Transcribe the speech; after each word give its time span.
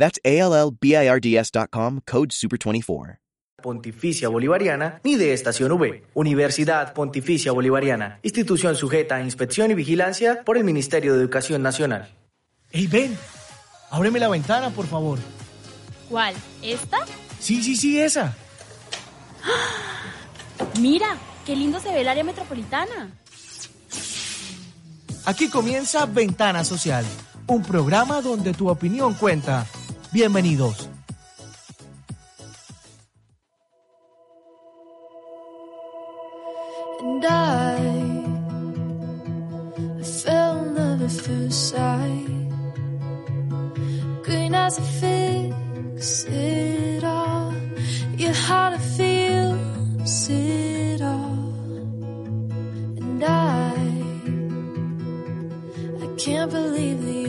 That's 0.00 0.18
ALLBIRDS.com, 0.24 2.00
code 2.06 2.30
SUPER24. 2.30 3.18
Pontificia 3.62 4.30
Bolivariana 4.30 4.98
ni 5.04 5.16
de 5.16 5.34
Estación 5.34 5.72
V. 5.72 6.02
Universidad 6.14 6.94
Pontificia 6.94 7.52
Bolivariana, 7.52 8.18
institución 8.22 8.74
sujeta 8.74 9.16
a 9.16 9.22
inspección 9.22 9.70
y 9.70 9.74
vigilancia 9.74 10.42
por 10.46 10.56
el 10.56 10.64
Ministerio 10.64 11.12
de 11.12 11.20
Educación 11.20 11.62
Nacional. 11.62 12.08
¡Ey, 12.72 12.86
ven! 12.86 13.14
Ábreme 13.90 14.18
la 14.18 14.28
ventana, 14.28 14.70
por 14.70 14.86
favor. 14.86 15.18
¿Cuál? 16.08 16.34
¿Esta? 16.62 17.04
Sí, 17.38 17.62
sí, 17.62 17.76
sí, 17.76 18.00
esa. 18.00 18.34
Mira, 20.80 21.18
qué 21.44 21.54
lindo 21.54 21.78
se 21.78 21.92
ve 21.92 22.00
el 22.00 22.08
área 22.08 22.24
metropolitana. 22.24 23.10
Aquí 25.26 25.50
comienza 25.50 26.06
Ventana 26.06 26.64
Social, 26.64 27.04
un 27.48 27.62
programa 27.62 28.22
donde 28.22 28.54
tu 28.54 28.70
opinión 28.70 29.12
cuenta. 29.12 29.66
Bienvenidos. 30.12 30.88
And 37.00 37.24
I, 37.24 37.76
I 40.00 40.02
fell 40.02 40.64
in 40.64 40.74
love 40.74 41.02
at 41.02 41.12
first 41.12 41.68
sight. 41.70 42.26
Green 44.24 44.52
as 44.52 44.78
a 44.78 44.82
fix 44.82 46.24
it 46.24 47.04
all. 47.04 47.54
Your 48.16 48.34
heart 48.34 48.74
it 48.74 48.82
feels 48.98 50.28
it 50.28 51.02
all. 51.02 51.54
And 52.98 53.22
I, 53.22 53.74
I 56.02 56.06
can't 56.16 56.50
believe 56.50 57.00
that 57.06 57.19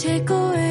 최고의 0.00 0.69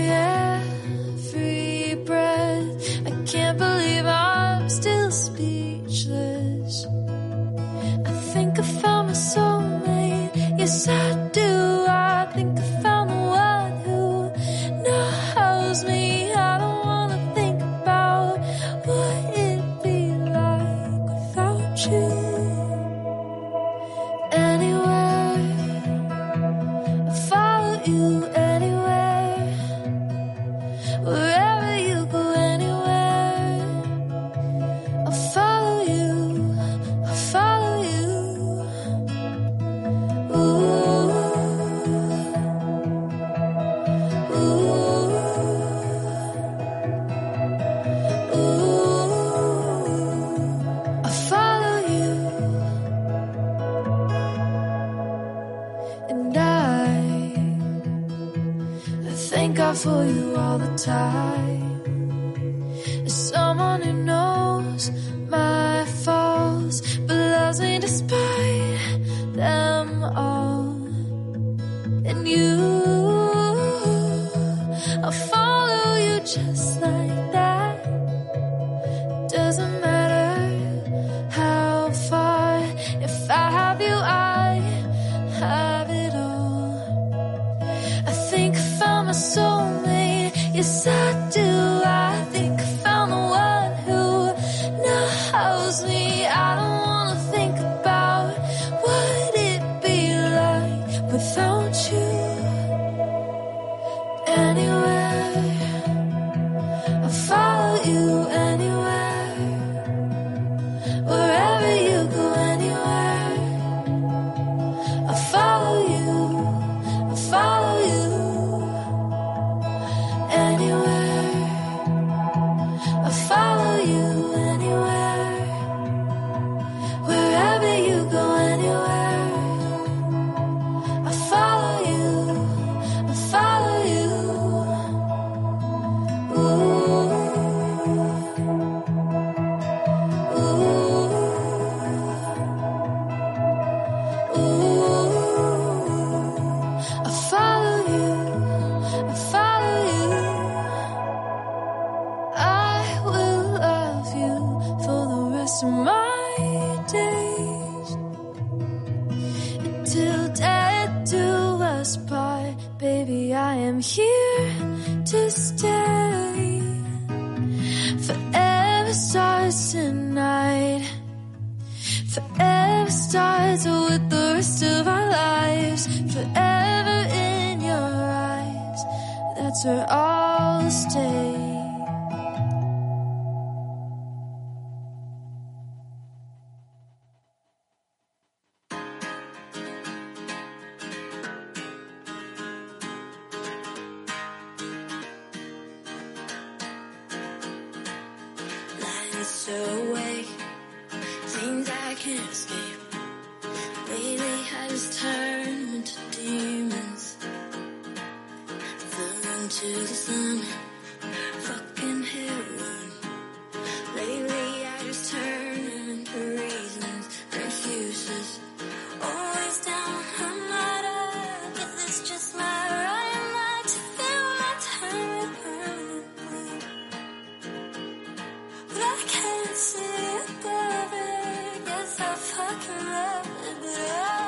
see 229.60 229.80
it, 229.80 230.28
baby. 230.44 231.66
Guess 231.66 232.00
I 232.00 232.16
fucking 232.16 232.86
love. 232.86 234.19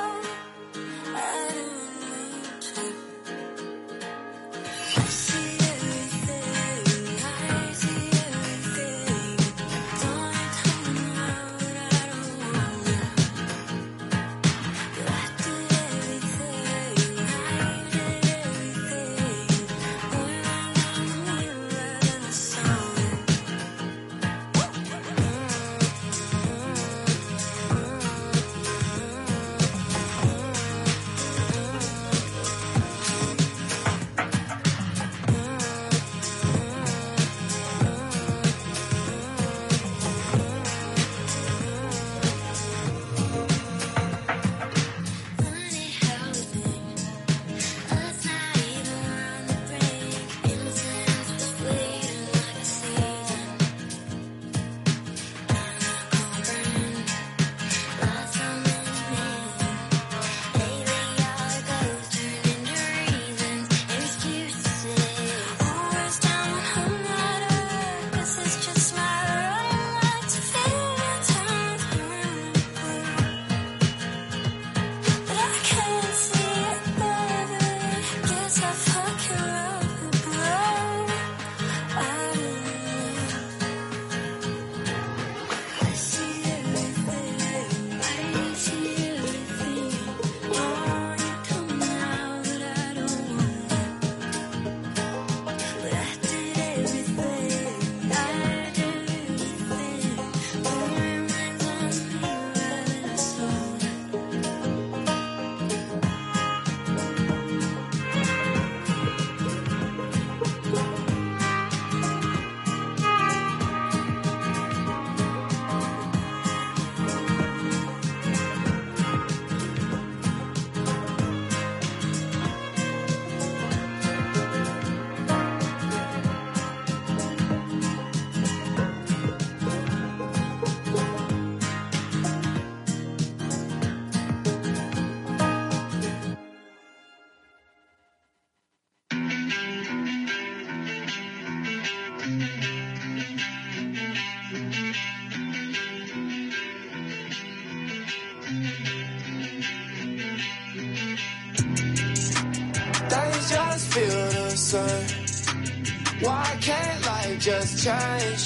Feel. 154.72 156.26
Why 156.26 156.56
can't 156.60 157.06
life 157.06 157.40
just 157.40 157.84
change? 157.84 158.42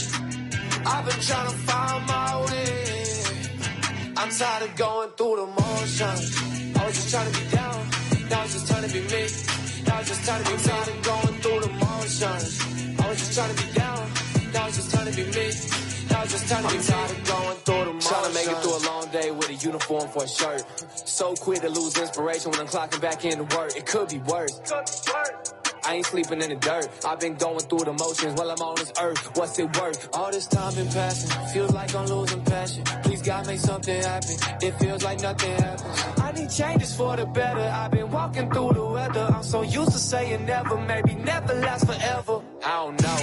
I've 0.87 1.05
been 1.05 1.20
trying 1.20 1.50
to 1.50 1.56
find 1.69 2.06
my 2.06 2.46
way. 2.46 2.96
I'm 4.17 4.31
tired 4.31 4.62
of 4.69 4.76
going 4.76 5.11
through 5.11 5.37
the 5.37 5.46
motions. 5.46 6.23
I 6.76 6.87
was 6.87 6.94
just 6.94 7.11
trying 7.11 7.32
to 7.32 7.38
be 7.38 7.50
down. 7.50 7.87
Now 8.31 8.43
it's 8.43 8.55
just 8.55 8.67
trying 8.67 8.88
to 8.88 8.93
be 8.93 9.00
me. 9.00 9.23
Now 9.87 10.00
it's 10.00 10.08
just 10.08 10.25
trying 10.25 10.43
to 10.43 10.50
be 10.50 10.56
tired 10.67 10.88
of 10.88 11.02
going 11.05 11.34
through 11.43 11.61
the 11.61 11.73
motions. 11.84 12.50
I 12.99 13.08
was 13.08 13.19
just 13.19 13.34
trying 13.34 13.55
to 13.55 13.62
be 13.62 13.73
down. 13.73 14.11
Now 14.52 14.67
it's 14.67 14.76
just 14.76 14.90
trying 14.90 15.11
to 15.11 15.17
be 15.17 15.25
me. 15.37 15.46
Now 16.11 16.23
it's 16.23 16.32
just 16.32 16.49
trying 16.49 16.64
to 16.67 16.70
be 16.75 16.82
tired 16.82 17.11
of 17.11 17.20
going 17.26 17.58
through 17.67 17.84
the 17.84 17.93
motions. 17.93 18.08
Trying 18.08 18.28
to 18.28 18.34
make 18.34 18.49
it 18.49 18.58
through 18.62 18.76
a 18.76 18.84
long 18.90 19.06
day 19.12 19.31
with 19.31 19.50
a 19.50 19.55
uniform 19.55 20.08
for 20.08 20.25
a 20.25 20.28
shirt. 20.28 20.64
So 21.06 21.34
quick 21.34 21.61
to 21.61 21.69
lose 21.69 21.96
inspiration 21.99 22.50
when 22.50 22.61
I'm 22.61 22.67
clocking 22.67 23.00
back 23.00 23.25
into 23.25 23.44
work. 23.56 23.76
It 23.76 23.87
could 23.87 24.08
be 24.08 24.19
worse. 24.19 24.61
I 25.86 25.94
ain't 25.94 26.06
sleeping 26.06 26.42
in 26.42 26.50
the 26.50 26.56
dirt. 26.56 26.88
I've 27.04 27.20
been 27.20 27.34
going 27.36 27.60
through 27.60 27.84
the 27.84 27.92
motions 27.92 28.34
while 28.36 28.50
I'm 28.50 28.60
on 28.60 28.74
this 28.74 28.92
earth. 29.00 29.36
What's 29.36 29.56
it 29.60 29.78
worth? 29.78 30.08
All 30.12 30.32
this 30.32 30.48
time 30.48 30.74
been 30.74 30.88
passing. 30.88 31.30
Feels 31.54 31.72
like 31.72 31.94
I'm 31.94 32.06
losing 32.06 32.44
passion. 32.44 32.82
Please 33.04 33.22
God 33.22 33.46
make 33.46 33.61
something 33.61 34.02
happen. 34.02 34.37
It 34.62 34.72
feels 34.80 35.04
like 35.04 35.20
nothing 35.20 35.52
happens. 35.52 36.20
I 36.20 36.32
need 36.32 36.50
changes 36.50 36.96
for 36.96 37.16
the 37.16 37.26
better. 37.26 37.61
I've 37.61 37.92
been 37.92 38.11
walking 38.11 38.50
through 38.50 38.72
the 38.72 38.84
weather. 38.84 39.28
I'm 39.32 39.44
so 39.44 39.62
used 39.62 39.92
to 39.92 39.99
saying 39.99 40.44
never, 40.44 40.76
maybe 40.76 41.14
never 41.14 41.54
last 41.54 41.87
forever. 41.87 42.42
I 42.64 42.75
don't 42.82 43.00
know. 43.00 43.16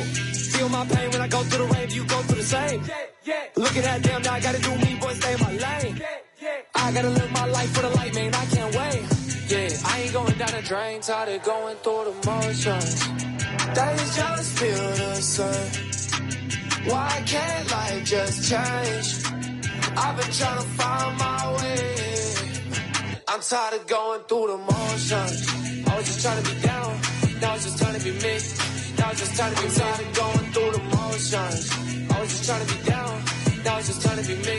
Feel 0.55 0.69
my 0.69 0.85
pain 0.85 1.11
when 1.11 1.21
I 1.21 1.27
go 1.27 1.43
through 1.43 1.67
the 1.67 1.73
rain. 1.73 1.89
You 1.89 2.05
go 2.05 2.21
through 2.21 2.38
the 2.38 2.43
same. 2.43 2.81
Look 3.57 3.75
at 3.75 3.83
that 3.83 4.03
damn. 4.03 4.21
Now 4.21 4.33
I 4.35 4.39
gotta 4.39 4.61
do 4.61 4.73
me, 4.77 4.95
boy. 5.01 5.13
Stay 5.15 5.33
in 5.33 5.39
my 5.41 5.51
lane. 5.51 6.01
I 6.75 6.91
gotta 6.93 7.09
live 7.09 7.31
my 7.33 7.45
life 7.45 7.69
for 7.75 7.81
the 7.81 7.89
light, 7.89 8.15
man. 8.15 8.33
I 8.33 8.45
can't 8.45 8.75
wait. 8.75 9.02
Yeah, 10.53 10.60
I 10.60 10.62
ain't 10.62 10.69
going 10.69 11.01
down 11.01 11.01
the 11.01 11.01
drain, 11.01 11.01
tired 11.01 11.29
of 11.29 11.43
going 11.43 11.77
through 11.77 12.03
the 12.05 12.13
motions. 12.29 13.07
Days 13.74 14.15
just 14.15 14.60
feel 14.60 14.91
the 15.01 15.15
same. 15.15 16.91
Why 16.91 17.24
can't 17.25 17.72
life 17.72 18.05
just 18.05 18.50
change? 18.50 19.07
I've 19.98 20.17
been 20.17 20.31
trying 20.31 20.57
to 20.57 20.67
find 20.77 21.17
my 21.17 21.53
way. 21.57 21.95
I'm 23.27 23.41
tired 23.41 23.74
of 23.81 23.88
going 23.88 24.22
through 24.27 24.48
the 24.48 24.57
motions. 24.57 25.88
I 25.88 25.98
was 25.98 26.05
just 26.05 26.22
trying 26.22 26.43
to 26.43 26.50
be 26.50 26.62
down, 26.62 27.00
now 27.41 27.55
it's 27.55 27.63
just 27.63 27.77
trying 27.79 27.98
to 27.98 28.03
be 28.03 28.12
me. 28.12 28.36
Now 28.98 29.10
it's 29.10 29.19
just 29.19 29.36
trying 29.36 29.55
to 29.55 29.62
be 29.62 29.69
tired 29.69 30.00
of 30.00 30.13
going 30.13 30.51
through 30.53 30.72
the 30.72 30.83
motions. 30.95 31.72
I 32.12 32.19
was 32.22 32.29
just 32.29 32.45
trying 32.45 32.65
to 32.65 32.77
be 32.77 32.83
down, 32.83 33.24
now 33.65 33.77
it's 33.79 33.88
just 33.88 34.01
trying 34.01 34.22
to 34.22 34.27
be 34.27 34.36
me. 34.36 34.57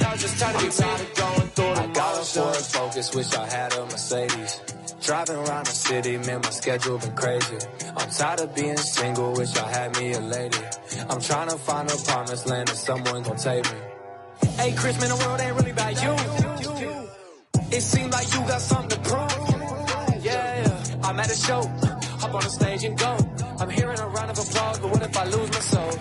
Now 0.00 0.12
it's 0.12 0.22
just 0.22 0.38
trying 0.38 0.58
to 0.58 0.64
be 0.64 0.70
tired 0.70 1.00
of 1.00 1.14
going 1.14 1.48
through 1.56 1.74
the 1.74 1.82
I 1.82 1.86
got 1.92 2.20
a 2.20 2.62
Focus, 2.62 3.14
wish 3.14 3.34
I 3.34 3.46
had 3.48 3.72
a 3.74 3.86
Mercedes. 3.86 4.81
Driving 5.02 5.36
around 5.36 5.66
the 5.66 5.72
city, 5.72 6.16
man, 6.16 6.40
my 6.42 6.50
schedule 6.50 6.96
been 6.96 7.16
crazy. 7.16 7.58
I'm 7.96 8.08
tired 8.08 8.40
of 8.40 8.54
being 8.54 8.76
single, 8.76 9.32
wish 9.32 9.56
I 9.56 9.68
had 9.68 9.98
me 9.98 10.12
a 10.12 10.20
lady. 10.20 10.58
I'm 11.10 11.20
trying 11.20 11.48
to 11.48 11.56
find 11.56 11.90
a 11.90 11.96
promised 11.96 12.48
land 12.48 12.68
and 12.68 12.78
someone 12.78 13.22
gon' 13.24 13.36
take 13.36 13.64
me. 13.64 13.78
Hey, 14.56 14.72
Chris, 14.76 15.00
man, 15.00 15.08
the 15.08 15.16
world 15.16 15.40
ain't 15.40 15.56
really 15.56 15.72
about 15.72 16.02
you. 16.02 16.12
It 17.76 17.80
seems 17.80 18.12
like 18.12 18.32
you 18.32 18.40
got 18.46 18.60
something 18.60 18.90
to 18.90 19.10
prove. 19.10 20.24
Yeah, 20.24 20.84
I'm 21.02 21.18
at 21.18 21.32
a 21.32 21.36
show, 21.36 21.62
hop 22.20 22.34
on 22.34 22.42
the 22.42 22.48
stage 22.48 22.84
and 22.84 22.96
go. 22.96 23.31
I'm 23.62 23.70
hearing 23.70 23.96
a 24.00 24.08
round 24.08 24.28
of 24.28 24.38
applause, 24.40 24.80
but 24.80 24.90
what 24.90 25.02
if 25.02 25.16
I 25.16 25.24
lose 25.24 25.48
my 25.52 25.60
soul? 25.60 25.92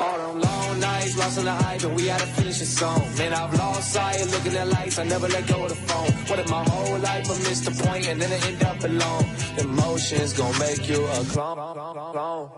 All 0.00 0.18
them 0.18 0.38
long 0.38 0.80
nights, 0.80 1.16
lost 1.16 1.38
in 1.38 1.46
the 1.46 1.50
hype, 1.50 1.82
and 1.82 1.96
we 1.96 2.08
had 2.08 2.20
to 2.20 2.26
finish 2.26 2.58
the 2.58 2.66
song. 2.66 3.00
Man, 3.16 3.32
I've 3.32 3.54
lost 3.54 3.90
sight, 3.90 4.20
of 4.20 4.30
looking 4.32 4.54
at 4.54 4.68
lights, 4.68 4.98
I 4.98 5.04
never 5.04 5.26
let 5.26 5.46
go 5.46 5.62
of 5.62 5.70
the 5.70 5.76
phone. 5.76 6.12
What 6.28 6.38
if 6.40 6.50
my 6.50 6.62
whole 6.68 6.98
life 6.98 7.30
I 7.30 7.38
missed 7.48 7.64
the 7.64 7.84
point, 7.84 8.06
and 8.06 8.20
then 8.20 8.30
I 8.30 8.46
end 8.46 8.62
up 8.64 8.84
alone? 8.84 9.24
Emotions 9.56 10.34
gon' 10.34 10.58
make 10.58 10.86
you 10.90 11.06
a 11.06 11.24
clone. 11.32 12.50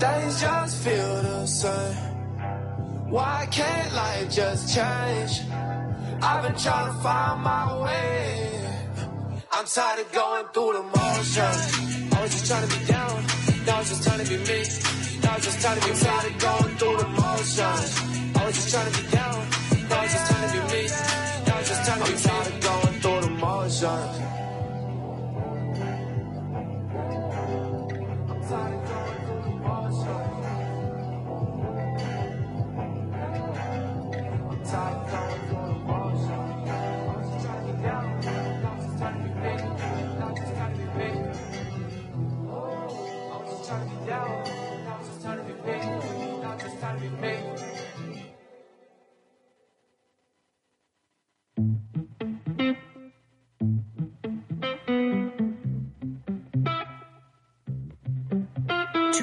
Things 0.00 0.40
just 0.40 0.82
feel 0.82 1.22
the 1.22 1.46
same. 1.46 1.94
Why 3.08 3.46
can't 3.52 3.94
life 3.94 4.34
just 4.34 4.74
change? 4.74 5.42
I've 6.20 6.42
been 6.42 6.56
trying 6.56 6.92
to 6.92 6.98
find 7.04 7.40
my 7.40 7.82
way. 7.84 8.73
I'm 9.56 9.66
tired 9.66 10.00
of 10.00 10.12
going 10.12 10.46
through 10.52 10.72
the 10.72 10.82
motions. 10.82 12.12
I 12.12 12.22
was 12.22 12.30
just 12.32 12.46
trying 12.48 12.68
to 12.68 12.76
be 12.76 12.84
down. 12.86 13.24
Now 13.64 13.78
I'm 13.78 13.84
just 13.84 14.02
trying 14.02 14.24
to 14.24 14.28
be 14.28 14.36
me. 14.38 14.60
Now 15.22 15.34
I'm 15.34 15.40
just 15.40 15.60
trying 15.60 15.80
to 15.80 15.86
be 15.86 15.94
tired 15.94 16.32
of 16.32 16.38
going 16.40 16.76
through 16.76 16.96
the 16.96 17.08
motions. 17.08 18.34
I 18.34 18.46
was 18.46 18.54
just 18.56 18.70
trying 18.74 18.92
to 18.92 19.02
be 19.02 19.10
down. 19.10 19.46
Now 19.88 20.00
I'm 20.00 20.08
just 20.08 20.26
trying 20.28 20.42
to 20.42 20.52
be 20.54 20.74
me. 20.74 20.88
Now 21.46 21.56
I'm 21.56 21.64
just 21.64 21.84
trying 21.86 22.02
to 22.02 22.12
be 22.12 22.18
tired 22.18 22.46
of 22.48 22.60
going 22.62 23.00
through 23.00 23.20
the 23.20 23.30
motions. 23.30 24.33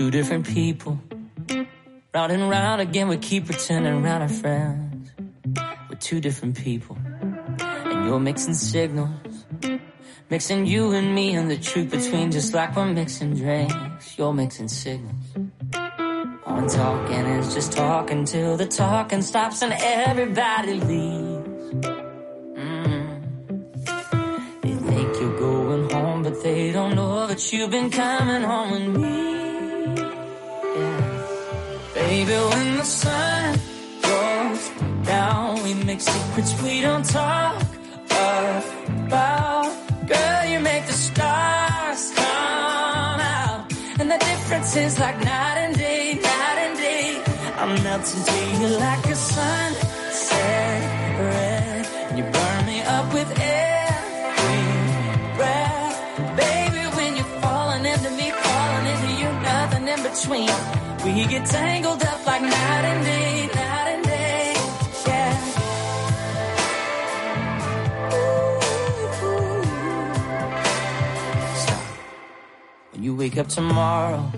Two 0.01 0.09
different 0.09 0.47
people. 0.47 0.99
Round 2.11 2.31
and 2.31 2.49
round 2.49 2.81
again, 2.81 3.07
we 3.07 3.17
keep 3.17 3.45
pretending 3.45 4.03
around 4.03 4.23
our 4.23 4.29
friends. 4.29 5.11
We're 5.91 5.95
two 5.99 6.19
different 6.19 6.57
people. 6.57 6.97
And 7.05 8.07
you're 8.07 8.19
mixing 8.19 8.55
signals. 8.55 9.45
Mixing 10.27 10.65
you 10.65 10.89
and 10.93 11.13
me 11.13 11.35
and 11.35 11.51
the 11.51 11.57
truth 11.57 11.91
between, 11.91 12.31
just 12.31 12.51
like 12.51 12.75
we're 12.75 12.87
mixing 12.87 13.35
drinks. 13.35 14.17
You're 14.17 14.33
mixing 14.33 14.69
signals. 14.69 15.23
One 16.45 16.67
talking 16.67 17.25
is 17.37 17.53
just 17.53 17.71
talking 17.73 18.25
till 18.25 18.57
the 18.57 18.65
talking 18.65 19.21
stops 19.21 19.61
and 19.61 19.71
everybody 19.71 20.79
leaves. 20.79 21.75
Mm. 22.57 23.21
They 24.63 24.73
think 24.73 25.19
you're 25.19 25.37
going 25.37 25.89
home, 25.91 26.23
but 26.23 26.41
they 26.41 26.71
don't 26.71 26.95
know 26.95 27.27
that 27.27 27.53
you've 27.53 27.69
been 27.69 27.91
coming 27.91 28.41
home 28.41 28.71
with 28.71 28.97
me. 28.99 29.30
Baby, 32.11 32.33
when 32.33 32.75
the 32.75 32.83
sun 32.83 33.57
goes 34.01 34.69
down, 35.05 35.63
we 35.63 35.73
make 35.85 36.01
secrets 36.01 36.61
we 36.61 36.81
don't 36.81 37.05
talk 37.05 37.63
about. 39.07 39.71
Girl, 40.07 40.45
you 40.51 40.59
make 40.59 40.85
the 40.87 40.97
stars 41.07 42.11
come 42.13 43.19
out. 43.37 43.71
And 43.99 44.11
the 44.11 44.17
difference 44.17 44.75
is 44.75 44.99
like 44.99 45.17
night 45.23 45.57
and 45.63 45.77
day, 45.77 46.15
night 46.15 46.57
and 46.65 46.77
day. 46.77 47.23
I'm 47.61 47.81
melting 47.81 48.23
to 48.31 48.39
you 48.59 48.67
like 48.85 49.05
a 49.05 49.15
sunset 49.15 50.81
red. 51.29 51.85
And 52.09 52.17
you 52.17 52.25
burn 52.25 52.65
me 52.65 52.81
up 52.81 53.07
with 53.13 53.31
every 53.39 54.63
breath. 55.37 55.95
Baby, 56.35 56.83
when 56.97 57.15
you're 57.15 57.33
falling 57.39 57.85
into 57.85 58.11
me, 58.19 58.31
falling 58.31 58.85
into 58.93 59.11
you, 59.21 59.29
nothing 59.47 59.87
in 59.87 60.03
between. 60.03 60.80
We 61.03 61.25
get 61.25 61.45
tangled 61.47 62.03
up 62.03 62.25
like 62.27 62.41
night 62.43 62.85
and 62.91 63.03
day, 63.03 63.47
night 63.47 63.87
and 63.93 64.03
day. 64.05 64.53
Yeah. 65.07 65.35
When 72.91 73.03
you 73.03 73.15
wake 73.15 73.37
up 73.39 73.47
tomorrow, 73.47 74.31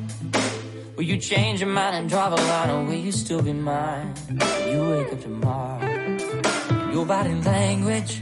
will 0.96 1.04
you 1.04 1.18
change 1.18 1.60
your 1.60 1.70
mind 1.70 1.98
and 1.98 2.10
draw 2.10 2.30
the 2.30 2.38
line, 2.38 2.70
or 2.70 2.86
will 2.86 2.94
you 2.94 3.12
still 3.12 3.42
be 3.42 3.52
mine? 3.52 4.14
When 4.30 4.72
you 4.72 4.90
wake 4.90 5.12
up 5.12 5.20
tomorrow, 5.20 6.92
your 6.94 7.06
body 7.06 7.34
language, 7.42 8.22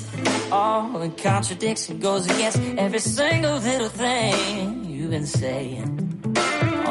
all 0.51 0.99
it 1.03 1.15
contradicts 1.15 1.89
and 1.89 2.01
goes 2.01 2.25
against 2.25 2.59
every 2.77 2.99
single 2.99 3.57
little 3.59 3.89
thing 3.89 4.85
you've 4.85 5.11
been 5.11 5.27
saying. 5.27 6.10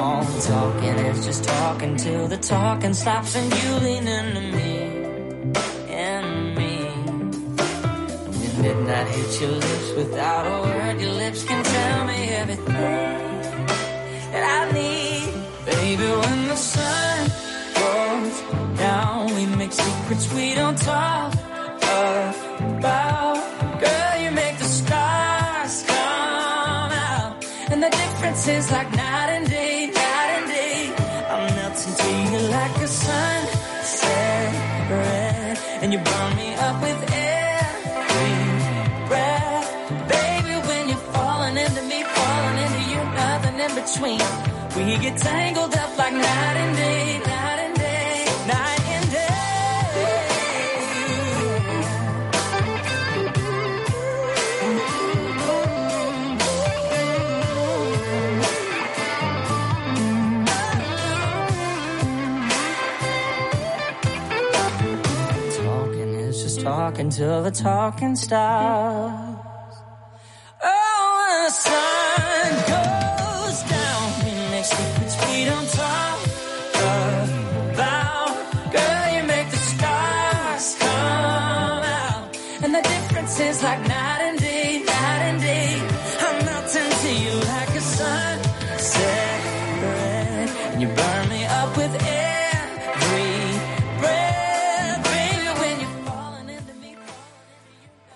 All 0.00 0.24
talking 0.40 0.98
is 1.10 1.26
just 1.26 1.44
talking 1.44 1.94
till 1.94 2.26
the 2.26 2.38
talking 2.38 2.94
stops 2.94 3.36
and 3.36 3.48
you 3.58 3.70
lean 3.86 4.08
into 4.08 4.40
me, 4.56 4.72
and 6.06 6.56
me. 6.56 6.74
When 8.38 8.62
midnight 8.62 9.08
hits 9.08 9.40
your 9.42 9.50
lips 9.50 9.88
without 9.98 10.44
a 10.54 10.56
word, 10.62 11.00
your 11.02 11.12
lips 11.12 11.44
can 11.44 11.62
tell 11.62 12.04
me 12.06 12.20
everything 12.42 13.18
that 14.32 14.44
I 14.56 14.72
need. 14.72 15.34
Baby, 15.66 16.08
when 16.22 16.48
the 16.48 16.56
sun 16.56 17.18
goes 17.80 18.36
down, 18.78 19.34
we 19.34 19.44
make 19.60 19.72
secrets 19.72 20.32
we 20.32 20.54
don't 20.54 20.78
talk 20.78 21.34
about. 22.78 23.36
Girl, 23.82 24.14
you 24.24 24.30
make 24.30 24.56
the 24.56 24.70
stars 24.80 25.74
come 25.92 26.90
out. 27.10 27.44
And 27.70 27.82
the 27.82 27.90
difference 27.90 28.48
is 28.48 28.72
like 28.72 28.90
between. 43.92 44.20
We 44.76 44.98
get 44.98 45.16
tangled 45.18 45.74
up 45.74 45.98
like 45.98 46.12
night 46.12 46.56
and 46.56 46.76
day, 46.76 47.18
night 47.18 47.58
and 47.58 47.74
day, 47.76 48.24
night 48.46 48.80
and 48.96 49.10
day. 49.10 49.26
Talking 65.64 66.14
is 66.14 66.42
just 66.42 66.60
talking 66.60 67.10
till 67.10 67.42
the 67.42 67.50
talking 67.50 68.16
stops. 68.16 69.19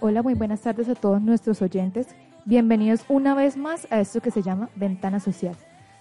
Hola, 0.07 0.23
muy 0.23 0.35
buenas 0.35 0.61
tardes 0.61 0.91
a 0.91 0.95
todos 0.95 1.23
nuestros 1.23 1.63
oyentes. 1.63 2.09
Bienvenidos 2.45 3.07
una 3.09 3.35
vez 3.35 3.57
más 3.57 3.91
a 3.91 4.01
esto 4.01 4.21
que 4.21 4.31
se 4.31 4.43
llama 4.43 4.69
Ventana 4.75 5.19
Social. 5.19 5.57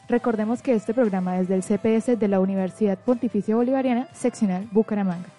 Recordemos 0.09 0.61
que 0.61 0.73
este 0.73 0.93
programa 0.93 1.39
es 1.39 1.47
del 1.47 1.63
CPS 1.63 2.19
de 2.19 2.27
la 2.27 2.41
Universidad 2.41 2.97
Pontificia 2.97 3.55
Bolivariana, 3.55 4.09
seccional 4.11 4.67
Bucaramanga. 4.73 5.29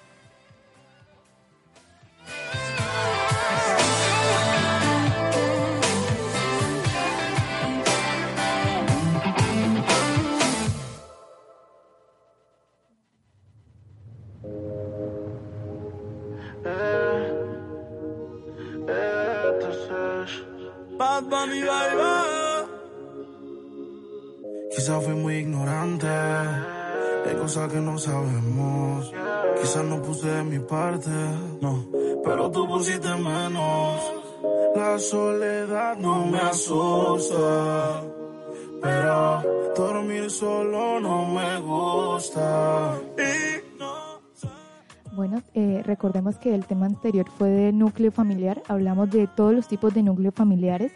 Recordemos 45.94 46.38
que 46.38 46.52
el 46.52 46.66
tema 46.66 46.86
anterior 46.86 47.24
fue 47.38 47.48
de 47.50 47.72
núcleo 47.72 48.10
familiar, 48.10 48.60
hablamos 48.66 49.10
de 49.10 49.28
todos 49.28 49.54
los 49.54 49.68
tipos 49.68 49.94
de 49.94 50.02
núcleos 50.02 50.34
familiares 50.34 50.90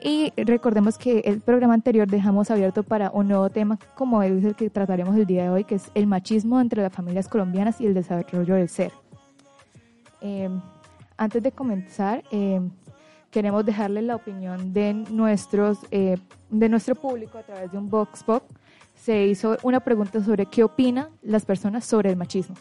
y 0.00 0.32
recordemos 0.36 0.96
que 0.96 1.18
el 1.24 1.40
programa 1.40 1.74
anterior 1.74 2.06
dejamos 2.06 2.52
abierto 2.52 2.84
para 2.84 3.10
un 3.10 3.26
nuevo 3.26 3.50
tema 3.50 3.80
como 3.96 4.22
es 4.22 4.44
el 4.44 4.54
que 4.54 4.70
trataremos 4.70 5.16
el 5.16 5.26
día 5.26 5.42
de 5.42 5.50
hoy, 5.50 5.64
que 5.64 5.74
es 5.74 5.90
el 5.96 6.06
machismo 6.06 6.60
entre 6.60 6.82
las 6.82 6.92
familias 6.92 7.26
colombianas 7.26 7.80
y 7.80 7.86
el 7.86 7.94
desarrollo 7.94 8.54
del 8.54 8.68
ser. 8.68 8.92
Eh, 10.20 10.48
antes 11.16 11.42
de 11.42 11.50
comenzar, 11.50 12.22
eh, 12.30 12.60
queremos 13.32 13.66
dejarles 13.66 14.04
la 14.04 14.14
opinión 14.14 14.72
de, 14.72 14.94
nuestros, 14.94 15.78
eh, 15.90 16.16
de 16.48 16.68
nuestro 16.68 16.94
público 16.94 17.38
a 17.38 17.42
través 17.42 17.72
de 17.72 17.78
un 17.78 17.90
Vox 17.90 18.22
Pop. 18.22 18.44
Se 18.94 19.26
hizo 19.26 19.56
una 19.64 19.80
pregunta 19.80 20.22
sobre 20.22 20.46
qué 20.46 20.62
opinan 20.62 21.08
las 21.22 21.44
personas 21.44 21.84
sobre 21.84 22.10
el 22.10 22.16
machismo. 22.16 22.54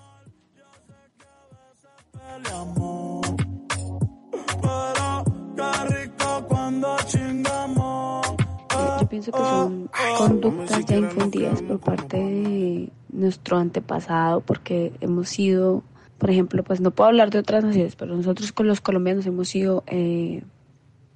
Yo 9.00 9.10
pienso 9.10 9.32
que 9.32 9.38
son 9.39 9.89
conductas 10.17 10.86
ya 10.86 10.98
infundidas 10.98 11.62
por 11.62 11.79
parte 11.79 12.17
de 12.17 12.91
nuestro 13.10 13.58
antepasado 13.58 14.41
porque 14.41 14.94
hemos 15.01 15.29
sido, 15.29 15.84
por 16.17 16.29
ejemplo, 16.29 16.63
pues 16.63 16.82
no 16.82 16.91
puedo 16.91 17.10
hablar 17.10 17.29
de 17.29 17.39
otras 17.39 17.63
naciones, 17.63 17.96
pero 17.96 18.15
nosotros 18.15 18.51
con 18.51 18.67
los 18.67 18.82
colombianos 18.82 19.25
hemos 19.25 19.50
sido 19.50 19.84
eh, 19.88 20.44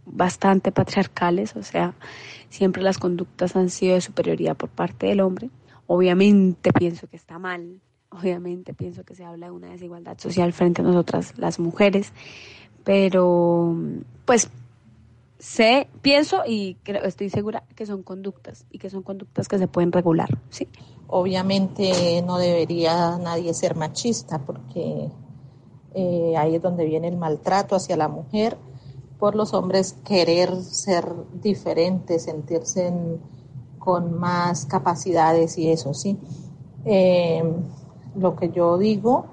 bastante 0.05 0.71
patriarcales, 0.71 1.55
o 1.55 1.63
sea, 1.63 1.93
siempre 2.49 2.81
las 2.83 2.97
conductas 2.97 3.55
han 3.55 3.69
sido 3.69 3.95
de 3.95 4.01
superioridad 4.01 4.55
por 4.55 4.69
parte 4.69 5.07
del 5.07 5.21
hombre. 5.21 5.49
Obviamente 5.87 6.71
pienso 6.73 7.07
que 7.07 7.17
está 7.17 7.39
mal, 7.39 7.81
obviamente 8.11 8.73
pienso 8.73 9.03
que 9.03 9.15
se 9.15 9.23
habla 9.23 9.47
de 9.47 9.51
una 9.51 9.69
desigualdad 9.69 10.17
social 10.17 10.53
frente 10.53 10.81
a 10.81 10.85
nosotras 10.85 11.33
las 11.37 11.59
mujeres, 11.59 12.11
pero 12.83 13.75
pues 14.25 14.49
sé, 15.39 15.87
pienso 16.01 16.41
y 16.45 16.75
creo, 16.83 17.03
estoy 17.03 17.29
segura 17.29 17.63
que 17.75 17.85
son 17.85 18.03
conductas 18.03 18.65
y 18.69 18.77
que 18.77 18.89
son 18.89 19.01
conductas 19.01 19.47
que 19.47 19.57
se 19.57 19.67
pueden 19.67 19.91
regular, 19.91 20.29
¿sí? 20.49 20.67
Obviamente 21.07 22.21
no 22.25 22.37
debería 22.37 23.17
nadie 23.17 23.53
ser 23.53 23.75
machista 23.75 24.39
porque 24.39 25.09
eh, 25.93 26.35
ahí 26.37 26.55
es 26.55 26.61
donde 26.61 26.85
viene 26.85 27.07
el 27.07 27.17
maltrato 27.17 27.75
hacia 27.75 27.97
la 27.97 28.07
mujer 28.07 28.57
por 29.19 29.35
los 29.35 29.53
hombres 29.53 29.93
querer 30.05 30.55
ser 30.63 31.05
diferentes, 31.41 32.23
sentirse 32.23 32.93
con 33.77 34.19
más 34.19 34.65
capacidades 34.65 35.57
y 35.57 35.69
eso, 35.69 35.93
¿sí? 35.93 36.17
Eh, 36.85 37.43
lo 38.15 38.35
que 38.35 38.49
yo 38.49 38.77
digo 38.77 39.25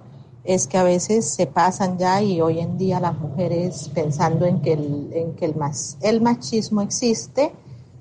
es 0.44 0.66
que 0.66 0.78
a 0.78 0.82
veces 0.82 1.28
se 1.28 1.46
pasan 1.46 1.98
ya 1.98 2.22
y 2.22 2.40
hoy 2.40 2.60
en 2.60 2.78
día 2.78 3.00
las 3.00 3.18
mujeres 3.18 3.90
pensando 3.94 4.46
en 4.46 4.60
que 4.60 4.72
el, 4.72 5.10
en 5.12 5.34
que 5.34 5.44
el, 5.44 5.54
el 6.02 6.20
machismo 6.22 6.80
existe, 6.80 7.52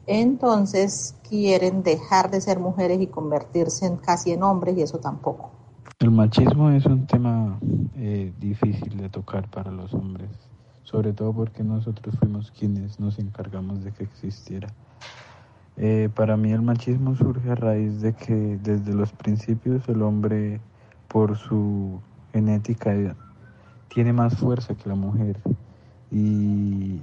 entonces 0.06 1.16
quieren 1.28 1.84
dejar 1.84 2.32
de 2.32 2.40
ser 2.40 2.60
mujeres 2.60 3.02
y 3.02 3.08
convertirse 3.08 3.86
en, 3.86 3.98
casi 3.98 4.32
en 4.32 4.44
hombres 4.44 4.78
y 4.78 4.82
eso 4.82 4.98
tampoco. 5.00 5.52
El 6.00 6.12
machismo 6.12 6.70
es 6.70 6.86
un 6.86 7.06
tema 7.06 7.60
eh, 7.96 8.32
difícil 8.40 8.98
de 8.98 9.10
tocar 9.10 9.50
para 9.50 9.72
los 9.72 9.94
hombres, 9.94 10.30
sobre 10.84 11.12
todo 11.12 11.34
porque 11.34 11.64
nosotros 11.64 12.16
fuimos 12.18 12.52
quienes 12.52 13.00
nos 13.00 13.20
encargamos 13.20 13.84
de 13.84 13.92
que 13.92 14.04
existiera. 14.04 14.68
Eh, 15.80 16.10
para 16.16 16.38
mí 16.38 16.52
el 16.52 16.64
machismo 16.64 17.16
surge 17.16 17.52
a 17.52 17.56
raíz 17.56 18.02
de 18.02 18.14
que 18.14 18.58
desde 18.64 18.94
los 18.96 19.12
principios 19.14 19.88
el 19.88 20.02
hombre 20.02 20.60
por 21.08 21.38
su 21.38 22.02
genética 22.34 22.96
tiene 23.88 24.12
más 24.12 24.36
fuerza 24.38 24.74
que 24.74 24.90
la 24.90 24.96
mujer 24.96 25.38
y 26.12 27.00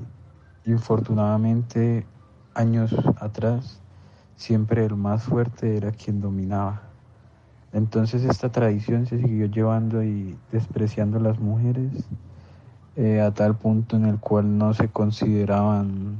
infortunadamente 0.64 2.04
años 2.54 2.92
atrás 3.20 3.80
siempre 4.34 4.84
el 4.84 4.96
más 4.96 5.22
fuerte 5.22 5.76
era 5.76 5.92
quien 5.92 6.20
dominaba. 6.20 6.82
Entonces 7.72 8.24
esta 8.24 8.50
tradición 8.50 9.06
se 9.06 9.18
siguió 9.18 9.46
llevando 9.46 10.02
y 10.02 10.36
despreciando 10.50 11.18
a 11.18 11.22
las 11.22 11.38
mujeres 11.38 11.92
eh, 12.96 13.20
a 13.20 13.32
tal 13.32 13.56
punto 13.56 13.96
en 13.96 14.06
el 14.06 14.18
cual 14.18 14.58
no 14.58 14.74
se 14.74 14.88
consideraban 14.88 16.16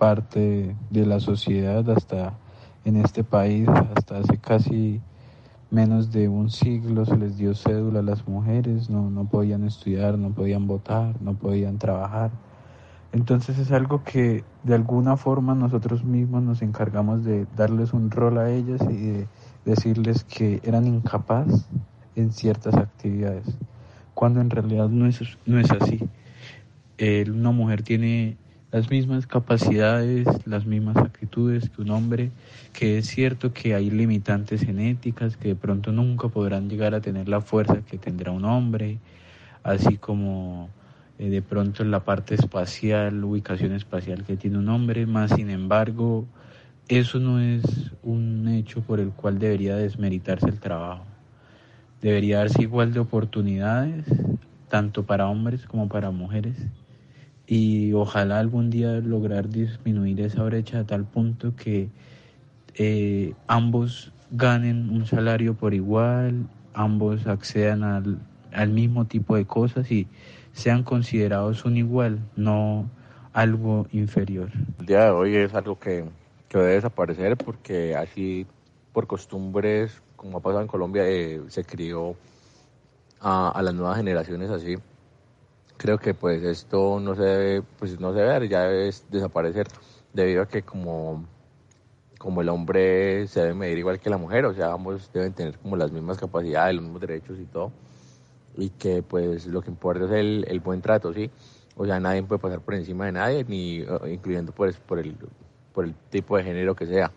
parte 0.00 0.74
de 0.88 1.04
la 1.04 1.20
sociedad 1.20 1.88
hasta 1.90 2.32
en 2.86 2.96
este 2.96 3.22
país, 3.22 3.68
hasta 3.68 4.16
hace 4.16 4.38
casi 4.38 5.02
menos 5.70 6.10
de 6.10 6.26
un 6.26 6.48
siglo 6.48 7.04
se 7.04 7.18
les 7.18 7.36
dio 7.36 7.54
cédula 7.54 8.00
a 8.00 8.02
las 8.02 8.26
mujeres, 8.26 8.88
no, 8.88 9.10
no 9.10 9.26
podían 9.26 9.62
estudiar, 9.64 10.16
no 10.16 10.30
podían 10.30 10.66
votar, 10.66 11.20
no 11.20 11.34
podían 11.34 11.76
trabajar. 11.78 12.30
Entonces 13.12 13.58
es 13.58 13.72
algo 13.72 14.02
que 14.02 14.42
de 14.64 14.74
alguna 14.74 15.18
forma 15.18 15.54
nosotros 15.54 16.02
mismos 16.02 16.42
nos 16.42 16.62
encargamos 16.62 17.22
de 17.22 17.46
darles 17.54 17.92
un 17.92 18.10
rol 18.10 18.38
a 18.38 18.50
ellas 18.50 18.80
y 18.88 18.96
de 18.96 19.28
decirles 19.66 20.24
que 20.24 20.62
eran 20.64 20.86
incapaces 20.86 21.68
en 22.16 22.32
ciertas 22.32 22.74
actividades, 22.74 23.44
cuando 24.14 24.40
en 24.40 24.48
realidad 24.48 24.88
no 24.88 25.06
es, 25.06 25.20
no 25.44 25.60
es 25.60 25.70
así. 25.70 26.00
una 27.28 27.50
mujer 27.50 27.82
tiene 27.82 28.38
las 28.72 28.88
mismas 28.88 29.26
capacidades, 29.26 30.26
las 30.46 30.64
mismas 30.64 30.96
actitudes 30.96 31.68
que 31.70 31.82
un 31.82 31.90
hombre, 31.90 32.30
que 32.72 32.98
es 32.98 33.06
cierto 33.08 33.52
que 33.52 33.74
hay 33.74 33.90
limitantes 33.90 34.62
genéticas 34.62 35.36
que 35.36 35.48
de 35.48 35.54
pronto 35.56 35.90
nunca 35.90 36.28
podrán 36.28 36.68
llegar 36.68 36.94
a 36.94 37.00
tener 37.00 37.28
la 37.28 37.40
fuerza 37.40 37.82
que 37.82 37.98
tendrá 37.98 38.30
un 38.30 38.44
hombre, 38.44 38.98
así 39.64 39.96
como 39.96 40.70
eh, 41.18 41.28
de 41.28 41.42
pronto 41.42 41.82
la 41.82 42.04
parte 42.04 42.36
espacial, 42.36 43.24
ubicación 43.24 43.72
espacial 43.72 44.24
que 44.24 44.36
tiene 44.36 44.58
un 44.58 44.68
hombre, 44.68 45.04
más 45.04 45.32
sin 45.32 45.50
embargo, 45.50 46.26
eso 46.86 47.18
no 47.18 47.40
es 47.40 47.64
un 48.04 48.46
hecho 48.48 48.82
por 48.82 49.00
el 49.00 49.10
cual 49.10 49.38
debería 49.40 49.76
desmeritarse 49.76 50.48
el 50.48 50.60
trabajo. 50.60 51.04
Debería 52.00 52.38
darse 52.38 52.62
igual 52.62 52.92
de 52.92 53.00
oportunidades, 53.00 54.04
tanto 54.68 55.04
para 55.04 55.26
hombres 55.26 55.66
como 55.66 55.88
para 55.88 56.10
mujeres 56.10 56.56
y 57.50 57.92
ojalá 57.94 58.38
algún 58.38 58.70
día 58.70 58.92
lograr 59.00 59.48
disminuir 59.48 60.20
esa 60.20 60.44
brecha 60.44 60.78
a 60.78 60.84
tal 60.84 61.04
punto 61.04 61.56
que 61.56 61.88
eh, 62.76 63.34
ambos 63.48 64.12
ganen 64.30 64.88
un 64.90 65.04
salario 65.04 65.54
por 65.54 65.74
igual, 65.74 66.46
ambos 66.74 67.26
accedan 67.26 67.82
al, 67.82 68.20
al, 68.52 68.68
mismo 68.68 69.06
tipo 69.06 69.34
de 69.34 69.46
cosas 69.46 69.90
y 69.90 70.06
sean 70.52 70.84
considerados 70.84 71.64
un 71.64 71.76
igual, 71.76 72.20
no 72.36 72.88
algo 73.32 73.88
inferior. 73.90 74.50
El 74.78 74.86
día 74.86 75.06
de 75.06 75.10
hoy 75.10 75.34
es 75.34 75.52
algo 75.52 75.76
que, 75.76 76.04
que 76.48 76.56
debe 76.56 76.74
desaparecer 76.74 77.36
porque 77.36 77.96
así 77.96 78.46
por 78.92 79.08
costumbres, 79.08 80.00
como 80.14 80.38
ha 80.38 80.40
pasado 80.40 80.62
en 80.62 80.68
Colombia, 80.68 81.02
eh, 81.08 81.40
se 81.48 81.64
crió 81.64 82.14
a, 83.20 83.48
a 83.48 83.60
las 83.60 83.74
nuevas 83.74 83.96
generaciones 83.96 84.50
así 84.50 84.76
creo 85.80 85.96
que 85.96 86.12
pues 86.12 86.42
esto 86.42 87.00
no 87.00 87.14
se 87.14 87.22
debe, 87.22 87.62
pues 87.78 87.98
no 87.98 88.12
se 88.12 88.20
debe, 88.20 88.48
ya 88.48 88.64
debe 88.64 88.92
desaparecer, 89.08 89.66
debido 90.12 90.42
a 90.42 90.46
que 90.46 90.62
como, 90.62 91.24
como 92.18 92.42
el 92.42 92.50
hombre 92.50 93.26
se 93.28 93.40
debe 93.40 93.54
medir 93.54 93.78
igual 93.78 93.98
que 93.98 94.10
la 94.10 94.18
mujer, 94.18 94.44
o 94.44 94.52
sea, 94.52 94.72
ambos 94.72 95.10
deben 95.10 95.32
tener 95.32 95.56
como 95.56 95.78
las 95.78 95.90
mismas 95.90 96.18
capacidades, 96.18 96.74
los 96.74 96.84
mismos 96.84 97.00
derechos 97.00 97.38
y 97.40 97.46
todo, 97.46 97.72
y 98.58 98.68
que 98.68 99.02
pues 99.02 99.46
lo 99.46 99.62
que 99.62 99.70
importa 99.70 100.04
es 100.04 100.10
el, 100.10 100.44
el 100.48 100.60
buen 100.60 100.82
trato, 100.82 101.14
¿sí? 101.14 101.30
O 101.76 101.86
sea, 101.86 101.98
nadie 101.98 102.22
puede 102.24 102.42
pasar 102.42 102.60
por 102.60 102.74
encima 102.74 103.06
de 103.06 103.12
nadie, 103.12 103.44
ni 103.44 103.78
eh, 103.78 103.86
incluyendo 104.12 104.52
pues, 104.52 104.76
por, 104.76 104.98
el, 104.98 105.16
por 105.72 105.86
el 105.86 105.94
tipo 106.10 106.36
de 106.36 106.44
género 106.44 106.74
que 106.74 106.84
sea. 106.84 107.10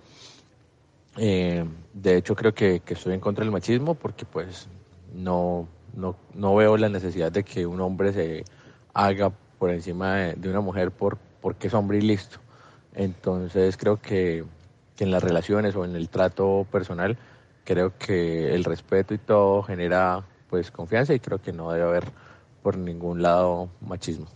Eh, 1.17 1.65
de 1.93 2.15
hecho, 2.15 2.33
creo 2.33 2.53
que, 2.53 2.79
que 2.79 2.93
estoy 2.93 3.13
en 3.13 3.19
contra 3.19 3.43
del 3.43 3.51
machismo 3.51 3.93
porque 3.93 4.25
pues 4.25 4.69
no, 5.13 5.67
no, 5.93 6.15
no 6.33 6.55
veo 6.55 6.77
la 6.77 6.89
necesidad 6.89 7.31
de 7.31 7.43
que 7.43 7.65
un 7.65 7.79
hombre 7.81 8.13
se 8.13 8.43
haga 8.93 9.31
por 9.59 9.69
encima 9.69 10.15
de, 10.15 10.49
una 10.49 10.61
mujer 10.61 10.91
por 10.91 11.17
porque 11.41 11.67
es 11.67 11.73
hombre 11.73 11.97
y 11.97 12.01
listo. 12.01 12.39
Entonces 12.93 13.77
creo 13.77 14.01
que, 14.01 14.45
en 14.99 15.11
las 15.11 15.23
relaciones 15.23 15.75
o 15.75 15.83
en 15.83 15.95
el 15.95 16.09
trato 16.09 16.65
personal, 16.71 17.17
creo 17.65 17.97
que 17.97 18.53
el 18.53 18.63
respeto 18.63 19.13
y 19.13 19.17
todo 19.17 19.63
genera 19.63 20.23
pues 20.49 20.71
confianza 20.71 21.13
y 21.13 21.19
creo 21.19 21.41
que 21.41 21.51
no 21.51 21.71
debe 21.71 21.85
haber 21.85 22.05
por 22.61 22.77
ningún 22.77 23.21
lado 23.21 23.69
machismo. 23.81 24.27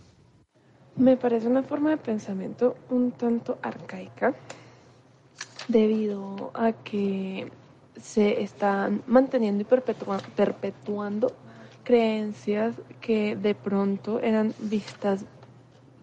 Me 0.96 1.16
parece 1.16 1.46
una 1.46 1.62
forma 1.62 1.90
de 1.90 1.96
pensamiento 1.96 2.76
un 2.90 3.12
tanto 3.12 3.58
arcaica 3.62 4.34
debido 5.68 6.50
a 6.54 6.72
que 6.72 7.50
se 8.00 8.42
están 8.42 9.02
manteniendo 9.06 9.62
y 9.62 9.64
perpetuando 9.64 11.32
creencias 11.88 12.74
que 13.00 13.34
de 13.34 13.54
pronto 13.54 14.20
eran 14.20 14.52
vistas 14.58 15.24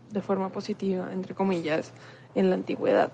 de 0.09 0.19
forma 0.19 0.49
positiva, 0.49 1.13
entre 1.13 1.35
comillas, 1.35 1.91
en 2.33 2.49
la 2.49 2.55
antigüedad, 2.55 3.11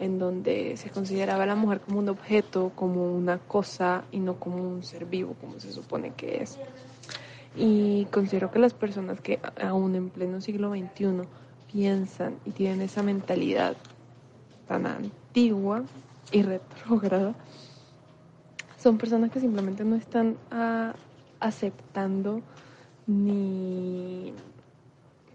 en 0.00 0.18
donde 0.18 0.76
se 0.76 0.90
consideraba 0.90 1.44
a 1.44 1.46
la 1.46 1.54
mujer 1.54 1.78
como 1.78 2.00
un 2.00 2.08
objeto, 2.08 2.72
como 2.74 3.14
una 3.14 3.38
cosa 3.38 4.02
y 4.10 4.18
no 4.18 4.34
como 4.40 4.56
un 4.56 4.82
ser 4.82 5.06
vivo, 5.06 5.36
como 5.40 5.60
se 5.60 5.70
supone 5.70 6.12
que 6.14 6.42
es. 6.42 6.58
Y 7.54 8.06
considero 8.06 8.50
que 8.50 8.58
las 8.58 8.74
personas 8.74 9.20
que 9.20 9.38
aún 9.62 9.94
en 9.94 10.10
pleno 10.10 10.40
siglo 10.40 10.70
XXI 10.70 11.22
piensan 11.70 12.34
y 12.44 12.50
tienen 12.50 12.82
esa 12.82 13.04
mentalidad 13.04 13.76
tan 14.66 14.88
antigua 14.88 15.84
y 16.32 16.42
retrógrada, 16.42 17.36
son 18.76 18.98
personas 18.98 19.30
que 19.30 19.38
simplemente 19.38 19.84
no 19.84 19.94
están 19.94 20.36
a, 20.50 20.94
aceptando 21.40 22.42
ni 23.06 24.32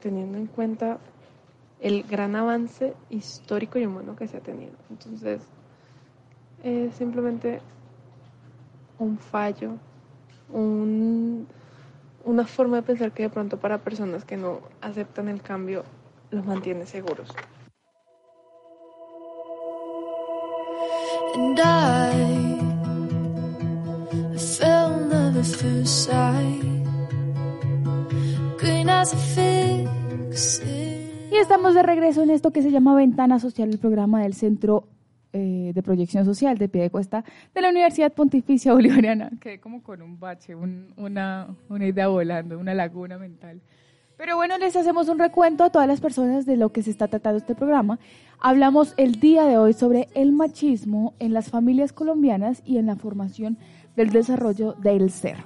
teniendo 0.01 0.37
en 0.37 0.47
cuenta 0.47 0.99
el 1.79 2.03
gran 2.03 2.35
avance 2.35 2.93
histórico 3.09 3.77
y 3.77 3.85
humano 3.85 4.15
que 4.15 4.27
se 4.27 4.37
ha 4.37 4.41
tenido. 4.41 4.73
Entonces, 4.89 5.41
es 6.63 6.95
simplemente 6.95 7.61
un 8.99 9.17
fallo, 9.17 9.71
un, 10.49 11.47
una 12.23 12.47
forma 12.47 12.77
de 12.77 12.83
pensar 12.83 13.11
que 13.11 13.23
de 13.23 13.29
pronto 13.29 13.57
para 13.57 13.79
personas 13.79 14.23
que 14.23 14.37
no 14.37 14.61
aceptan 14.81 15.27
el 15.27 15.41
cambio 15.41 15.83
los 16.31 16.45
mantiene 16.45 16.85
seguros. 16.85 17.29
At 25.43 25.55
first 25.57 26.05
sight. 26.05 26.63
Green 28.59 28.89
as 28.89 29.13
a 29.13 29.17
fix. 29.17 30.61
Y 31.31 31.35
estamos 31.35 31.73
de 31.73 31.83
regreso 31.83 32.23
en 32.23 32.29
esto 32.29 32.51
que 32.51 32.61
se 32.61 32.71
llama 32.71 32.95
Ventana 32.95 33.39
Social, 33.39 33.69
el 33.69 33.77
programa 33.79 34.21
del 34.21 34.33
Centro 34.35 34.87
eh, 35.33 35.71
de 35.73 35.83
Proyección 35.83 36.23
Social 36.25 36.57
de 36.57 36.69
Piedecuesta 36.69 37.25
de 37.53 37.61
la 37.61 37.69
Universidad 37.69 38.13
Pontificia 38.13 38.71
Bolivariana. 38.73 39.31
Quedé 39.41 39.59
como 39.59 39.83
con 39.83 40.01
un 40.01 40.17
bache, 40.19 40.55
un- 40.55 40.93
una, 40.95 41.47
una 41.69 41.85
idea 41.87 42.07
volando, 42.07 42.57
una 42.57 42.73
laguna 42.73 43.17
mental. 43.17 43.59
Pero 44.15 44.35
bueno, 44.37 44.57
les 44.59 44.75
hacemos 44.75 45.09
un 45.09 45.17
recuento 45.19 45.63
a 45.65 45.71
todas 45.71 45.87
las 45.87 45.99
personas 45.99 46.45
de 46.45 46.55
lo 46.55 46.71
que 46.71 46.83
se 46.83 46.91
está 46.91 47.07
tratando 47.07 47.39
este 47.39 47.55
programa. 47.55 47.99
Hablamos 48.39 48.93
el 48.95 49.19
día 49.19 49.43
de 49.43 49.57
hoy 49.57 49.73
sobre 49.73 50.07
el 50.13 50.31
machismo 50.31 51.15
en 51.19 51.33
las 51.33 51.49
familias 51.49 51.91
colombianas 51.93 52.61
y 52.63 52.77
en 52.77 52.85
la 52.85 52.95
formación 52.95 53.57
del 53.95 54.09
desarrollo 54.09 54.73
del 54.73 55.09
ser. 55.11 55.37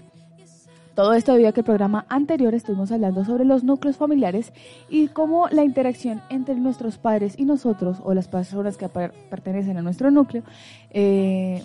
Todo 0.96 1.14
esto 1.14 1.34
debido 1.34 1.50
a 1.50 1.52
que 1.52 1.60
el 1.60 1.66
programa 1.66 2.08
anterior 2.10 2.56
estuvimos 2.56 2.92
hablando 2.92 3.24
sobre 3.24 3.46
los 3.46 3.64
núcleos 3.64 3.98
familiares 3.98 4.52
y 4.90 5.10
cómo 5.10 5.48
la 5.50 5.64
interacción 5.64 6.22
entre 6.32 6.56
nuestros 6.56 6.98
padres 6.98 7.36
y 7.38 7.46
nosotros, 7.46 8.00
o 8.04 8.16
las 8.16 8.28
personas 8.28 8.78
que 8.78 8.90
per- 8.90 9.14
pertenecen 9.30 9.78
a 9.78 9.84
nuestro 9.84 10.10
núcleo, 10.10 10.42
eh, 10.90 11.64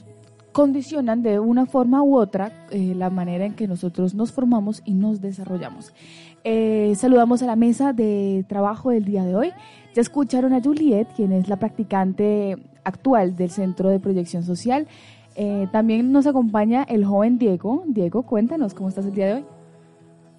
condicionan 0.53 1.23
de 1.23 1.38
una 1.40 1.64
forma 1.64 2.03
u 2.03 2.18
otra 2.18 2.66
eh, 2.71 2.95
la 2.95 3.09
manera 3.09 3.47
en 3.47 3.55
que 3.55 3.66
nosotros 3.66 4.14
nos 4.14 4.33
formamos 4.33 4.83
y 4.85 4.92
nos 4.92 5.23
desarrollamos. 5.23 5.95
Eh, 6.45 6.92
saludamos 6.97 7.42
a 7.42 7.47
la 7.47 7.57
mesa 7.57 7.95
de 7.95 8.45
trabajo 8.47 8.90
del 8.90 9.07
día 9.07 9.25
de 9.25 9.35
hoy. 9.35 9.51
Ya 9.95 10.03
escucharon 10.03 10.53
a 10.53 10.61
Juliet, 10.61 11.09
quien 11.16 11.33
es 11.33 11.49
la 11.49 11.57
practicante 11.57 12.59
actual 12.85 13.35
del 13.37 13.51
Centro 13.51 13.88
de 13.88 13.99
Proyección 13.99 14.42
Social. 14.42 14.88
Eh, 15.35 15.66
también 15.73 16.12
nos 16.12 16.27
acompaña 16.27 16.83
el 16.85 17.05
joven 17.05 17.38
Diego. 17.38 17.85
Diego, 17.87 18.23
cuéntanos 18.23 18.75
cómo 18.75 18.88
estás 18.88 19.07
el 19.07 19.14
día 19.14 19.27
de 19.27 19.35
hoy. 19.35 19.45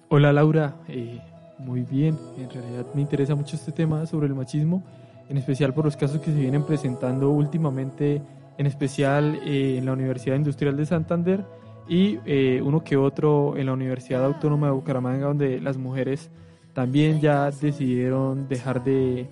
Hola 0.08 0.32
Laura, 0.32 0.76
Eh, 0.88 1.20
muy 1.58 1.82
bien. 1.82 2.16
En 2.38 2.50
realidad 2.50 2.86
me 2.94 3.00
interesa 3.00 3.34
mucho 3.34 3.56
este 3.56 3.72
tema 3.72 4.06
sobre 4.06 4.26
el 4.26 4.34
machismo, 4.34 4.82
en 5.28 5.38
especial 5.38 5.72
por 5.72 5.84
los 5.84 5.96
casos 5.96 6.20
que 6.20 6.32
se 6.32 6.38
vienen 6.38 6.64
presentando 6.64 7.30
últimamente, 7.30 8.20
en 8.58 8.66
especial 8.66 9.40
eh, 9.44 9.78
en 9.78 9.86
la 9.86 9.92
Universidad 9.92 10.36
Industrial 10.36 10.76
de 10.76 10.86
Santander 10.86 11.44
y 11.88 12.18
uno 12.60 12.82
que 12.82 12.96
otro 12.96 13.58
en 13.58 13.66
la 13.66 13.74
Universidad 13.74 14.24
Autónoma 14.24 14.68
de 14.68 14.72
Bucaramanga, 14.72 15.26
donde 15.26 15.60
las 15.60 15.76
mujeres 15.76 16.30
también 16.72 17.20
ya 17.20 17.50
decidieron 17.50 18.48
dejar 18.48 18.82
de, 18.82 19.28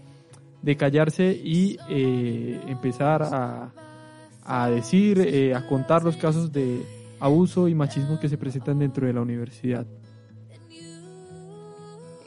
de 0.61 0.77
callarse 0.77 1.33
y 1.33 1.79
empezar 1.89 3.23
a, 3.23 3.73
a 4.45 4.69
decir, 4.69 5.19
eh, 5.21 5.55
a 5.55 5.67
contar 5.67 6.03
los 6.03 6.17
casos 6.17 6.53
de 6.53 6.85
abuso 7.21 7.69
y 7.69 7.75
machismo 7.75 8.19
que 8.19 8.29
se 8.29 8.37
presentan 8.37 8.79
dentro 8.79 9.07
de 9.07 9.13
la 9.13 9.21
universidad. 9.21 9.87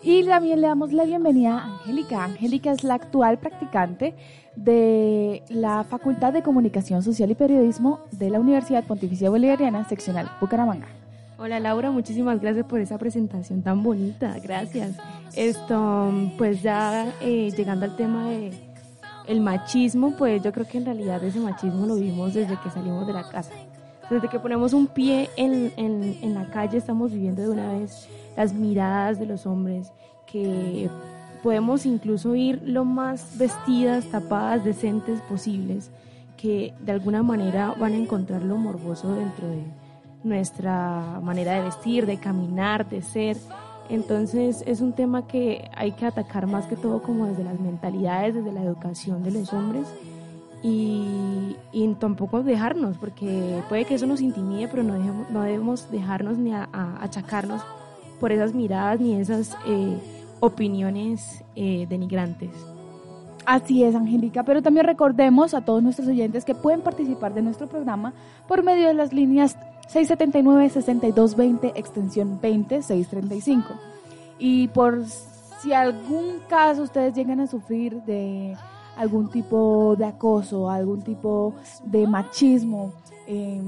Y 0.02 0.24
también 0.24 0.62
le 0.62 0.68
damos 0.68 0.94
la 0.94 1.04
bienvenida 1.04 1.58
a 1.58 1.64
Angélica. 1.66 2.24
Angélica 2.24 2.72
es 2.72 2.84
la 2.84 2.94
actual 2.94 3.40
practicante 3.40 4.14
de 4.56 5.44
la 5.50 5.84
Facultad 5.84 6.32
de 6.32 6.44
Comunicación 6.44 7.02
Social 7.02 7.32
y 7.32 7.36
Periodismo 7.36 8.02
de 8.12 8.30
la 8.30 8.40
Universidad 8.40 8.86
Pontificia 8.86 9.32
Bolivariana, 9.32 9.84
seccional 9.90 10.30
Bucaramanga. 10.40 10.88
Hola 11.38 11.60
Laura, 11.60 11.92
muchísimas 11.92 12.40
gracias 12.40 12.66
por 12.66 12.80
esa 12.80 12.98
presentación 12.98 13.62
tan 13.62 13.84
bonita, 13.84 14.38
gracias. 14.42 14.96
Esto, 15.36 16.14
pues 16.38 16.62
ya 16.62 17.12
eh, 17.22 17.52
llegando 17.58 17.86
al 17.86 17.98
tema 17.98 18.30
de 18.30 18.52
el 19.28 19.42
machismo, 19.42 20.16
pues 20.18 20.42
yo 20.44 20.52
creo 20.52 20.68
que 20.68 20.78
en 20.78 20.86
realidad 20.86 21.24
ese 21.24 21.40
machismo 21.40 21.86
lo 21.86 21.96
vivimos 21.96 22.34
desde 22.34 22.58
que 22.60 22.70
salimos 22.70 23.08
de 23.08 23.14
la 23.14 23.28
casa. 23.30 23.52
Desde 24.10 24.28
que 24.28 24.40
ponemos 24.40 24.74
un 24.74 24.88
pie 24.88 25.30
en, 25.36 25.74
en, 25.78 26.18
en 26.22 26.34
la 26.34 26.50
calle 26.52 26.78
estamos 26.78 27.12
viviendo 27.12 27.42
de 27.42 27.50
una 27.50 27.74
vez 27.74 28.08
las 28.38 28.54
miradas 28.54 29.20
de 29.20 29.26
los 29.26 29.46
hombres, 29.46 29.92
que 30.26 30.90
podemos 31.42 31.86
incluso 31.86 32.36
ir 32.36 32.62
lo 32.66 32.86
más 32.86 33.38
vestidas, 33.38 34.06
tapadas, 34.06 34.64
decentes 34.64 35.22
posibles, 35.22 35.92
que 36.38 36.74
de 36.80 36.92
alguna 36.92 37.24
manera 37.24 37.74
van 37.80 37.94
a 37.94 37.98
encontrar 37.98 38.42
lo 38.42 38.58
morboso 38.58 39.14
dentro 39.14 39.48
de 39.48 39.64
nuestra 40.24 41.20
manera 41.22 41.54
de 41.54 41.62
vestir, 41.62 42.06
de 42.06 42.18
caminar, 42.18 42.90
de 42.90 43.02
ser. 43.02 43.38
Entonces 43.90 44.64
es 44.66 44.82
un 44.82 44.94
tema 44.94 45.28
que 45.28 45.70
hay 45.76 45.92
que 45.92 46.06
atacar 46.06 46.48
más 46.48 46.66
que 46.66 46.76
todo 46.76 47.02
como 47.04 47.28
desde 47.28 47.44
las 47.44 47.60
mentalidades, 47.60 48.34
desde 48.34 48.52
la 48.52 48.64
educación 48.64 49.24
de 49.24 49.32
los 49.32 49.54
hombres 49.54 49.86
y, 50.64 51.56
y 51.72 51.88
tampoco 52.00 52.42
dejarnos, 52.42 52.98
porque 52.98 53.62
puede 53.70 53.86
que 53.86 53.94
eso 53.96 54.08
nos 54.08 54.22
intimide, 54.22 54.68
pero 54.68 54.82
no, 54.84 54.96
dejemos- 54.96 55.30
no 55.30 55.42
debemos 55.44 55.92
dejarnos 55.92 56.38
ni 56.40 56.52
a, 56.54 56.68
a 56.74 57.04
achacarnos 57.04 57.62
por 58.20 58.32
esas 58.32 58.56
miradas 58.56 59.00
ni 59.00 59.14
esas 59.14 59.56
eh, 59.68 59.98
opiniones 60.40 61.44
eh, 61.56 61.86
denigrantes. 61.88 62.50
Así 63.46 63.84
es, 63.84 63.94
Angélica, 63.94 64.42
pero 64.42 64.64
también 64.64 64.88
recordemos 64.88 65.54
a 65.54 65.62
todos 65.62 65.84
nuestros 65.84 66.08
oyentes 66.08 66.44
que 66.46 66.56
pueden 66.56 66.82
participar 66.82 67.36
de 67.36 67.44
nuestro 67.44 67.68
programa 67.68 68.14
por 68.48 68.64
medio 68.64 68.88
de 68.88 68.96
las 68.96 69.14
líneas 69.14 69.56
679-6220, 69.94 71.74
extensión 71.76 72.40
20635. 72.42 73.74
Y 74.38 74.68
por 74.70 75.06
si 75.62 75.74
algún 75.74 76.40
caso 76.50 76.84
ustedes 76.84 77.14
llegan 77.14 77.40
a 77.40 77.48
sufrir 77.48 78.02
de 78.04 78.56
algún 78.98 79.30
tipo 79.30 79.96
de 79.98 80.06
acoso, 80.06 80.70
algún 80.70 81.02
tipo 81.02 81.56
de 81.86 82.08
machismo, 82.08 82.94
eh, 83.28 83.62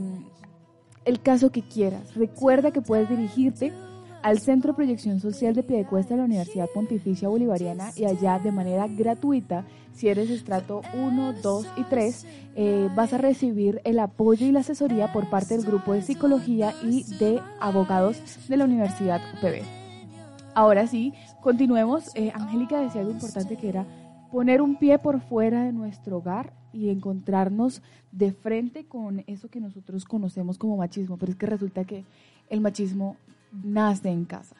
el 1.06 1.22
caso 1.22 1.52
que 1.52 1.62
quieras, 1.62 2.16
recuerda 2.16 2.72
que 2.72 2.82
puedes 2.82 3.10
dirigirte 3.10 3.74
al 4.22 4.40
Centro 4.40 4.72
de 4.72 4.76
Proyección 4.76 5.20
Social 5.20 5.54
de 5.56 5.64
Piedecuesta 5.64 6.14
de 6.14 6.20
la 6.20 6.26
Universidad 6.26 6.68
Pontificia 6.74 7.30
Bolivariana 7.30 7.92
y 7.96 8.06
allá 8.06 8.40
de 8.40 8.52
manera 8.52 8.88
gratuita, 8.88 9.66
si 9.98 10.10
eres 10.10 10.30
estrato 10.30 10.84
1, 10.94 11.34
2 11.42 11.68
y 11.76 11.84
3, 11.84 12.26
eh, 12.56 12.90
vas 12.96 13.14
a 13.14 13.18
recibir 13.18 13.82
el 13.84 13.98
apoyo 13.98 14.46
y 14.46 14.52
la 14.52 14.60
asesoría 14.60 15.12
por 15.12 15.28
parte 15.28 15.58
del 15.58 15.66
grupo 15.66 15.94
de 15.94 16.04
psicología 16.04 16.76
y 16.84 17.04
de 17.16 17.42
abogados 17.60 18.22
de 18.48 18.58
la 18.58 18.66
Universidad 18.66 19.20
UPB. 19.34 19.64
Ahora 20.54 20.86
sí, 20.86 21.14
continuemos. 21.42 22.16
Eh, 22.16 22.32
Angélica 22.36 22.80
decía 22.80 23.02
algo 23.02 23.14
importante 23.14 23.58
que 23.58 23.70
era 23.70 23.86
poner 24.32 24.62
un 24.62 24.76
pie 24.76 25.00
por 25.00 25.20
fuera 25.20 25.64
de 25.64 25.74
nuestro 25.74 26.18
hogar 26.18 26.54
y 26.74 26.90
encontrarnos 26.90 27.82
de 28.12 28.34
frente 28.34 28.86
con 28.86 29.24
eso 29.26 29.50
que 29.50 29.60
nosotros 29.60 30.06
conocemos 30.06 30.60
como 30.60 30.78
machismo, 30.78 31.18
pero 31.18 31.32
es 31.32 31.38
que 31.38 31.48
resulta 31.48 31.86
que 31.86 32.04
el 32.50 32.62
machismo 32.62 33.18
nace 33.52 34.10
en 34.10 34.26
casa. 34.26 34.56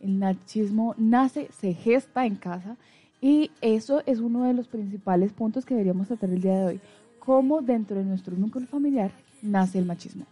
El 0.00 0.16
machismo 0.16 0.94
nace, 0.98 1.48
se 1.58 1.72
gesta 1.72 2.26
en 2.26 2.36
casa 2.36 2.76
y 3.26 3.50
eso 3.60 4.04
es 4.06 4.20
uno 4.20 4.44
de 4.44 4.54
los 4.54 4.68
principales 4.68 5.32
puntos 5.32 5.64
que 5.64 5.74
deberíamos 5.74 6.06
tratar 6.06 6.30
el 6.30 6.40
día 6.40 6.60
de 6.60 6.64
hoy. 6.64 6.80
Cómo 7.18 7.60
dentro 7.60 7.96
de 7.96 8.04
nuestro 8.04 8.36
núcleo 8.36 8.68
familiar 8.68 9.10
nace 9.42 9.80
el 9.80 9.84
machismo. 9.84 10.26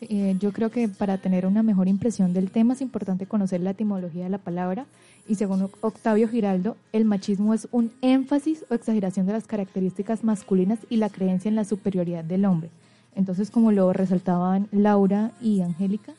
Eh, 0.00 0.34
yo 0.40 0.50
creo 0.50 0.70
que 0.70 0.88
para 0.88 1.18
tener 1.18 1.44
una 1.44 1.62
mejor 1.62 1.88
impresión 1.88 2.32
del 2.32 2.50
tema 2.50 2.72
es 2.72 2.80
importante 2.80 3.26
conocer 3.26 3.60
la 3.60 3.72
etimología 3.72 4.24
de 4.24 4.30
la 4.30 4.38
palabra 4.38 4.86
y 5.28 5.34
según 5.34 5.68
Octavio 5.82 6.26
Giraldo, 6.26 6.78
el 6.94 7.04
machismo 7.04 7.52
es 7.52 7.68
un 7.70 7.92
énfasis 8.00 8.64
o 8.70 8.74
exageración 8.74 9.26
de 9.26 9.34
las 9.34 9.46
características 9.46 10.24
masculinas 10.24 10.78
y 10.88 10.96
la 10.96 11.10
creencia 11.10 11.50
en 11.50 11.56
la 11.56 11.66
superioridad 11.66 12.24
del 12.24 12.46
hombre. 12.46 12.70
Entonces, 13.14 13.50
como 13.50 13.72
lo 13.72 13.92
resaltaban 13.92 14.68
Laura 14.72 15.32
y 15.42 15.60
Angélica, 15.60 16.14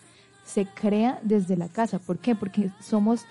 se 0.46 0.68
crea 0.68 1.20
desde 1.24 1.58
la 1.58 1.70
casa. 1.70 1.98
¿Por 1.98 2.20
qué? 2.20 2.36
Porque 2.36 2.70
somos, 2.82 3.26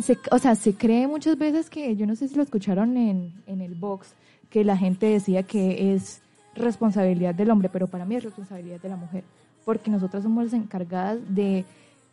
se- 0.00 0.18
o 0.30 0.38
sea, 0.38 0.54
se 0.54 0.74
cree 0.74 1.06
muchas 1.06 1.36
veces 1.38 1.68
que, 1.70 1.94
yo 1.96 2.06
no 2.06 2.16
sé 2.16 2.28
si 2.28 2.34
lo 2.34 2.42
escucharon 2.42 2.96
en, 2.96 3.32
en 3.46 3.60
el 3.60 3.74
box, 3.74 4.08
que 4.50 4.64
la 4.64 4.76
gente 4.76 5.06
decía 5.06 5.42
que 5.42 5.94
es 5.94 6.20
responsabilidad 6.54 7.34
del 7.34 7.50
hombre, 7.50 7.68
pero 7.70 7.86
para 7.86 8.04
mí 8.04 8.14
es 8.16 8.24
responsabilidad 8.24 8.80
de 8.80 8.88
la 8.88 8.96
mujer, 8.96 9.24
porque 9.64 9.90
nosotras 9.90 10.22
somos 10.22 10.44
las 10.44 10.52
encargadas 10.54 11.18
de 11.28 11.64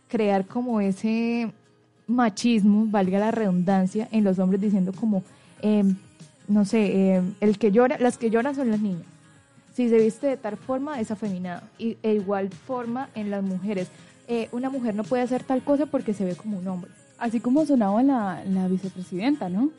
crear 0.07 0.45
como 0.45 0.79
ese 0.81 1.51
machismo, 2.07 2.85
valga 2.87 3.19
la 3.19 3.31
redundancia, 3.31 4.07
en 4.11 4.23
los 4.23 4.39
hombres 4.39 4.61
diciendo 4.61 4.91
como, 4.93 5.23
em, 5.61 5.95
no 6.47 6.65
sé, 6.65 7.15
em, 7.15 7.33
el 7.41 7.57
que 7.59 7.71
llora, 7.71 7.97
las 7.99 8.17
que 8.17 8.29
lloran 8.29 8.55
son 8.55 8.71
las 8.71 8.79
niñas. 8.79 9.03
Si 9.73 9.87
se 9.89 9.97
viste 9.99 10.27
de 10.27 10.37
tal 10.37 10.57
forma 10.57 10.99
es 10.99 11.11
afeminado. 11.11 11.61
Y 11.77 11.97
e 12.03 12.13
igual 12.15 12.49
forma 12.49 13.09
en 13.15 13.29
las 13.29 13.43
mujeres. 13.43 13.87
Eh, 14.27 14.49
una 14.51 14.69
mujer 14.69 14.95
no 14.95 15.03
puede 15.03 15.23
hacer 15.23 15.43
tal 15.43 15.61
cosa 15.63 15.85
porque 15.85 16.13
se 16.13 16.25
ve 16.25 16.35
como 16.35 16.57
un 16.57 16.67
hombre. 16.67 16.91
Así 17.19 17.39
como 17.39 17.65
sonaba 17.65 18.01
la, 18.03 18.43
la 18.45 18.67
vicepresidenta, 18.67 19.49
¿no? 19.49 19.71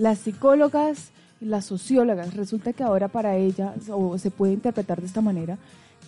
las 0.00 0.18
psicólogas 0.18 1.10
y 1.40 1.44
las 1.44 1.66
sociólogas, 1.66 2.34
resulta 2.34 2.72
que 2.72 2.82
ahora 2.82 3.08
para 3.08 3.36
ella, 3.36 3.74
o 3.90 4.16
se 4.18 4.30
puede 4.30 4.54
interpretar 4.54 5.00
de 5.00 5.06
esta 5.06 5.20
manera, 5.20 5.58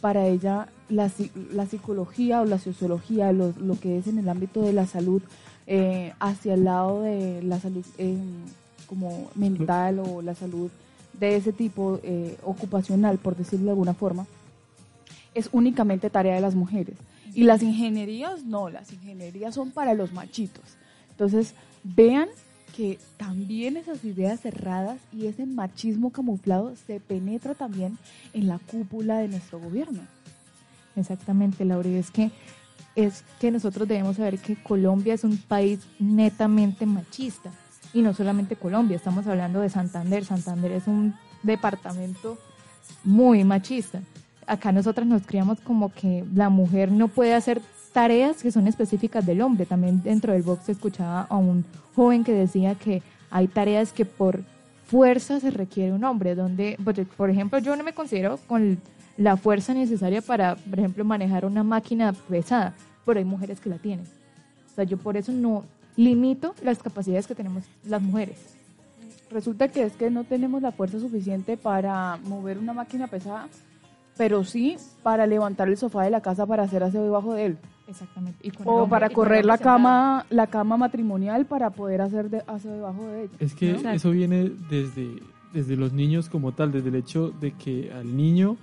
para 0.00 0.26
ella 0.26 0.68
la, 0.88 1.10
la 1.52 1.66
psicología 1.66 2.40
o 2.40 2.44
la 2.46 2.58
sociología, 2.58 3.32
lo, 3.32 3.52
lo, 3.60 3.78
que 3.78 3.98
es 3.98 4.06
en 4.06 4.18
el 4.18 4.28
ámbito 4.28 4.62
de 4.62 4.72
la 4.72 4.86
salud, 4.86 5.22
eh, 5.66 6.12
hacia 6.20 6.54
el 6.54 6.64
lado 6.64 7.02
de 7.02 7.42
la 7.42 7.60
salud 7.60 7.84
eh, 7.98 8.16
como 8.86 9.30
mental 9.34 10.00
o 10.00 10.22
la 10.22 10.34
salud 10.34 10.70
de 11.12 11.36
ese 11.36 11.52
tipo 11.52 12.00
eh, 12.02 12.36
ocupacional, 12.44 13.18
por 13.18 13.36
decirlo 13.36 13.66
de 13.66 13.70
alguna 13.72 13.94
forma, 13.94 14.26
es 15.34 15.50
únicamente 15.52 16.10
tarea 16.10 16.34
de 16.34 16.40
las 16.40 16.54
mujeres. 16.54 16.96
Y 17.34 17.44
las 17.44 17.62
ingenierías 17.62 18.44
no, 18.44 18.68
las 18.68 18.92
ingenierías 18.92 19.54
son 19.54 19.70
para 19.70 19.94
los 19.94 20.12
machitos. 20.12 20.64
Entonces, 21.10 21.54
vean 21.84 22.28
que 22.76 22.98
también 23.16 23.76
esas 23.76 24.04
ideas 24.04 24.40
cerradas 24.40 24.98
y 25.12 25.26
ese 25.26 25.46
machismo 25.46 26.10
camuflado 26.10 26.74
se 26.86 27.00
penetra 27.00 27.54
también 27.54 27.98
en 28.32 28.48
la 28.48 28.58
cúpula 28.58 29.18
de 29.18 29.28
nuestro 29.28 29.60
gobierno. 29.60 30.00
Exactamente, 30.96 31.64
Laura, 31.64 31.88
es 31.88 32.10
que 32.10 32.30
es 32.94 33.24
que 33.40 33.50
nosotros 33.50 33.88
debemos 33.88 34.16
saber 34.16 34.38
que 34.38 34.54
Colombia 34.54 35.14
es 35.14 35.24
un 35.24 35.38
país 35.38 35.80
netamente 35.98 36.84
machista 36.84 37.50
y 37.94 38.02
no 38.02 38.14
solamente 38.14 38.56
Colombia, 38.56 38.96
estamos 38.96 39.26
hablando 39.26 39.60
de 39.60 39.68
Santander. 39.68 40.24
Santander 40.24 40.72
es 40.72 40.86
un 40.86 41.14
departamento 41.42 42.38
muy 43.04 43.44
machista. 43.44 44.02
Acá 44.46 44.72
nosotras 44.72 45.06
nos 45.06 45.26
criamos 45.26 45.60
como 45.60 45.92
que 45.92 46.24
la 46.34 46.48
mujer 46.48 46.90
no 46.90 47.08
puede 47.08 47.34
hacer 47.34 47.60
tareas 47.92 48.42
que 48.42 48.50
son 48.50 48.66
específicas 48.66 49.24
del 49.24 49.40
hombre. 49.42 49.66
También 49.66 50.02
dentro 50.02 50.32
del 50.32 50.42
box 50.42 50.68
escuchaba 50.68 51.26
a 51.28 51.36
un 51.36 51.64
joven 51.94 52.24
que 52.24 52.32
decía 52.32 52.74
que 52.74 53.02
hay 53.30 53.48
tareas 53.48 53.92
que 53.92 54.04
por 54.04 54.42
fuerza 54.86 55.40
se 55.40 55.50
requiere 55.50 55.92
un 55.92 56.04
hombre, 56.04 56.34
donde, 56.34 56.76
pues, 56.84 57.00
por 57.16 57.30
ejemplo, 57.30 57.58
yo 57.58 57.74
no 57.76 57.84
me 57.84 57.94
considero 57.94 58.38
con 58.46 58.78
la 59.16 59.36
fuerza 59.36 59.72
necesaria 59.74 60.20
para, 60.20 60.56
por 60.56 60.78
ejemplo, 60.78 61.04
manejar 61.04 61.44
una 61.44 61.62
máquina 61.62 62.12
pesada, 62.12 62.74
pero 63.06 63.18
hay 63.18 63.24
mujeres 63.24 63.60
que 63.60 63.70
la 63.70 63.78
tienen. 63.78 64.06
O 64.70 64.74
sea, 64.74 64.84
yo 64.84 64.96
por 64.98 65.16
eso 65.16 65.32
no 65.32 65.64
limito 65.96 66.54
las 66.62 66.78
capacidades 66.78 67.26
que 67.26 67.34
tenemos 67.34 67.64
las 67.84 68.02
mujeres. 68.02 68.38
Resulta 69.30 69.68
que 69.68 69.82
es 69.84 69.94
que 69.94 70.10
no 70.10 70.24
tenemos 70.24 70.60
la 70.60 70.72
fuerza 70.72 71.00
suficiente 71.00 71.56
para 71.56 72.18
mover 72.24 72.58
una 72.58 72.74
máquina 72.74 73.06
pesada, 73.06 73.48
pero 74.16 74.44
sí 74.44 74.76
para 75.02 75.26
levantar 75.26 75.68
el 75.68 75.76
sofá 75.76 76.04
de 76.04 76.10
la 76.10 76.20
casa 76.20 76.46
para 76.46 76.64
hacer 76.64 76.82
aseo 76.82 77.02
debajo 77.02 77.34
de 77.34 77.46
él. 77.46 77.58
Exactamente. 77.88 78.50
o 78.64 78.88
para 78.88 79.10
correr 79.10 79.44
la 79.44 79.58
cama, 79.58 80.24
la 80.30 80.46
cama 80.46 80.76
matrimonial 80.76 81.44
para 81.46 81.70
poder 81.70 82.00
hacer 82.00 82.30
de, 82.30 82.42
aseo 82.46 82.72
debajo 82.72 83.06
de 83.08 83.24
ella. 83.24 83.32
Es 83.38 83.54
que 83.54 83.72
eso 83.92 84.10
viene 84.12 84.50
desde, 84.70 85.18
desde 85.52 85.76
los 85.76 85.92
niños 85.92 86.28
como 86.28 86.52
tal, 86.52 86.72
desde 86.72 86.88
el 86.88 86.94
hecho 86.94 87.30
de 87.30 87.52
que 87.52 87.92
al 87.92 88.16
niño 88.16 88.56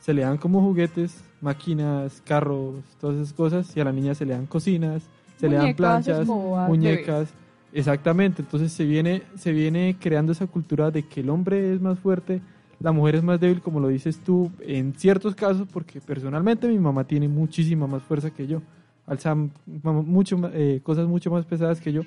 se 0.00 0.14
le 0.14 0.22
dan 0.22 0.36
como 0.36 0.60
juguetes, 0.60 1.22
máquinas, 1.40 2.22
carros, 2.24 2.74
todas 3.00 3.16
esas 3.16 3.32
cosas, 3.32 3.76
y 3.76 3.80
a 3.80 3.84
la 3.84 3.92
niña 3.92 4.14
se 4.14 4.26
le 4.26 4.34
dan 4.34 4.46
cocinas, 4.46 5.02
se 5.38 5.48
le 5.48 5.56
dan 5.56 5.74
planchas, 5.74 6.26
muñecas. 6.26 7.28
Exactamente, 7.72 8.42
entonces 8.42 8.72
se 8.72 8.84
viene, 8.84 9.22
se 9.36 9.52
viene 9.52 9.96
creando 9.98 10.32
esa 10.32 10.46
cultura 10.46 10.90
de 10.90 11.04
que 11.04 11.20
el 11.20 11.30
hombre 11.30 11.72
es 11.72 11.80
más 11.80 11.98
fuerte, 11.98 12.40
la 12.82 12.92
mujer 12.92 13.14
es 13.16 13.22
más 13.22 13.40
débil, 13.40 13.60
como 13.60 13.80
lo 13.80 13.88
dices 13.88 14.18
tú, 14.18 14.50
en 14.60 14.94
ciertos 14.94 15.34
casos, 15.34 15.68
porque 15.72 16.00
personalmente 16.00 16.66
mi 16.66 16.78
mamá 16.78 17.04
tiene 17.04 17.28
muchísima 17.28 17.86
más 17.86 18.02
fuerza 18.02 18.30
que 18.30 18.46
yo, 18.46 18.60
alza 19.06 19.36
mucho, 19.66 20.50
eh, 20.52 20.80
cosas 20.82 21.06
mucho 21.06 21.30
más 21.30 21.44
pesadas 21.44 21.80
que 21.80 21.92
yo, 21.92 22.02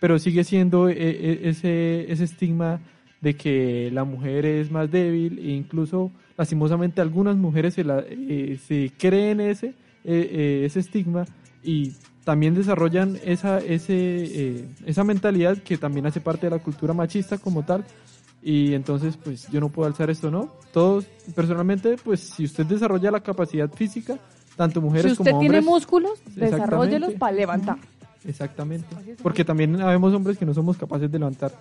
pero 0.00 0.18
sigue 0.18 0.44
siendo 0.44 0.88
eh, 0.88 0.94
eh, 0.98 1.40
ese, 1.44 2.10
ese 2.10 2.24
estigma 2.24 2.80
de 3.20 3.36
que 3.36 3.90
la 3.92 4.04
mujer 4.04 4.46
es 4.46 4.70
más 4.70 4.90
débil 4.90 5.38
e 5.38 5.50
incluso 5.50 6.10
lastimosamente 6.38 7.02
algunas 7.02 7.36
mujeres 7.36 7.74
se, 7.74 7.84
la, 7.84 8.02
se 8.02 8.90
creen 8.96 9.40
ese, 9.40 9.74
ese 10.04 10.80
estigma 10.80 11.26
y 11.62 11.92
también 12.24 12.54
desarrollan 12.54 13.18
esa, 13.22 13.58
ese, 13.58 14.64
esa 14.86 15.04
mentalidad 15.04 15.58
que 15.58 15.76
también 15.76 16.06
hace 16.06 16.22
parte 16.22 16.46
de 16.46 16.56
la 16.56 16.62
cultura 16.62 16.94
machista 16.94 17.36
como 17.36 17.62
tal 17.62 17.84
y 18.42 18.74
entonces 18.74 19.16
pues 19.16 19.48
yo 19.50 19.60
no 19.60 19.68
puedo 19.68 19.88
alzar 19.88 20.10
esto, 20.10 20.30
¿no? 20.30 20.52
Todos, 20.72 21.04
personalmente, 21.34 21.96
pues 22.02 22.20
si 22.20 22.44
usted 22.44 22.64
desarrolla 22.66 23.10
la 23.10 23.20
capacidad 23.20 23.70
física, 23.70 24.18
tanto 24.56 24.80
mujeres 24.80 25.16
como 25.16 25.30
hombres... 25.30 25.40
Si 25.40 25.46
usted 25.46 25.60
tiene 25.60 25.60
músculos, 25.60 26.22
desarrollelos 26.34 27.14
para 27.14 27.32
levantar. 27.32 27.78
Exactamente, 28.24 28.86
porque 29.22 29.44
también 29.44 29.80
habemos 29.80 30.12
hombres 30.14 30.38
que 30.38 30.46
no 30.46 30.54
somos 30.54 30.76
capaces 30.76 31.10
de 31.10 31.18
levantar 31.18 31.52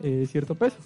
eh, 0.00 0.26
cierto 0.30 0.54
peso. 0.54 0.76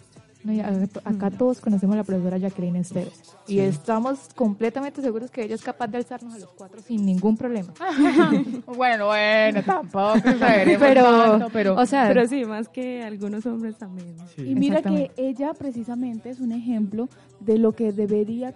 Acá 1.05 1.31
todos 1.31 1.61
conocemos 1.61 1.95
a 1.95 1.99
la 1.99 2.05
profesora 2.05 2.39
Jacqueline 2.39 2.77
Esteves 2.77 3.23
y 3.47 3.61
estamos 3.61 4.29
completamente 4.35 5.01
seguros 5.01 5.31
que 5.31 5.43
ella 5.43 5.55
es 5.55 5.63
capaz 5.63 5.89
de 5.89 5.99
alzarnos 5.99 6.35
a 6.35 6.39
los 6.39 6.51
cuatro 6.51 6.81
sin 6.81 7.05
ningún 7.05 7.37
problema. 7.37 7.73
bueno, 8.67 9.07
bueno, 9.07 9.63
tampoco 9.65 10.19
pero, 10.79 11.49
pero, 11.53 11.75
o 11.75 11.87
sea, 11.87 12.09
pero 12.09 12.27
sí, 12.27 12.45
más 12.45 12.69
que 12.69 13.03
algunos 13.03 13.47
hombres 13.47 13.77
también. 13.77 14.17
Y 14.37 14.55
mira 14.55 14.83
que 14.83 15.11
ella 15.17 15.53
precisamente 15.55 16.31
es 16.31 16.41
un 16.41 16.53
ejemplo 16.53 17.09
de 17.41 17.59
lo 17.59 17.73
que 17.73 17.93
debería 17.93 18.55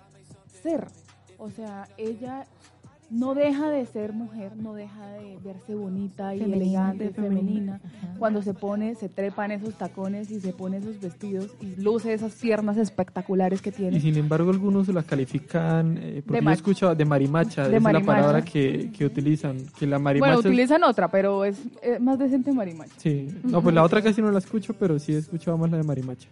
ser. 0.62 0.86
O 1.38 1.50
sea, 1.50 1.88
ella 1.96 2.46
no 3.12 3.34
deja 3.34 3.68
de 3.68 3.84
ser 3.84 4.14
mujer, 4.14 4.56
no 4.56 4.72
deja 4.72 5.06
de 5.08 5.36
verse 5.44 5.74
bonita 5.74 6.34
y 6.34 6.40
elegante, 6.40 7.10
femenina. 7.10 7.78
Cuando 8.18 8.40
se 8.40 8.54
pone, 8.54 8.94
se 8.94 9.10
trepa 9.10 9.44
en 9.44 9.52
esos 9.52 9.74
tacones 9.74 10.30
y 10.30 10.40
se 10.40 10.54
pone 10.54 10.78
esos 10.78 10.98
vestidos 10.98 11.50
y 11.60 11.78
luce 11.80 12.14
esas 12.14 12.32
piernas 12.32 12.78
espectaculares 12.78 13.60
que 13.60 13.70
tiene. 13.70 13.98
Y 13.98 14.00
sin 14.00 14.16
embargo 14.16 14.50
algunos 14.50 14.88
la 14.88 15.02
califican, 15.02 15.98
eh, 15.98 16.22
porque 16.24 16.40
de 16.40 16.44
yo 16.44 16.50
he 16.50 16.54
escuchado 16.54 16.94
de 16.94 17.04
marimacha, 17.04 17.68
de 17.68 17.76
es 17.76 17.82
la 17.82 18.00
palabra 18.00 18.42
que, 18.42 18.90
que, 18.96 19.04
utilizan, 19.04 19.58
que 19.78 19.86
la 19.86 19.98
marimacha... 19.98 20.34
Bueno, 20.34 20.48
utilizan 20.48 20.82
otra, 20.82 21.08
pero 21.08 21.44
es, 21.44 21.60
más 22.00 22.18
decente 22.18 22.50
marimacha. 22.52 22.94
Sí, 22.96 23.28
no, 23.44 23.62
pues 23.62 23.74
la 23.74 23.82
otra 23.82 24.00
casi 24.00 24.22
no 24.22 24.30
la 24.30 24.38
escucho, 24.38 24.72
pero 24.72 24.98
sí 24.98 25.12
he 25.12 25.18
escuchado 25.18 25.58
más 25.58 25.70
la 25.70 25.76
de 25.76 25.82
marimacha. 25.82 26.28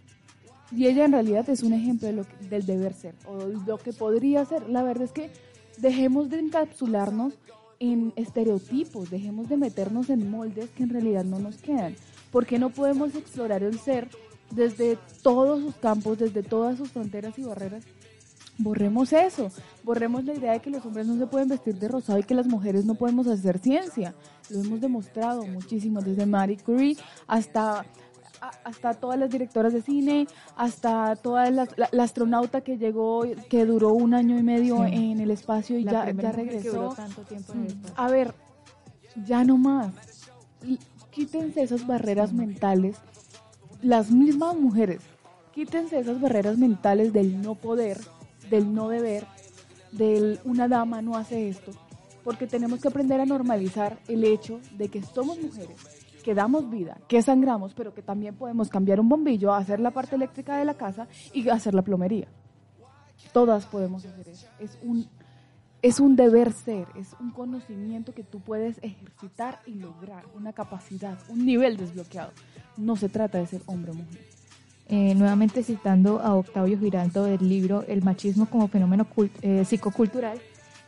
Y 0.74 0.86
ella 0.86 1.04
en 1.04 1.12
realidad 1.12 1.48
es 1.50 1.62
un 1.62 1.74
ejemplo 1.74 2.06
de 2.06 2.14
lo, 2.14 2.26
del 2.48 2.64
deber 2.64 2.94
ser, 2.94 3.14
o 3.26 3.48
lo 3.66 3.76
que 3.76 3.92
podría 3.92 4.44
ser. 4.46 4.68
La 4.68 4.82
verdad 4.82 5.04
es 5.04 5.12
que 5.12 5.30
Dejemos 5.80 6.28
de 6.28 6.40
encapsularnos 6.40 7.34
en 7.78 8.12
estereotipos, 8.16 9.10
dejemos 9.10 9.48
de 9.48 9.56
meternos 9.56 10.10
en 10.10 10.30
moldes 10.30 10.68
que 10.70 10.82
en 10.82 10.90
realidad 10.90 11.24
no 11.24 11.38
nos 11.38 11.56
quedan. 11.56 11.96
¿Por 12.30 12.44
qué 12.44 12.58
no 12.58 12.68
podemos 12.68 13.14
explorar 13.14 13.62
el 13.62 13.78
ser 13.78 14.08
desde 14.50 14.98
todos 15.22 15.60
sus 15.60 15.74
campos, 15.76 16.18
desde 16.18 16.42
todas 16.42 16.76
sus 16.76 16.90
fronteras 16.90 17.38
y 17.38 17.44
barreras? 17.44 17.84
Borremos 18.58 19.14
eso, 19.14 19.48
borremos 19.82 20.22
la 20.26 20.34
idea 20.34 20.52
de 20.52 20.60
que 20.60 20.68
los 20.68 20.84
hombres 20.84 21.06
no 21.06 21.16
se 21.16 21.26
pueden 21.26 21.48
vestir 21.48 21.74
de 21.78 21.88
rosado 21.88 22.18
y 22.18 22.24
que 22.24 22.34
las 22.34 22.46
mujeres 22.46 22.84
no 22.84 22.94
podemos 22.94 23.26
hacer 23.26 23.58
ciencia. 23.58 24.14
Lo 24.50 24.60
hemos 24.60 24.82
demostrado 24.82 25.46
muchísimo, 25.46 26.02
desde 26.02 26.26
Marie 26.26 26.58
Curie 26.58 26.98
hasta 27.26 27.86
hasta 28.64 28.94
todas 28.94 29.18
las 29.18 29.30
directoras 29.30 29.72
de 29.72 29.82
cine, 29.82 30.26
hasta 30.56 31.16
toda 31.16 31.50
la, 31.50 31.68
astronauta 32.00 32.62
que 32.62 32.78
llegó, 32.78 33.24
que 33.48 33.64
duró 33.64 33.92
un 33.92 34.14
año 34.14 34.38
y 34.38 34.42
medio 34.42 34.84
en 34.84 35.20
el 35.20 35.30
espacio 35.30 35.78
y 35.78 35.84
ya, 35.84 36.10
ya 36.10 36.32
regresó. 36.32 36.94
A 37.96 38.10
ver, 38.10 38.34
ya 39.26 39.44
no 39.44 39.58
más. 39.58 39.92
Quítense 41.10 41.62
esas 41.62 41.86
barreras 41.86 42.32
mentales. 42.32 42.96
Las 43.82 44.10
mismas 44.10 44.56
mujeres, 44.56 45.00
quítense 45.52 45.98
esas 45.98 46.20
barreras 46.20 46.58
mentales 46.58 47.12
del 47.12 47.40
no 47.40 47.54
poder, 47.54 47.98
del 48.50 48.74
no 48.74 48.88
deber, 48.88 49.26
del 49.92 50.38
una 50.44 50.68
dama 50.68 51.02
no 51.02 51.16
hace 51.16 51.48
esto, 51.48 51.72
porque 52.22 52.46
tenemos 52.46 52.80
que 52.80 52.88
aprender 52.88 53.20
a 53.20 53.26
normalizar 53.26 53.98
el 54.06 54.24
hecho 54.24 54.60
de 54.76 54.88
que 54.88 55.02
somos 55.02 55.40
mujeres 55.40 55.99
que 56.20 56.34
damos 56.34 56.70
vida, 56.70 56.98
que 57.08 57.22
sangramos, 57.22 57.74
pero 57.74 57.94
que 57.94 58.02
también 58.02 58.34
podemos 58.34 58.68
cambiar 58.68 59.00
un 59.00 59.08
bombillo, 59.08 59.52
hacer 59.52 59.80
la 59.80 59.90
parte 59.90 60.16
eléctrica 60.16 60.56
de 60.56 60.64
la 60.64 60.74
casa 60.74 61.08
y 61.32 61.48
hacer 61.48 61.74
la 61.74 61.82
plomería. 61.82 62.28
Todas 63.32 63.66
podemos 63.66 64.04
hacer 64.04 64.28
eso. 64.28 64.46
Es 64.58 64.78
un, 64.82 65.06
es 65.82 66.00
un 66.00 66.16
deber 66.16 66.52
ser, 66.52 66.86
es 66.96 67.14
un 67.20 67.30
conocimiento 67.30 68.12
que 68.14 68.22
tú 68.22 68.40
puedes 68.40 68.78
ejercitar 68.82 69.60
y 69.66 69.74
lograr, 69.74 70.24
una 70.34 70.52
capacidad, 70.52 71.18
un 71.28 71.44
nivel 71.46 71.76
desbloqueado. 71.76 72.32
No 72.76 72.96
se 72.96 73.08
trata 73.08 73.38
de 73.38 73.46
ser 73.46 73.62
hombre 73.66 73.92
o 73.92 73.94
mujer. 73.94 74.20
Eh, 74.92 75.14
nuevamente 75.14 75.62
citando 75.62 76.18
a 76.18 76.34
Octavio 76.34 76.76
Giraldo 76.76 77.24
del 77.24 77.48
libro 77.48 77.84
El 77.86 78.02
machismo 78.02 78.46
como 78.46 78.66
fenómeno 78.66 79.06
eh, 79.40 79.64
psicocultural, 79.64 80.40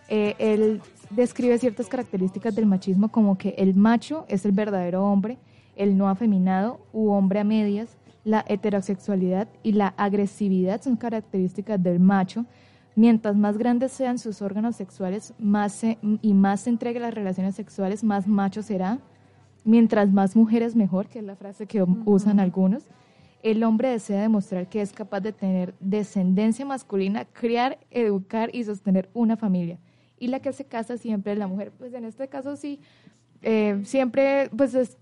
eh, 0.09 0.81
describe 1.15 1.59
ciertas 1.59 1.87
características 1.87 2.55
del 2.55 2.67
machismo 2.67 3.11
como 3.11 3.37
que 3.37 3.55
el 3.59 3.75
macho 3.75 4.25
es 4.29 4.45
el 4.45 4.53
verdadero 4.53 5.05
hombre, 5.05 5.39
el 5.77 5.97
no 5.97 6.09
afeminado 6.09 6.81
u 6.93 7.11
hombre 7.11 7.41
a 7.41 7.45
medias, 7.45 7.97
la 8.25 8.45
heterosexualidad 8.49 9.49
y 9.63 9.73
la 9.73 9.89
agresividad 9.97 10.81
son 10.81 10.97
características 10.97 11.83
del 11.83 12.01
macho. 12.01 12.47
Mientras 12.95 13.37
más 13.37 13.59
grandes 13.59 13.93
sean 13.93 14.19
sus 14.19 14.43
órganos 14.43 14.77
sexuales 14.77 15.35
más 15.39 15.83
y 15.85 16.35
más 16.35 16.61
se 16.61 16.71
entregue 16.71 16.99
a 16.99 17.03
las 17.03 17.15
relaciones 17.15 17.55
sexuales, 17.55 18.05
más 18.05 18.27
macho 18.27 18.63
será. 18.63 18.99
Mientras 19.65 20.13
más 20.13 20.37
mujeres 20.37 20.77
mejor, 20.77 21.09
que 21.09 21.21
es 21.21 21.25
la 21.25 21.37
frase 21.37 21.67
que 21.67 21.85
usan 22.05 22.41
algunos. 22.41 22.85
el 23.43 23.65
hombre 23.65 23.89
desea 23.89 24.21
demostrar 24.21 24.69
que 24.69 24.81
es 24.81 24.93
capaz 24.93 25.21
de 25.21 25.33
tener 25.33 25.75
descendencia 25.81 26.65
masculina, 26.65 27.25
criar, 27.25 27.79
educar 27.91 28.51
y 28.53 28.63
sostener 28.63 29.11
una 29.15 29.37
familia. 29.37 29.81
Y 30.23 30.29
la 30.29 30.39
que 30.39 30.53
se 30.53 30.65
casa 30.65 30.99
siempre 30.99 31.33
es 31.33 31.39
la 31.39 31.49
mujer. 31.49 31.73
Pues 31.77 31.93
en 31.95 32.05
este 32.05 32.29
caso 32.29 32.55
sí, 32.55 32.79
eh, 33.43 33.81
siempre, 33.85 34.49
pues 34.57 34.73
es 34.73 34.97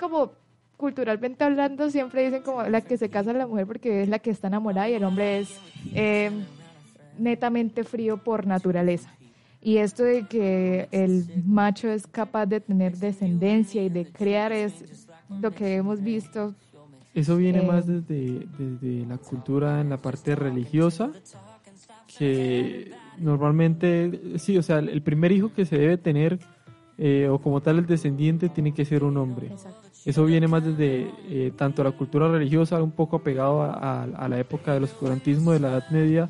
como 0.00 0.32
culturalmente 0.76 1.44
hablando, 1.44 1.92
siempre 1.92 2.24
dicen 2.24 2.42
como 2.42 2.64
la 2.64 2.80
que 2.80 2.98
se 2.98 3.08
casa 3.08 3.30
es 3.30 3.36
la 3.36 3.46
mujer 3.46 3.68
porque 3.68 4.02
es 4.02 4.08
la 4.08 4.18
que 4.18 4.30
está 4.30 4.48
enamorada 4.48 4.88
y 4.88 4.94
el 4.94 5.04
hombre 5.04 5.38
es 5.38 5.60
eh, 5.94 6.32
netamente 7.20 7.84
frío 7.84 8.16
por 8.16 8.48
naturaleza. 8.48 9.14
Y 9.62 9.76
esto 9.76 10.02
de 10.02 10.26
que 10.26 10.88
el 10.90 11.24
macho 11.46 11.88
es 11.88 12.08
capaz 12.08 12.46
de 12.46 12.58
tener 12.58 12.96
descendencia 12.96 13.80
y 13.80 13.90
de 13.90 14.06
crear 14.06 14.50
es 14.50 15.06
lo 15.40 15.52
que 15.52 15.76
hemos 15.76 16.02
visto. 16.02 16.52
Eso 17.14 17.36
viene 17.36 17.60
eh, 17.60 17.66
más 17.68 17.86
desde, 17.86 18.48
desde 18.58 19.06
la 19.06 19.18
cultura 19.18 19.80
en 19.80 19.90
la 19.90 19.98
parte 19.98 20.34
religiosa, 20.34 21.12
que 22.18 23.03
normalmente, 23.18 24.38
sí, 24.38 24.56
o 24.58 24.62
sea, 24.62 24.78
el 24.78 25.02
primer 25.02 25.32
hijo 25.32 25.52
que 25.54 25.64
se 25.64 25.78
debe 25.78 25.96
tener, 25.98 26.38
eh, 26.98 27.28
o 27.30 27.38
como 27.38 27.60
tal 27.60 27.78
el 27.78 27.86
descendiente, 27.86 28.48
tiene 28.48 28.72
que 28.72 28.84
ser 28.84 29.04
un 29.04 29.16
hombre. 29.16 29.50
Eso 30.04 30.24
viene 30.26 30.46
más 30.48 30.64
desde 30.64 31.10
eh, 31.28 31.52
tanto 31.56 31.82
la 31.82 31.92
cultura 31.92 32.28
religiosa, 32.28 32.82
un 32.82 32.90
poco 32.90 33.16
apegado 33.16 33.62
a, 33.62 33.72
a- 33.72 34.02
a 34.04 34.28
la 34.28 34.38
época 34.38 34.74
del 34.74 34.84
oscurantismo 34.84 35.52
de 35.52 35.60
la 35.60 35.68
Edad 35.70 35.90
Media, 35.90 36.28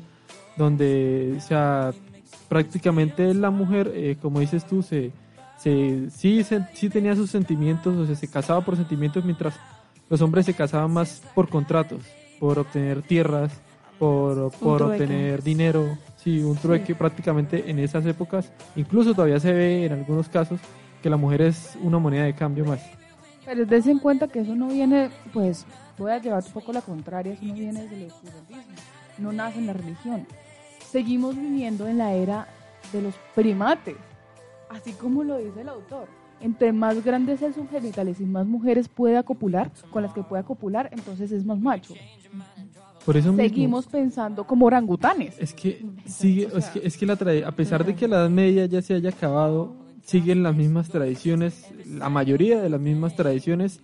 donde 0.57 1.33
o 1.37 1.41
sea, 1.41 1.93
prácticamente 2.47 3.33
la 3.33 3.49
mujer, 3.51 3.91
eh, 3.93 4.17
como 4.21 4.39
dices 4.39 4.65
tú, 4.65 4.81
se, 4.81 5.11
se, 5.57 6.09
sí, 6.09 6.43
se- 6.43 6.65
sí 6.73 6.89
tenía 6.89 7.15
sus 7.15 7.29
sentimientos, 7.29 7.95
o 7.95 8.05
sea, 8.05 8.15
se 8.15 8.29
casaba 8.29 8.61
por 8.61 8.75
sentimientos, 8.77 9.25
mientras 9.25 9.55
los 10.09 10.21
hombres 10.21 10.45
se 10.45 10.53
casaban 10.53 10.91
más 10.91 11.21
por 11.33 11.49
contratos, 11.49 11.99
por 12.39 12.59
obtener 12.59 13.01
tierras, 13.01 13.51
por, 13.99 14.51
por 14.51 14.81
obtener 14.93 15.43
dinero, 15.43 15.97
sí, 16.25 16.43
un 16.43 16.57
trueque 16.57 16.95
prácticamente 16.95 17.69
en 17.69 17.79
esas 17.79 18.05
épocas. 18.05 18.51
Incluso 18.75 19.13
todavía 19.13 19.39
se 19.39 19.53
ve 19.53 19.85
en 19.85 19.93
algunos 19.93 20.27
casos 20.27 20.59
que 21.01 21.09
la 21.09 21.17
mujer 21.17 21.43
es 21.43 21.77
una 21.81 21.99
moneda 21.99 22.23
de 22.23 22.33
cambio 22.33 22.65
más. 22.65 22.81
Pero 23.45 23.63
des 23.65 23.85
en 23.85 23.99
cuenta 23.99 24.27
que 24.27 24.39
eso 24.39 24.55
no 24.55 24.67
viene, 24.67 25.11
pues, 25.31 25.65
voy 25.99 26.11
a 26.11 26.17
llevar 26.17 26.43
un 26.43 26.51
poco 26.51 26.73
la 26.73 26.81
contraria, 26.81 27.33
eso 27.33 27.45
no 27.45 27.53
viene 27.53 27.83
desde 27.83 27.95
el 27.95 28.11
oscurantismo, 28.11 28.63
no 29.19 29.31
nace 29.31 29.59
en 29.59 29.67
la 29.67 29.73
religión. 29.73 30.25
Seguimos 30.89 31.35
viviendo 31.35 31.87
en 31.87 31.99
la 31.99 32.13
era 32.13 32.47
de 32.91 33.03
los 33.03 33.13
primates, 33.35 33.95
así 34.69 34.93
como 34.93 35.23
lo 35.23 35.37
dice 35.37 35.61
el 35.61 35.69
autor. 35.69 36.07
Entre 36.41 36.73
más 36.73 37.03
grandes 37.03 37.39
sean 37.39 37.53
sus 37.53 37.69
genitales 37.69 38.19
y 38.19 38.25
más 38.25 38.47
mujeres 38.47 38.89
pueda 38.89 39.21
copular, 39.21 39.71
con 39.91 40.01
las 40.01 40.11
que 40.11 40.23
pueda 40.23 40.41
copular, 40.41 40.89
entonces 40.91 41.31
es 41.31 41.45
más 41.45 41.59
macho. 41.59 41.93
Por 43.05 43.17
eso 43.17 43.29
mismo- 43.31 43.43
Seguimos 43.43 43.85
pensando 43.87 44.45
como 44.45 44.65
orangutanes. 44.65 45.35
Es 45.39 45.53
que 45.53 45.85
sigue, 46.05 46.47
es 46.55 46.65
que, 46.69 46.81
es 46.87 46.97
que 46.97 47.05
la 47.05 47.17
tra- 47.17 47.45
a 47.45 47.51
pesar 47.51 47.85
de 47.85 47.95
que 47.95 48.07
la 48.07 48.17
Edad 48.17 48.29
Media 48.29 48.65
ya 48.65 48.81
se 48.81 48.93
haya 48.95 49.09
acabado, 49.09 49.73
siguen 50.03 50.41
las 50.43 50.55
mismas 50.55 50.89
tradiciones, 50.89 51.65
la 51.87 52.09
mayoría 52.09 52.61
de 52.61 52.69
las 52.69 52.79
mismas 52.81 53.15
tradiciones 53.15 53.79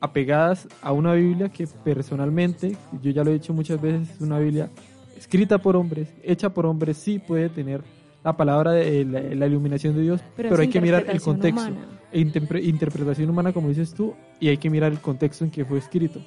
apegadas 0.00 0.68
a 0.82 0.92
una 0.92 1.14
Biblia 1.14 1.48
que 1.48 1.66
personalmente, 1.66 2.76
yo 3.02 3.10
ya 3.10 3.24
lo 3.24 3.30
he 3.30 3.34
dicho 3.34 3.52
muchas 3.54 3.80
veces, 3.80 4.08
es 4.10 4.20
una 4.20 4.38
Biblia 4.38 4.68
escrita 5.16 5.58
por 5.58 5.76
hombres, 5.76 6.08
hecha 6.22 6.50
por 6.50 6.66
hombres, 6.66 6.96
sí 6.98 7.18
puede 7.18 7.48
tener 7.48 7.82
la 8.22 8.36
palabra 8.36 8.72
de 8.72 9.04
la, 9.04 9.20
la 9.20 9.46
iluminación 9.46 9.94
de 9.96 10.02
Dios, 10.02 10.20
Pero 10.36 10.56
hay 10.58 10.68
que 10.68 10.80
mirar 10.80 11.06
el 11.08 11.20
contexto, 11.20 11.60
humana. 11.60 11.86
e 12.12 12.20
interpre- 12.20 12.62
interpretación 12.64 13.30
humana 13.30 13.52
como 13.52 13.68
dices 13.68 13.94
tú, 13.94 14.14
y 14.40 14.48
hay 14.48 14.56
que 14.58 14.70
mirar 14.70 14.92
el 14.92 15.00
contexto 15.00 15.44
en 15.44 15.50
que 15.50 15.64
fue 15.64 15.78
escrito. 15.78 16.20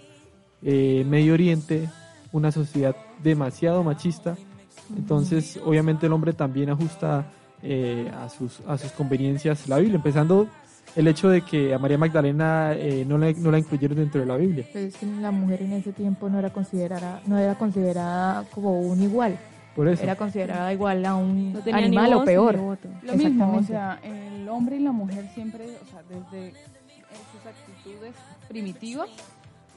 Eh, 0.64 1.06
Medio 1.08 1.34
Oriente, 1.34 1.88
una 2.32 2.52
sociedad 2.52 2.96
demasiado 3.24 3.84
machista, 3.84 4.36
entonces 4.96 5.60
obviamente 5.66 6.06
el 6.06 6.14
hombre 6.14 6.34
también 6.34 6.70
ajusta 6.70 7.26
eh, 7.62 8.12
a, 8.16 8.30
sus, 8.30 8.62
a 8.68 8.78
sus 8.78 8.92
conveniencias 8.92 9.68
la 9.68 9.78
Biblia, 9.78 9.96
empezando 9.98 10.48
el 10.96 11.08
hecho 11.08 11.30
de 11.30 11.42
que 11.42 11.74
a 11.74 11.80
María 11.80 11.98
Magdalena 11.98 12.74
eh, 12.74 13.06
no, 13.08 13.18
la, 13.18 13.32
no 13.34 13.52
la 13.52 13.60
incluyeron 13.60 13.98
dentro 13.98 14.22
de 14.22 14.28
la 14.28 14.38
Biblia. 14.38 14.66
Pero 14.72 14.88
es 14.88 14.96
que 14.96 15.06
la 15.06 15.32
mujer 15.32 15.62
en 15.62 15.74
ese 15.74 15.92
tiempo 15.92 16.30
no 16.30 16.40
era 16.40 16.52
considerada, 16.52 17.22
no 17.26 17.38
era 17.38 17.56
considerada 17.56 18.46
como 18.52 18.80
un 18.82 19.02
igual. 19.02 19.38
Por 19.76 19.88
eso. 19.88 20.02
Era 20.02 20.16
considerada 20.16 20.74
igual 20.74 21.06
a 21.06 21.16
un 21.16 21.54
No 21.54 21.60
tenía 21.60 21.82
ni 21.82 21.88
animal 21.88 22.14
o 22.14 22.18
voz 22.18 22.26
peor. 22.26 22.58
voto. 22.58 22.90
Lo 23.04 23.14
mismo, 23.14 23.58
o 23.58 23.64
sea, 23.64 24.00
el 24.02 24.50
hombre 24.50 24.78
y 24.78 24.80
la 24.80 24.92
mujer 24.92 25.30
siempre, 25.36 25.66
o 25.66 25.86
sea, 25.92 26.02
desde 26.10 26.54
sus 27.32 27.46
actitudes 27.46 28.16
primitivas, 28.48 29.10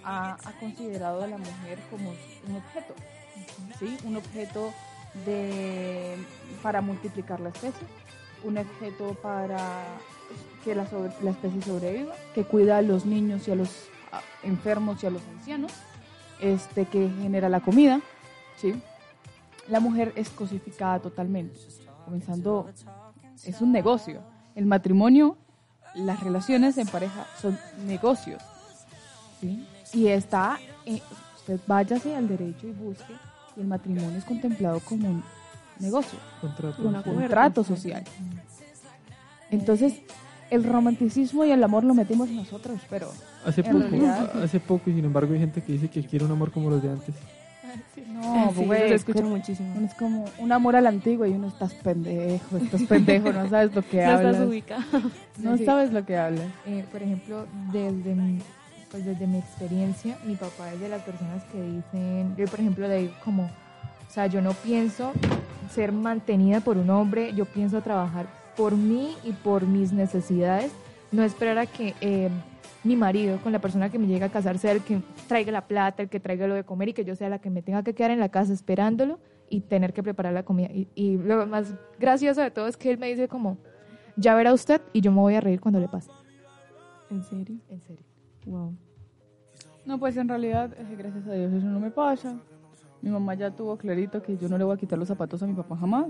ha, 0.05 0.37
considerado 0.59 1.23
a 1.23 1.27
la 1.27 1.39
mujer 1.39 1.79
como 1.91 2.11
un 2.49 2.57
objeto, 2.57 2.95
¿sí? 3.79 3.97
Un 4.05 4.17
objeto 4.17 4.73
de, 5.27 6.17
para 6.63 6.81
multiplicar 6.81 7.41
la 7.41 7.51
especie, 7.51 7.87
un 8.45 8.59
objeto 8.59 9.15
para 9.23 9.85
que 10.65 10.75
la, 10.75 10.87
la 11.23 11.31
especie 11.31 11.63
sobreviva, 11.63 12.15
que 12.35 12.45
cuida 12.45 12.79
a 12.79 12.83
los 12.83 13.07
niños 13.07 13.49
y 13.49 13.51
a 13.51 13.55
los 13.55 13.89
enfermos 14.43 15.03
y 15.03 15.07
a 15.07 15.11
los 15.11 15.23
ancianos, 15.37 15.73
este, 16.41 16.87
que 16.87 17.11
genera 17.21 17.49
la 17.49 17.61
comida, 17.61 18.01
¿sí? 18.57 18.81
La 19.69 19.81
mujer 19.81 20.13
es 20.17 20.31
cosificada 20.31 20.99
totalmente, 21.01 21.59
comenzando, 22.05 22.69
es 23.45 23.61
un 23.61 23.73
negocio. 23.73 24.23
El 24.55 24.67
matrimonio, 24.67 25.37
las 25.95 26.21
relaciones 26.21 26.77
en 26.79 26.89
pareja 26.89 27.27
son 27.41 27.59
negocios, 27.87 28.43
¿sí? 29.41 29.67
Y 29.93 30.07
está, 30.09 30.59
eh, 30.87 31.01
usted 31.37 31.61
váyase 31.67 32.15
al 32.15 32.29
derecho 32.29 32.67
y 32.69 32.73
busque, 32.73 33.13
y 33.57 33.61
el 33.61 33.67
matrimonio 33.67 34.17
es 34.19 34.25
contemplado 34.25 34.81
como 34.81 35.09
un 35.09 35.23
negocio, 35.81 36.19
Contrato. 36.41 36.83
un 36.87 37.03
contrato 37.03 37.65
social. 37.65 38.05
Entonces, 39.51 39.95
el 40.51 40.65
romanticismo 40.65 41.45
y 41.45 41.51
el 41.51 41.63
amor 41.65 41.85
lo 41.85 41.95
metimos 41.95 42.29
nosotros, 42.31 42.81
pero 42.89 43.11
Hace 43.45 43.63
poco, 43.63 43.79
realidad- 43.79 44.31
hace 44.43 44.61
poco 44.61 44.91
y 44.91 44.95
sin 44.95 45.05
embargo 45.05 45.33
hay 45.33 45.41
gente 45.41 45.63
que 45.63 45.73
dice 45.73 45.89
que 45.89 46.05
quiere 46.05 46.25
un 46.25 46.31
amor 46.33 46.51
como 46.53 46.71
los 46.71 46.83
de 46.83 46.91
antes. 46.91 47.15
No, 48.13 48.53
Sí, 48.57 48.65
güey, 48.65 48.81
eso 48.81 48.89
se 48.89 48.95
escucha 48.97 49.19
es 49.21 49.25
que 49.25 49.31
muchísimo. 49.31 49.75
uno 49.77 49.87
Es 49.87 49.95
como 49.95 50.25
un 50.39 50.53
amor 50.53 50.77
a 50.77 50.81
la 50.81 50.89
antigua 50.89 51.27
y 51.29 51.33
uno 51.33 51.49
estás 51.49 51.73
pendejo, 51.75 52.57
estás 52.57 52.83
pendejo, 52.83 53.33
no 53.33 53.49
sabes 53.49 53.75
lo 53.75 53.83
que 53.83 53.97
No 54.05 54.11
hablas. 54.11 54.35
estás 54.35 54.49
ubicado. 54.49 54.83
No 55.39 55.57
Sí. 55.57 55.65
sabes 55.65 55.93
lo 55.93 56.05
que 56.05 56.17
hablas. 56.17 56.47
Eh, 56.67 56.85
por 56.91 57.03
ejemplo, 57.03 57.47
desde 57.73 58.15
mi, 58.15 58.41
pues 58.91 59.05
desde 59.05 59.27
mi 59.27 59.39
experiencia, 59.39 60.19
mi 60.25 60.35
papá 60.35 60.73
es 60.73 60.81
de 60.81 60.89
las 60.89 61.03
personas 61.03 61.45
que 61.45 61.63
dicen, 61.63 62.35
yo 62.37 62.47
por 62.47 62.61
ejemplo 62.61 62.89
le 62.89 62.99
digo 62.99 63.15
como, 63.25 63.45
o 63.45 64.13
sea, 64.13 64.27
yo 64.27 64.43
no 64.43 64.53
pienso 64.53 65.13
ser 65.71 65.93
mantenida 65.93 66.61
por 66.61 66.77
un 66.77 66.91
hombre, 66.91 67.33
yo 67.35 67.45
pienso 67.45 67.81
trabajar 67.83 68.27
por 68.57 68.77
mí 68.77 69.15
y 69.23 69.33
por 69.33 69.67
mis 69.67 69.93
necesidades, 69.93 70.73
no 71.13 71.23
esperar 71.23 71.59
a 71.59 71.67
que 71.67 71.95
eh, 72.01 72.29
mi 72.83 72.97
marido 72.97 73.39
con 73.43 73.53
la 73.53 73.61
persona 73.61 73.91
que 73.91 73.99
me 73.99 74.09
llega 74.09 74.27
a 74.27 74.31
casar 74.31 74.59
sea 74.59 74.73
el 74.73 74.83
que 74.83 75.01
traiga 75.29 75.53
la 75.53 75.67
plata, 75.69 76.03
el 76.03 76.09
que 76.09 76.19
traiga 76.19 76.49
lo 76.49 76.55
de 76.55 76.65
comer 76.65 76.89
y 76.89 76.93
que 76.93 77.05
yo 77.05 77.15
sea 77.15 77.29
la 77.29 77.39
que 77.39 77.51
me 77.51 77.63
tenga 77.63 77.85
que 77.85 77.95
quedar 77.95 78.11
en 78.11 78.19
la 78.19 78.31
casa 78.31 78.53
esperándolo 78.53 79.21
y 79.49 79.61
tener 79.61 79.93
que 79.93 80.03
preparar 80.03 80.33
la 80.33 80.43
comida. 80.43 80.69
Y, 80.73 80.89
y 80.95 81.17
lo 81.17 81.47
más 81.47 81.75
gracioso 81.99 82.41
de 82.41 82.51
todo 82.51 82.67
es 82.67 82.77
que 82.77 82.91
él 82.91 82.99
me 82.99 83.09
dice 83.09 83.29
como, 83.29 83.59
ya 84.17 84.35
verá 84.35 84.53
usted 84.53 84.81
y 84.93 85.01
yo 85.01 85.13
me 85.13 85.21
voy 85.21 85.35
a 85.37 85.41
reír 85.41 85.61
cuando 85.61 85.79
le 85.79 85.89
pase. 85.89 86.11
¿En 87.11 87.23
serio? 87.23 87.57
En 87.69 87.81
serio. 87.81 88.05
Wow. 88.47 88.77
No, 89.87 89.99
pues 89.99 90.17
en 90.17 90.29
realidad, 90.29 90.73
eh, 90.79 90.95
gracias 90.97 91.27
a 91.27 91.33
Dios, 91.33 91.53
eso 91.53 91.67
no 91.67 91.81
me 91.81 91.91
pasa. 91.91 92.37
Mi 93.03 93.11
mamá 93.11 93.35
ya 93.35 93.51
tuvo 93.51 93.77
clarito 93.79 94.23
que 94.23 94.37
yo 94.37 94.49
no 94.49 94.59
le 94.59 94.65
voy 94.65 94.75
a 94.75 94.79
quitar 94.79 94.99
los 94.99 95.09
zapatos 95.09 95.43
a 95.43 95.47
mi 95.47 95.55
papá 95.55 95.77
jamás. 95.77 96.07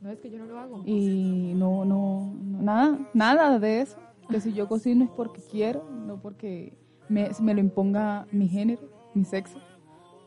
No 0.00 0.10
es 0.10 0.18
que 0.18 0.30
yo 0.30 0.38
no 0.38 0.46
lo 0.46 0.58
hago. 0.58 0.82
Y 0.84 1.52
no, 1.54 1.84
no, 1.84 2.34
no, 2.42 2.62
nada, 2.62 2.98
nada 3.14 3.58
de 3.60 3.82
eso. 3.82 3.96
Que 4.28 4.40
si 4.40 4.52
yo 4.52 4.66
cocino 4.68 5.04
es 5.04 5.10
porque 5.10 5.40
quiero, 5.50 5.84
no 6.06 6.16
porque 6.20 6.76
me, 7.08 7.30
me 7.40 7.54
lo 7.54 7.60
imponga 7.60 8.26
mi 8.32 8.48
género, 8.48 8.82
mi 9.14 9.24
sexo. 9.24 9.58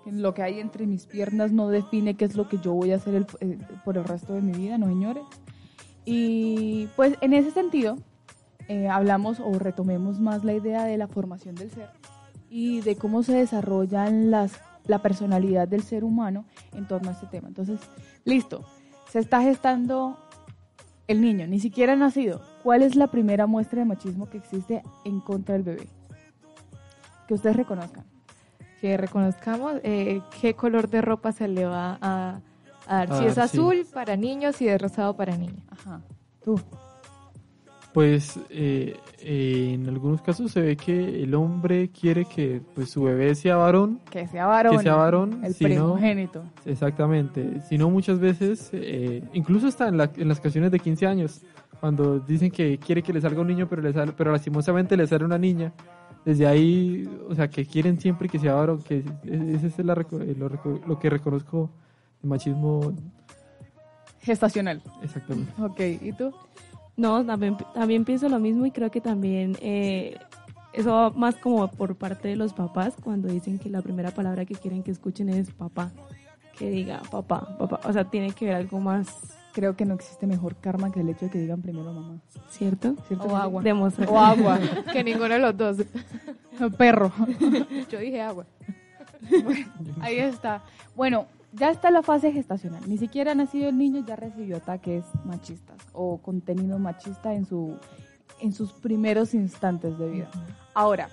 Lo 0.06 0.34
que 0.34 0.44
hay 0.44 0.60
entre 0.60 0.86
mis 0.86 1.06
piernas 1.08 1.52
no 1.52 1.68
define 1.68 2.16
qué 2.16 2.26
es 2.26 2.36
lo 2.36 2.48
que 2.48 2.60
yo 2.60 2.74
voy 2.74 2.92
a 2.92 2.96
hacer 2.98 3.16
el- 3.16 3.26
eh, 3.42 3.58
por 3.84 3.98
el 3.98 4.06
resto 4.06 4.34
de 4.34 4.42
mi 4.42 4.52
vida, 4.54 4.78
no 4.78 4.86
señores. 4.88 5.24
Y 6.06 6.88
pues 6.96 7.18
en 7.22 7.34
ese 7.34 7.52
sentido, 7.52 7.98
eh, 8.70 8.88
hablamos 8.88 9.40
o 9.40 9.52
retomemos 9.60 10.20
más 10.20 10.44
la 10.46 10.54
idea 10.54 10.86
de 10.86 10.98
la 10.98 11.08
formación 11.08 11.56
del 11.56 11.72
ser 11.72 11.90
y 12.58 12.80
de 12.80 12.96
cómo 12.96 13.22
se 13.22 13.34
desarrollan 13.34 14.32
las, 14.32 14.54
la 14.86 15.00
personalidad 15.00 15.68
del 15.68 15.84
ser 15.84 16.06
humano 16.06 16.46
en 16.72 16.88
torno 16.88 17.10
a 17.10 17.12
este 17.12 17.26
tema. 17.26 17.50
Entonces, 17.50 17.82
listo, 18.24 18.64
se 19.12 19.20
está 19.20 19.42
gestando 19.42 20.18
el 21.10 21.20
niño, 21.20 21.48
ni 21.48 21.60
siquiera 21.60 21.92
ha 21.92 21.96
nacido. 21.98 22.42
¿Cuál 22.64 22.82
es 22.82 22.96
la 22.96 23.08
primera 23.08 23.46
muestra 23.46 23.80
de 23.80 23.86
machismo 23.86 24.30
que 24.30 24.38
existe 24.38 24.84
en 25.04 25.20
contra 25.20 25.56
del 25.56 25.64
bebé? 25.64 25.88
Que 27.28 27.34
ustedes 27.34 27.58
reconozcan. 27.58 28.06
Que 28.80 28.96
reconozcamos 28.96 29.74
eh, 29.84 30.22
qué 30.40 30.54
color 30.54 30.90
de 30.90 31.02
ropa 31.02 31.34
se 31.34 31.50
le 31.50 31.66
va 31.66 31.98
a, 32.00 32.40
a 32.88 32.96
dar. 32.96 33.12
A 33.12 33.20
si 33.20 33.26
es 33.26 33.34
sí. 33.34 33.40
azul 33.42 33.86
para 33.94 34.16
niños 34.16 34.62
y 34.62 34.66
de 34.68 34.78
rosado 34.78 35.18
para 35.18 35.36
niñas. 35.36 35.66
Ajá. 35.72 36.00
Tú. 36.42 36.58
Pues 37.96 38.38
eh, 38.50 38.98
eh, 39.22 39.72
en 39.74 39.88
algunos 39.88 40.22
casos 40.22 40.52
se 40.52 40.60
ve 40.60 40.76
que 40.76 41.24
el 41.24 41.34
hombre 41.34 41.90
quiere 41.90 42.26
que 42.26 42.62
pues 42.76 42.90
su 42.90 43.04
bebé 43.04 43.34
sea 43.36 43.56
varón. 43.56 44.02
Que 44.12 44.28
sea 44.28 44.46
varón. 44.48 44.76
Que 44.78 44.84
sea 44.84 44.96
varón. 44.96 45.40
El 45.46 45.56
primogénito. 45.56 46.44
exactamente. 46.66 47.62
Si 47.70 47.78
no, 47.78 47.90
muchas 47.90 48.20
veces, 48.20 48.70
eh, 48.74 49.24
incluso 49.32 49.68
hasta 49.68 49.88
en, 49.88 49.96
la- 49.98 50.12
en 50.18 50.28
las 50.28 50.42
canciones 50.42 50.72
de 50.72 50.80
15 50.80 51.08
años, 51.08 51.42
cuando 51.80 52.20
dicen 52.20 52.52
que 52.52 52.78
quiere 52.80 53.02
que 53.02 53.14
le 53.14 53.22
salga 53.22 53.40
un 53.40 53.48
niño, 53.48 53.66
pero, 53.70 53.82
le 53.82 53.94
sale, 53.94 54.12
pero 54.12 54.30
lastimosamente 54.34 54.98
le 54.98 55.08
sale 55.08 55.24
una 55.24 55.38
niña. 55.38 55.72
Desde 56.26 56.48
ahí, 56.48 57.08
o 57.30 57.34
sea, 57.34 57.48
que 57.50 57.66
quieren 57.66 57.98
siempre 57.98 58.28
que 58.28 58.40
sea 58.40 58.56
varón, 58.56 58.82
que 58.82 59.06
ese 59.24 59.68
es 59.68 59.80
la 59.86 59.94
eh, 59.94 60.36
lo, 60.38 60.50
lo 60.86 61.00
que 61.00 61.10
reconozco 61.10 61.70
el 62.22 62.30
machismo 62.30 62.94
Gestacional. 64.20 64.82
Exactamente. 65.02 65.54
Ok, 65.62 65.80
¿y 66.02 66.12
tú? 66.12 66.34
No, 66.98 67.26
también, 67.26 67.58
también 67.74 68.06
pienso 68.06 68.30
lo 68.30 68.40
mismo 68.40 68.66
y 68.66 68.72
creo 68.72 68.90
que 68.90 69.02
también 69.02 69.58
eh, 69.62 70.18
eso 70.76 70.92
va 70.92 71.10
más 71.12 71.36
como 71.36 71.68
por 71.70 71.96
parte 71.96 72.28
de 72.28 72.36
los 72.36 72.54
papás 72.54 72.96
cuando 73.02 73.28
dicen 73.28 73.60
que 73.60 73.70
la 73.70 73.82
primera 73.82 74.12
palabra 74.12 74.46
que 74.46 74.56
quieren 74.56 74.84
que 74.84 74.92
escuchen 74.92 75.30
es 75.30 75.52
papá. 75.52 75.92
Que 76.58 76.70
diga 76.70 77.02
papá, 77.12 77.58
papá. 77.58 77.82
O 77.84 77.94
sea, 77.94 78.06
tiene 78.06 78.32
que 78.32 78.46
ver 78.46 78.56
algo 78.56 78.80
más. 78.80 79.08
Creo 79.52 79.76
que 79.76 79.86
no 79.86 79.94
existe 79.94 80.26
mejor 80.28 80.56
karma 80.56 80.92
que 80.92 81.02
el 81.02 81.10
hecho 81.10 81.26
de 81.26 81.32
que 81.32 81.40
digan 81.40 81.62
primero 81.62 81.92
mamá. 81.94 82.20
¿Cierto? 82.50 82.96
¿Cierto? 83.08 83.26
O 83.26 83.36
agua. 83.36 83.62
Demostrar. 83.62 84.10
O 84.10 84.20
agua. 84.20 84.60
Que 84.94 85.04
ninguno 85.04 85.34
de 85.34 85.40
los 85.40 85.58
dos. 85.58 85.78
Perro. 86.78 87.12
Yo 87.90 88.00
dije 88.00 88.22
agua. 88.22 88.46
Bueno, 89.44 89.66
ahí 90.02 90.20
está. 90.20 90.62
Bueno, 90.96 91.26
ya 91.58 91.70
está 91.72 91.90
la 91.92 92.02
fase 92.02 92.32
gestacional. 92.32 92.82
Ni 92.88 92.98
siquiera 92.98 93.32
ha 93.32 93.36
nacido 93.36 93.70
el 93.70 93.78
niño, 93.78 94.04
ya 94.06 94.16
recibió 94.16 94.58
ataques 94.58 95.06
machistas 95.24 95.78
o 95.94 96.18
contenido 96.20 96.80
machista 96.80 97.34
en, 97.34 97.46
su, 97.46 97.78
en 98.42 98.54
sus 98.54 98.74
primeros 98.74 99.34
instantes 99.34 99.98
de 99.98 100.10
vida. 100.10 100.30
Ahora, 100.74 101.10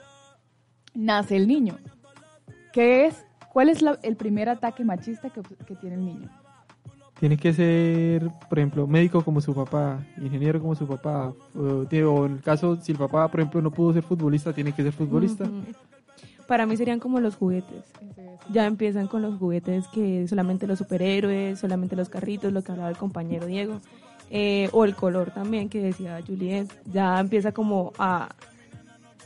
nace 0.94 1.36
el 1.36 1.46
niño. 1.46 1.76
¿Qué 2.72 3.06
es? 3.06 3.24
¿Cuál 3.52 3.68
es 3.68 3.82
la- 3.82 3.98
el 4.02 4.16
primer 4.16 4.48
ataque 4.48 4.84
machista 4.84 5.30
que, 5.30 5.42
que 5.66 5.76
tiene 5.76 5.96
el 5.96 6.04
niño? 6.04 6.30
Tiene 7.20 7.36
que 7.36 7.52
ser, 7.52 8.28
por 8.48 8.58
ejemplo, 8.58 8.86
médico 8.88 9.22
como 9.22 9.40
su 9.40 9.54
papá, 9.54 10.04
ingeniero 10.20 10.60
como 10.60 10.74
su 10.74 10.88
papá, 10.88 11.32
o, 11.54 11.84
en 12.26 12.32
el 12.32 12.42
caso, 12.42 12.76
si 12.80 12.90
el 12.92 12.98
papá, 12.98 13.28
por 13.28 13.38
ejemplo, 13.40 13.62
no 13.62 13.70
pudo 13.70 13.92
ser 13.92 14.02
futbolista, 14.02 14.52
tiene 14.52 14.72
que 14.72 14.82
ser 14.82 14.92
futbolista. 14.92 15.48
Para 16.48 16.66
mí 16.66 16.76
serían 16.76 16.98
como 16.98 17.20
los 17.20 17.36
juguetes. 17.36 17.84
Ya 18.52 18.66
empiezan 18.66 19.06
con 19.06 19.22
los 19.22 19.38
juguetes 19.38 19.86
que 19.88 20.26
solamente 20.28 20.66
los 20.66 20.78
superhéroes, 20.78 21.58
solamente 21.58 21.96
los 21.96 22.08
carritos, 22.08 22.52
lo 22.52 22.62
que 22.62 22.72
hablaba 22.72 22.90
el 22.90 22.96
compañero 22.96 23.46
Diego. 23.46 23.80
Eh, 24.30 24.68
o 24.72 24.84
el 24.84 24.94
color 24.94 25.30
también 25.30 25.68
que 25.68 25.80
decía 25.82 26.18
Juliet. 26.26 26.66
Ya 26.90 27.20
empieza 27.20 27.52
como 27.52 27.92
a, 27.98 28.30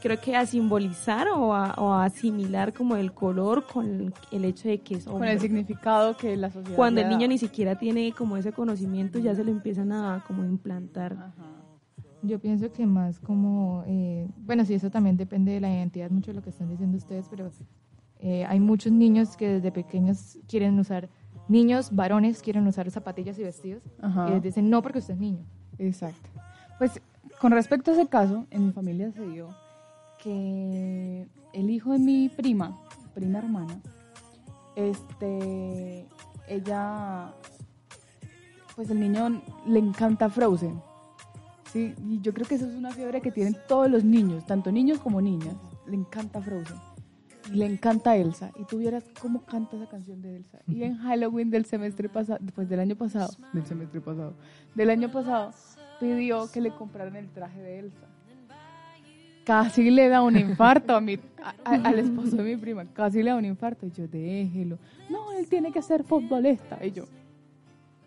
creo 0.03 0.21
que 0.21 0.35
a 0.35 0.45
simbolizar 0.47 1.29
o 1.29 1.55
a, 1.55 1.75
o 1.75 1.93
a 1.93 2.05
asimilar 2.05 2.73
como 2.73 2.97
el 2.97 3.13
color 3.13 3.67
con 3.73 4.13
el 4.33 4.45
hecho 4.45 4.69
de 4.69 4.79
que 4.79 4.97
es 4.97 5.05
Con 5.05 5.15
hombre. 5.15 5.33
el 5.33 5.41
significado 5.41 6.17
que 6.17 6.37
la 6.37 6.51
sociedad 6.51 6.75
Cuando 6.77 7.01
el 7.01 7.09
niño 7.09 7.29
ni 7.29 7.39
siquiera 7.39 7.77
tiene 7.77 8.13
como 8.13 8.37
ese 8.37 8.53
conocimiento, 8.53 9.19
ya 9.21 9.35
se 9.35 9.45
lo 9.45 9.51
empiezan 9.53 9.93
a 9.93 10.25
como 10.27 10.45
implantar. 10.45 11.33
Yo 12.23 12.41
pienso 12.41 12.73
que 12.73 12.85
más 12.87 13.21
como, 13.21 13.85
eh, 13.87 14.27
bueno, 14.39 14.65
sí, 14.65 14.75
eso 14.75 14.91
también 14.91 15.17
depende 15.17 15.53
de 15.53 15.61
la 15.61 15.73
identidad, 15.73 16.11
mucho 16.11 16.33
de 16.33 16.35
lo 16.35 16.43
que 16.43 16.51
están 16.51 16.69
diciendo 16.69 16.97
ustedes, 16.97 17.27
pero 17.31 17.51
eh, 18.21 18.45
hay 18.47 18.61
muchos 18.61 18.93
niños 18.93 19.37
que 19.37 19.49
desde 19.49 19.73
pequeños 19.73 20.39
quieren 20.49 20.79
usar, 20.79 21.09
niños 21.49 21.95
varones 21.95 22.43
quieren 22.43 22.67
usar 22.67 22.91
zapatillas 22.91 23.39
y 23.39 23.45
vestidos, 23.45 23.83
Ajá. 24.01 24.29
y 24.29 24.33
les 24.35 24.43
dicen 24.43 24.71
no 24.71 24.83
porque 24.83 24.99
usted 24.99 25.15
es 25.15 25.21
niño. 25.21 25.45
Exacto. 25.79 26.29
Pues 26.79 27.01
con 27.41 27.53
respecto 27.53 27.91
a 27.91 27.95
ese 27.95 28.07
caso, 28.07 28.47
en 28.51 28.67
mi 28.67 28.73
familia 28.73 29.13
se 29.13 29.27
dio 29.29 29.51
que 30.23 31.29
el 31.53 31.71
hijo 31.71 31.93
de 31.93 31.99
mi 31.99 32.29
prima, 32.29 32.79
prima 33.15 33.39
hermana, 33.39 33.81
este, 34.75 36.07
ella, 36.49 37.33
pues 38.75 38.91
el 38.91 39.01
niño 39.01 39.43
le 39.67 39.79
encanta 39.79 40.29
Frozen. 40.29 40.81
Sí, 41.73 41.95
y 42.09 42.21
yo 42.21 42.33
creo 42.33 42.47
que 42.47 42.55
eso 42.55 42.67
es 42.67 42.75
una 42.75 42.91
fiebre 42.91 43.21
que 43.21 43.31
tienen 43.31 43.57
todos 43.69 43.91
los 43.91 44.05
niños, 44.05 44.47
tanto 44.47 44.73
niños 44.73 44.99
como 44.99 45.21
niñas. 45.21 45.57
Le 45.87 45.97
encanta 45.97 46.41
Frozen. 46.41 46.77
Le 47.53 47.67
encanta 47.67 48.17
Elsa. 48.17 48.51
Y 48.59 48.65
tú 48.65 48.79
vieras 48.79 49.05
cómo 49.21 49.43
canta 49.43 49.77
esa 49.77 49.87
canción 49.89 50.21
de 50.23 50.37
Elsa. 50.37 50.59
Y 50.67 50.83
en 50.83 50.97
Halloween 50.99 51.51
del 51.51 51.65
semestre 51.65 52.09
pasado, 52.09 52.39
después 52.43 52.69
del 52.69 52.81
año 52.81 52.97
pasado, 52.97 53.33
del 53.53 53.67
semestre 53.67 54.01
pasado, 54.01 54.35
del 54.75 54.91
año 54.91 55.11
pasado, 55.11 55.53
pidió 56.01 56.51
que 56.53 56.61
le 56.61 56.71
compraran 56.71 57.17
el 57.17 57.29
traje 57.31 57.61
de 57.61 57.79
Elsa. 57.81 58.07
Casi 59.45 59.91
le 59.91 60.09
da 60.09 60.23
un 60.23 60.37
infarto 60.37 60.97
a 60.97 61.01
mi, 61.01 61.15
a- 61.43 61.55
a- 61.65 61.89
al 61.89 61.99
esposo 62.01 62.37
de 62.37 62.43
mi 62.43 62.57
prima. 62.57 62.85
Casi 62.87 63.23
le 63.23 63.31
da 63.31 63.37
un 63.37 63.45
infarto. 63.45 63.87
Y 63.87 63.93
yo, 63.93 64.09
déjelo. 64.09 64.79
No, 65.09 65.31
él 65.33 65.47
tiene 65.49 65.71
que 65.71 65.83
ser 65.83 66.03
futbolista. 66.03 66.85
Y 66.85 66.91
yo, 66.91 67.05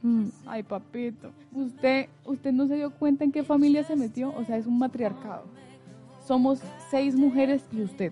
"Mm, 0.02 0.26
ay 0.48 0.64
papito, 0.64 1.32
usted, 1.54 2.08
usted 2.26 2.52
no 2.52 2.68
se 2.68 2.76
dio 2.76 2.92
cuenta 2.92 3.24
en 3.24 3.32
qué 3.32 3.44
familia 3.44 3.84
se 3.86 3.96
metió. 3.96 4.34
O 4.36 4.44
sea, 4.44 4.58
es 4.58 4.68
un 4.68 4.78
matriarcado. 4.78 5.46
Somos 6.28 6.60
seis 6.92 7.16
mujeres 7.16 7.64
y 7.72 7.82
usted. 7.84 8.12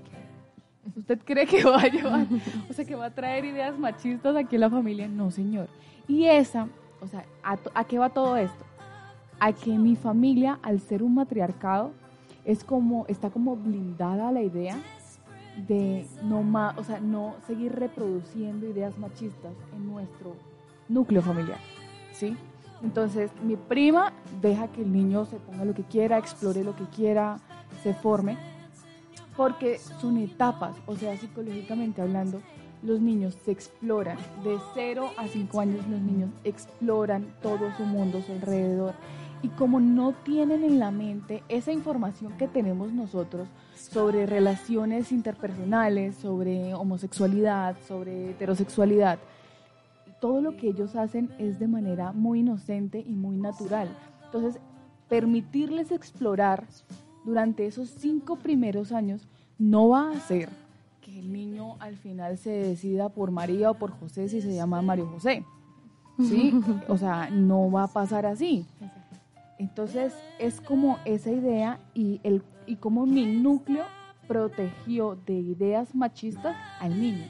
¿Usted 0.95 1.19
cree 1.23 1.45
que 1.45 1.63
va 1.63 1.81
a 1.81 1.87
llevar, 1.87 2.27
o 2.69 2.73
sea, 2.73 2.85
que 2.85 2.95
va 2.95 3.05
a 3.05 3.13
traer 3.13 3.45
ideas 3.45 3.77
machistas 3.77 4.35
aquí 4.35 4.55
en 4.55 4.61
la 4.61 4.69
familia? 4.69 5.07
No, 5.07 5.31
señor. 5.31 5.67
Y 6.07 6.25
esa, 6.25 6.67
o 7.01 7.07
sea, 7.07 7.25
¿a, 7.43 7.57
a 7.73 7.83
qué 7.83 7.99
va 7.99 8.09
todo 8.09 8.37
esto? 8.37 8.65
A 9.39 9.53
que 9.53 9.77
mi 9.77 9.95
familia, 9.95 10.59
al 10.63 10.79
ser 10.79 11.03
un 11.03 11.15
matriarcado, 11.15 11.91
es 12.45 12.63
como, 12.63 13.05
está 13.07 13.29
como 13.29 13.55
blindada 13.55 14.29
a 14.29 14.31
la 14.31 14.41
idea 14.41 14.79
de 15.67 16.05
no 16.23 16.43
más, 16.43 16.77
o 16.77 16.83
sea, 16.83 16.99
no 16.99 17.35
seguir 17.45 17.73
reproduciendo 17.73 18.67
ideas 18.67 18.97
machistas 18.97 19.53
en 19.75 19.87
nuestro 19.87 20.35
núcleo 20.87 21.21
familiar, 21.21 21.59
¿sí? 22.13 22.37
Entonces, 22.83 23.31
mi 23.43 23.55
prima 23.55 24.13
deja 24.41 24.67
que 24.67 24.81
el 24.81 24.93
niño 24.93 25.25
se 25.25 25.37
ponga 25.37 25.65
lo 25.65 25.73
que 25.73 25.83
quiera, 25.83 26.17
explore 26.17 26.63
lo 26.63 26.75
que 26.75 26.85
quiera, 26.85 27.39
se 27.81 27.93
forme, 27.93 28.37
porque 29.37 29.77
son 29.77 30.17
etapas, 30.17 30.75
o 30.87 30.95
sea, 30.95 31.15
psicológicamente 31.15 32.01
hablando, 32.01 32.41
los 32.81 32.99
niños 32.99 33.37
se 33.45 33.51
exploran. 33.51 34.17
De 34.43 34.57
0 34.73 35.11
a 35.15 35.27
5 35.27 35.59
años 35.61 35.87
los 35.87 36.01
niños 36.01 36.31
exploran 36.43 37.27
todo 37.41 37.71
su 37.77 37.83
mundo, 37.83 38.21
su 38.23 38.31
alrededor. 38.33 38.95
Y 39.43 39.49
como 39.49 39.79
no 39.79 40.13
tienen 40.23 40.63
en 40.63 40.79
la 40.79 40.89
mente 40.89 41.43
esa 41.47 41.71
información 41.71 42.33
que 42.37 42.47
tenemos 42.47 42.91
nosotros 42.91 43.47
sobre 43.75 44.25
relaciones 44.25 45.11
interpersonales, 45.11 46.15
sobre 46.15 46.73
homosexualidad, 46.73 47.77
sobre 47.87 48.31
heterosexualidad, 48.31 49.19
todo 50.19 50.41
lo 50.41 50.57
que 50.57 50.69
ellos 50.69 50.95
hacen 50.95 51.29
es 51.37 51.59
de 51.59 51.67
manera 51.67 52.11
muy 52.11 52.39
inocente 52.39 53.03
y 53.07 53.13
muy 53.13 53.37
natural. 53.37 53.87
Entonces, 54.25 54.59
permitirles 55.07 55.91
explorar 55.91 56.65
durante 57.27 57.65
esos 57.65 57.89
cinco 57.89 58.37
primeros 58.37 58.93
años 58.93 59.27
no 59.59 59.89
va 59.89 60.07
a 60.07 60.11
hacer 60.11 60.47
que 61.01 61.19
el 61.19 61.33
niño 61.33 61.75
al 61.79 61.97
final 61.97 62.37
se 62.37 62.51
decida 62.51 63.09
por 63.09 63.31
María 63.31 63.69
o 63.69 63.73
por 63.73 63.91
José 63.91 64.29
si 64.29 64.41
se 64.41 64.55
llama 64.55 64.81
Mario 64.81 65.07
José. 65.07 65.43
¿Sí? 66.19 66.53
O 66.87 66.97
sea, 66.97 67.29
no 67.29 67.69
va 67.69 67.83
a 67.83 67.87
pasar 67.87 68.25
así. 68.25 68.65
Entonces, 69.59 70.13
es 70.39 70.61
como 70.61 70.99
esa 71.03 71.29
idea 71.29 71.79
y, 71.93 72.21
el, 72.23 72.43
y 72.65 72.77
como 72.77 73.05
mi 73.05 73.25
núcleo 73.25 73.83
protegió 74.25 75.17
de 75.25 75.33
ideas 75.33 75.93
machistas 75.93 76.55
al 76.79 76.97
niño. 76.97 77.25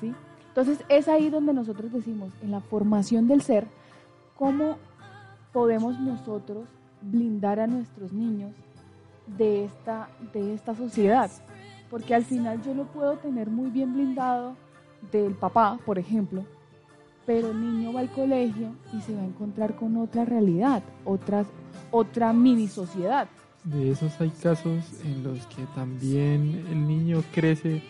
¿Sí? 0.00 0.14
Entonces, 0.48 0.82
es 0.88 1.08
ahí 1.08 1.28
donde 1.28 1.52
nosotros 1.52 1.92
decimos, 1.92 2.32
en 2.42 2.52
la 2.52 2.60
formación 2.60 3.28
del 3.28 3.42
ser, 3.42 3.66
cómo 4.34 4.78
podemos 5.52 6.00
nosotros 6.00 6.66
blindar 7.02 7.60
a 7.60 7.66
nuestros 7.66 8.14
niños 8.14 8.54
de 9.36 9.64
esta, 9.64 10.08
de 10.32 10.54
esta 10.54 10.74
sociedad. 10.74 11.30
Porque 11.90 12.14
al 12.14 12.24
final 12.24 12.62
yo 12.62 12.74
lo 12.74 12.84
puedo 12.84 13.16
tener 13.16 13.48
muy 13.48 13.70
bien 13.70 13.94
blindado 13.94 14.56
del 15.12 15.34
papá, 15.34 15.78
por 15.84 15.98
ejemplo, 15.98 16.44
pero 17.24 17.50
el 17.50 17.60
niño 17.60 17.92
va 17.92 18.00
al 18.00 18.10
colegio 18.10 18.74
y 18.92 19.00
se 19.02 19.14
va 19.14 19.22
a 19.22 19.26
encontrar 19.26 19.76
con 19.76 19.96
otra 19.96 20.24
realidad, 20.24 20.82
otras, 21.04 21.46
otra 21.90 22.32
mini 22.32 22.68
sociedad. 22.68 23.28
De 23.64 23.90
esos 23.90 24.18
hay 24.20 24.30
casos 24.30 24.84
en 25.04 25.22
los 25.22 25.46
que 25.46 25.64
también 25.74 26.64
el 26.70 26.86
niño 26.86 27.22
crece 27.34 27.82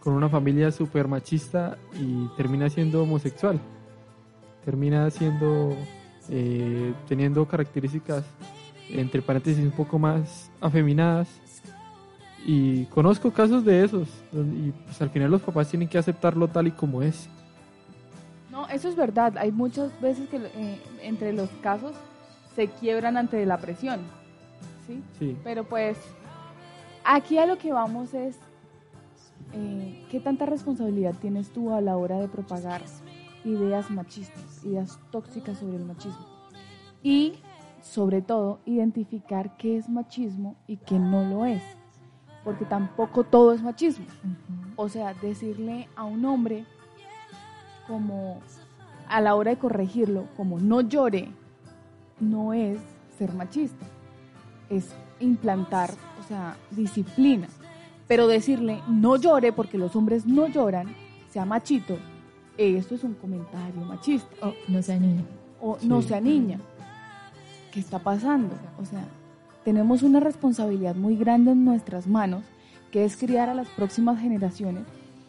con 0.00 0.14
una 0.14 0.28
familia 0.28 0.72
súper 0.72 1.08
machista 1.08 1.76
y 1.94 2.26
termina 2.36 2.70
siendo 2.70 3.02
homosexual. 3.02 3.60
Termina 4.64 5.10
siendo, 5.10 5.76
eh, 6.30 6.94
teniendo 7.06 7.46
características, 7.46 8.24
entre 8.92 9.22
paréntesis, 9.22 9.64
un 9.64 9.70
poco 9.70 9.98
más 9.98 10.50
afeminadas. 10.60 11.28
Y 12.44 12.86
conozco 12.86 13.30
casos 13.30 13.64
de 13.64 13.84
esos, 13.84 14.08
y 14.32 14.70
pues 14.70 15.00
al 15.02 15.10
final 15.10 15.30
los 15.30 15.42
papás 15.42 15.68
tienen 15.68 15.88
que 15.88 15.98
aceptarlo 15.98 16.48
tal 16.48 16.68
y 16.68 16.70
como 16.70 17.02
es. 17.02 17.28
No, 18.50 18.66
eso 18.68 18.88
es 18.88 18.96
verdad. 18.96 19.36
Hay 19.36 19.52
muchas 19.52 19.98
veces 20.00 20.28
que 20.28 20.36
eh, 20.38 20.80
entre 21.02 21.32
los 21.32 21.50
casos 21.62 21.92
se 22.56 22.68
quiebran 22.68 23.16
ante 23.16 23.44
la 23.46 23.58
presión. 23.58 24.00
¿sí? 24.86 25.02
Sí. 25.18 25.36
Pero 25.44 25.64
pues 25.64 25.98
aquí 27.04 27.38
a 27.38 27.46
lo 27.46 27.58
que 27.58 27.72
vamos 27.72 28.14
es, 28.14 28.36
eh, 29.52 30.06
¿qué 30.10 30.20
tanta 30.20 30.46
responsabilidad 30.46 31.14
tienes 31.20 31.50
tú 31.50 31.72
a 31.72 31.80
la 31.80 31.96
hora 31.96 32.18
de 32.18 32.28
propagar 32.28 32.82
ideas 33.44 33.90
machistas, 33.90 34.64
ideas 34.64 34.98
tóxicas 35.10 35.58
sobre 35.58 35.76
el 35.76 35.84
machismo? 35.84 36.26
Y 37.02 37.34
sobre 37.82 38.22
todo, 38.22 38.60
identificar 38.66 39.56
qué 39.56 39.76
es 39.76 39.88
machismo 39.88 40.56
y 40.66 40.76
qué 40.78 40.98
no 40.98 41.24
lo 41.24 41.44
es. 41.46 41.62
Porque 42.44 42.64
tampoco 42.64 43.24
todo 43.24 43.52
es 43.52 43.62
machismo. 43.62 44.06
O 44.76 44.88
sea, 44.88 45.12
decirle 45.14 45.88
a 45.96 46.04
un 46.04 46.24
hombre 46.24 46.64
como 47.86 48.40
a 49.08 49.20
la 49.20 49.34
hora 49.34 49.50
de 49.50 49.58
corregirlo, 49.58 50.26
como 50.36 50.58
no 50.58 50.80
llore, 50.80 51.28
no 52.20 52.52
es 52.54 52.78
ser 53.18 53.32
machista. 53.34 53.84
Es 54.68 54.94
implantar, 55.18 55.90
o 56.20 56.22
sea, 56.28 56.56
disciplina. 56.70 57.48
Pero 58.06 58.26
decirle 58.26 58.80
no 58.88 59.16
llore 59.16 59.52
porque 59.52 59.78
los 59.78 59.94
hombres 59.96 60.26
no 60.26 60.46
lloran, 60.48 60.94
sea 61.28 61.44
machito, 61.44 61.96
esto 62.56 62.94
es 62.94 63.04
un 63.04 63.14
comentario 63.14 63.80
machista. 63.82 64.28
O 64.42 64.52
no 64.68 64.82
sea 64.82 64.98
niña. 64.98 65.24
O 65.60 65.76
no 65.82 66.00
Sí. 66.02 66.08
sea 66.08 66.20
niña. 66.20 66.58
¿Qué 67.72 67.78
está 67.78 68.00
pasando? 68.00 68.56
O 68.80 68.84
sea, 68.84 69.04
tenemos 69.64 70.02
una 70.02 70.18
responsabilidad 70.18 70.96
muy 70.96 71.16
grande 71.16 71.52
en 71.52 71.64
nuestras 71.64 72.06
manos, 72.06 72.42
que 72.90 73.04
es 73.04 73.16
criar 73.16 73.48
a 73.48 73.54
las 73.54 73.68
próximas 73.68 74.18
generaciones. 74.18 74.84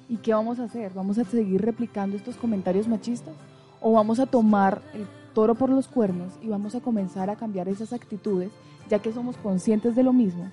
¿Y 0.09 0.17
qué 0.17 0.33
vamos 0.33 0.59
a 0.59 0.63
hacer? 0.63 0.91
¿Vamos 0.93 1.19
a 1.19 1.23
seguir 1.23 1.61
replicando 1.61 2.17
estos 2.17 2.35
comentarios 2.35 2.87
machistas? 2.87 3.35
¿O 3.79 3.93
vamos 3.93 4.19
a 4.19 4.25
tomar 4.25 4.81
el 4.93 5.05
toro 5.33 5.55
por 5.55 5.69
los 5.69 5.87
cuernos 5.87 6.33
y 6.41 6.47
vamos 6.47 6.73
a 6.73 6.81
comenzar 6.81 7.29
a 7.29 7.35
cambiar 7.35 7.69
esas 7.69 7.93
actitudes, 7.93 8.51
ya 8.89 8.99
que 8.99 9.13
somos 9.13 9.37
conscientes 9.37 9.95
de 9.95 10.03
lo 10.03 10.11
mismo? 10.11 10.49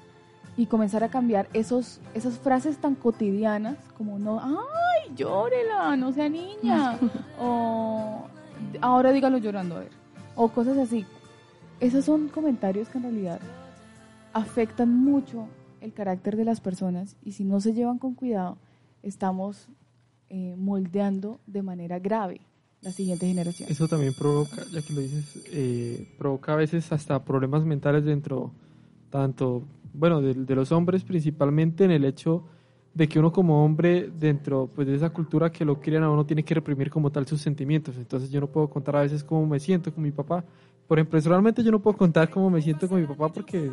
Y 0.56 0.66
comenzar 0.66 1.02
a 1.04 1.08
cambiar 1.08 1.48
esos, 1.54 2.00
esas 2.14 2.38
frases 2.38 2.76
tan 2.78 2.96
cotidianas 2.96 3.78
como 3.96 4.18
no, 4.18 4.40
¡ay, 4.40 5.14
llórela, 5.16 5.96
no 5.96 6.12
sea 6.12 6.28
niña! 6.28 6.98
o 7.40 8.24
ahora 8.80 9.12
dígalo 9.12 9.38
llorando, 9.38 9.76
a 9.76 9.80
ver. 9.80 9.92
O 10.34 10.48
cosas 10.48 10.76
así. 10.76 11.06
Esos 11.80 12.04
son 12.04 12.28
comentarios 12.28 12.88
que 12.88 12.98
en 12.98 13.04
realidad 13.04 13.40
afectan 14.32 14.92
mucho 14.92 15.46
el 15.80 15.92
carácter 15.92 16.36
de 16.36 16.44
las 16.44 16.60
personas 16.60 17.16
y 17.22 17.32
si 17.32 17.44
no 17.44 17.60
se 17.60 17.72
llevan 17.72 17.98
con 17.98 18.14
cuidado, 18.14 18.58
estamos 19.04 19.68
eh, 20.28 20.56
moldeando 20.58 21.38
de 21.46 21.62
manera 21.62 22.00
grave 22.00 22.40
la 22.80 22.90
siguiente 22.90 23.26
generación. 23.26 23.68
Eso 23.70 23.86
también 23.86 24.12
provoca, 24.12 24.64
ya 24.72 24.82
que 24.82 24.92
lo 24.92 25.00
dices, 25.00 25.44
eh, 25.52 26.14
provoca 26.18 26.54
a 26.54 26.56
veces 26.56 26.90
hasta 26.90 27.24
problemas 27.24 27.64
mentales 27.64 28.04
dentro, 28.04 28.52
tanto, 29.08 29.62
bueno, 29.94 30.20
de, 30.20 30.34
de 30.34 30.54
los 30.56 30.72
hombres 30.72 31.04
principalmente 31.04 31.84
en 31.84 31.92
el 31.92 32.04
hecho 32.04 32.44
de 32.92 33.08
que 33.08 33.20
uno 33.20 33.32
como 33.32 33.64
hombre 33.64 34.10
dentro 34.18 34.68
pues 34.74 34.88
de 34.88 34.96
esa 34.96 35.10
cultura 35.10 35.52
que 35.52 35.64
lo 35.64 35.80
crían 35.80 36.02
a 36.02 36.10
uno 36.10 36.26
tiene 36.26 36.44
que 36.44 36.54
reprimir 36.54 36.90
como 36.90 37.12
tal 37.12 37.26
sus 37.26 37.40
sentimientos. 37.40 37.96
Entonces 37.96 38.30
yo 38.30 38.40
no 38.40 38.48
puedo 38.48 38.68
contar 38.68 38.96
a 38.96 39.02
veces 39.02 39.22
cómo 39.22 39.46
me 39.46 39.60
siento 39.60 39.94
con 39.94 40.02
mi 40.02 40.10
papá. 40.10 40.44
Por 40.88 40.98
ejemplo, 40.98 41.12
personalmente 41.12 41.62
yo 41.62 41.70
no 41.70 41.80
puedo 41.80 41.96
contar 41.96 42.30
cómo 42.30 42.50
me 42.50 42.60
siento 42.62 42.88
con 42.88 43.00
mi 43.00 43.06
papá 43.06 43.28
porque 43.28 43.70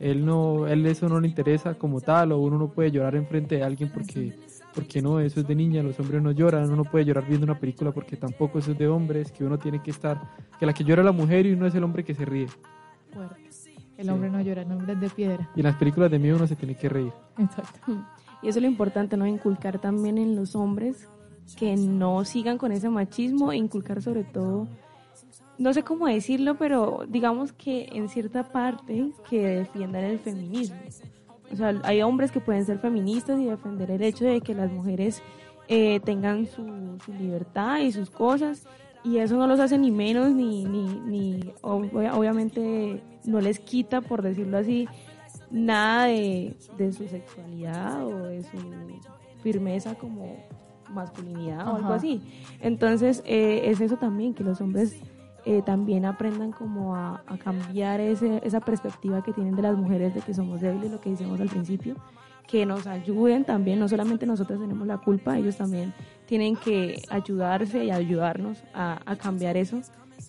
él 0.00 0.24
no, 0.24 0.66
él 0.66 0.84
eso 0.86 1.08
no 1.08 1.20
le 1.20 1.28
interesa 1.28 1.74
como 1.74 2.00
tal 2.00 2.32
o 2.32 2.38
uno 2.38 2.58
no 2.58 2.68
puede 2.68 2.90
llorar 2.90 3.14
enfrente 3.14 3.56
de 3.56 3.62
alguien 3.62 3.90
porque 3.92 4.34
porque 4.74 5.02
no, 5.02 5.20
eso 5.20 5.40
es 5.40 5.46
de 5.46 5.54
niña, 5.54 5.82
los 5.82 5.98
hombres 6.00 6.22
no 6.22 6.30
lloran, 6.32 6.64
uno 6.64 6.76
no 6.76 6.84
puede 6.84 7.04
llorar 7.04 7.26
viendo 7.26 7.44
una 7.44 7.58
película 7.58 7.92
porque 7.92 8.16
tampoco 8.16 8.58
eso 8.58 8.72
es 8.72 8.78
de 8.78 8.88
hombres, 8.88 9.30
que 9.30 9.44
uno 9.44 9.58
tiene 9.58 9.82
que 9.82 9.90
estar, 9.90 10.18
que 10.58 10.66
la 10.66 10.72
que 10.72 10.84
llora 10.84 11.02
es 11.02 11.06
la 11.06 11.12
mujer 11.12 11.46
y 11.46 11.52
uno 11.52 11.66
es 11.66 11.74
el 11.74 11.84
hombre 11.84 12.04
que 12.04 12.14
se 12.14 12.24
ríe. 12.24 12.48
Fuerte. 13.12 13.50
El 13.98 14.10
hombre 14.10 14.30
no 14.30 14.40
llora, 14.40 14.62
el 14.62 14.72
hombre 14.72 14.94
es 14.94 15.00
de 15.00 15.10
piedra. 15.10 15.50
Y 15.54 15.60
en 15.60 15.64
las 15.64 15.76
películas 15.76 16.10
de 16.10 16.18
miedo 16.18 16.36
uno 16.36 16.46
se 16.46 16.56
tiene 16.56 16.74
que 16.74 16.88
reír. 16.88 17.12
Exacto. 17.38 18.04
Y 18.42 18.48
eso 18.48 18.58
es 18.58 18.62
lo 18.62 18.68
importante, 18.68 19.16
¿no? 19.16 19.26
Inculcar 19.26 19.78
también 19.78 20.18
en 20.18 20.34
los 20.34 20.56
hombres 20.56 21.08
que 21.56 21.76
no 21.76 22.24
sigan 22.24 22.58
con 22.58 22.72
ese 22.72 22.88
machismo 22.88 23.52
e 23.52 23.56
inculcar 23.56 24.02
sobre 24.02 24.24
todo, 24.24 24.66
no 25.58 25.72
sé 25.72 25.82
cómo 25.82 26.06
decirlo, 26.06 26.56
pero 26.56 27.04
digamos 27.08 27.52
que 27.52 27.88
en 27.92 28.08
cierta 28.08 28.42
parte 28.44 29.12
que 29.28 29.46
defiendan 29.46 30.04
el 30.04 30.18
feminismo. 30.18 30.76
O 31.52 31.56
sea, 31.56 31.78
hay 31.84 32.00
hombres 32.02 32.30
que 32.32 32.40
pueden 32.40 32.64
ser 32.64 32.78
feministas 32.78 33.38
y 33.38 33.44
defender 33.44 33.90
el 33.90 34.02
hecho 34.02 34.24
de 34.24 34.40
que 34.40 34.54
las 34.54 34.70
mujeres 34.72 35.22
eh, 35.68 36.00
tengan 36.00 36.46
su, 36.46 36.64
su 37.04 37.12
libertad 37.12 37.80
y 37.80 37.92
sus 37.92 38.10
cosas 38.10 38.66
y 39.04 39.18
eso 39.18 39.36
no 39.36 39.46
los 39.46 39.60
hace 39.60 39.76
ni 39.78 39.90
menos 39.90 40.30
ni, 40.32 40.64
ni, 40.64 40.86
ni 41.06 41.40
ob- 41.62 42.12
obviamente 42.16 43.02
no 43.24 43.40
les 43.40 43.58
quita, 43.60 44.00
por 44.00 44.22
decirlo 44.22 44.58
así, 44.58 44.88
nada 45.50 46.06
de, 46.06 46.54
de 46.78 46.92
su 46.92 47.06
sexualidad 47.08 48.06
o 48.06 48.24
de 48.24 48.42
su 48.42 48.56
firmeza 49.42 49.94
como 49.96 50.36
masculinidad 50.88 51.68
o 51.68 51.76
algo 51.76 51.92
así. 51.92 52.20
Entonces 52.60 53.22
eh, 53.26 53.62
es 53.66 53.80
eso 53.80 53.96
también, 53.96 54.34
que 54.34 54.44
los 54.44 54.60
hombres 54.60 54.96
eh, 55.44 55.62
también 55.62 56.04
aprendan 56.04 56.52
como 56.52 56.94
a, 56.96 57.22
a 57.26 57.38
cambiar 57.38 58.00
ese, 58.00 58.40
esa 58.44 58.60
perspectiva 58.60 59.22
que 59.22 59.32
tienen 59.32 59.56
de 59.56 59.62
las 59.62 59.76
mujeres 59.76 60.14
de 60.14 60.20
que 60.20 60.34
somos 60.34 60.60
débiles, 60.60 60.90
lo 60.90 61.00
que 61.00 61.10
decíamos 61.10 61.40
al 61.40 61.48
principio, 61.48 61.96
que 62.46 62.66
nos 62.66 62.86
ayuden 62.86 63.44
también, 63.44 63.78
no 63.78 63.88
solamente 63.88 64.26
nosotros 64.26 64.60
tenemos 64.60 64.86
la 64.86 64.98
culpa, 64.98 65.38
ellos 65.38 65.56
también 65.56 65.92
tienen 66.26 66.56
que 66.56 67.00
ayudarse 67.08 67.84
y 67.84 67.90
ayudarnos 67.90 68.62
a, 68.74 69.00
a 69.04 69.16
cambiar 69.16 69.56
eso 69.56 69.80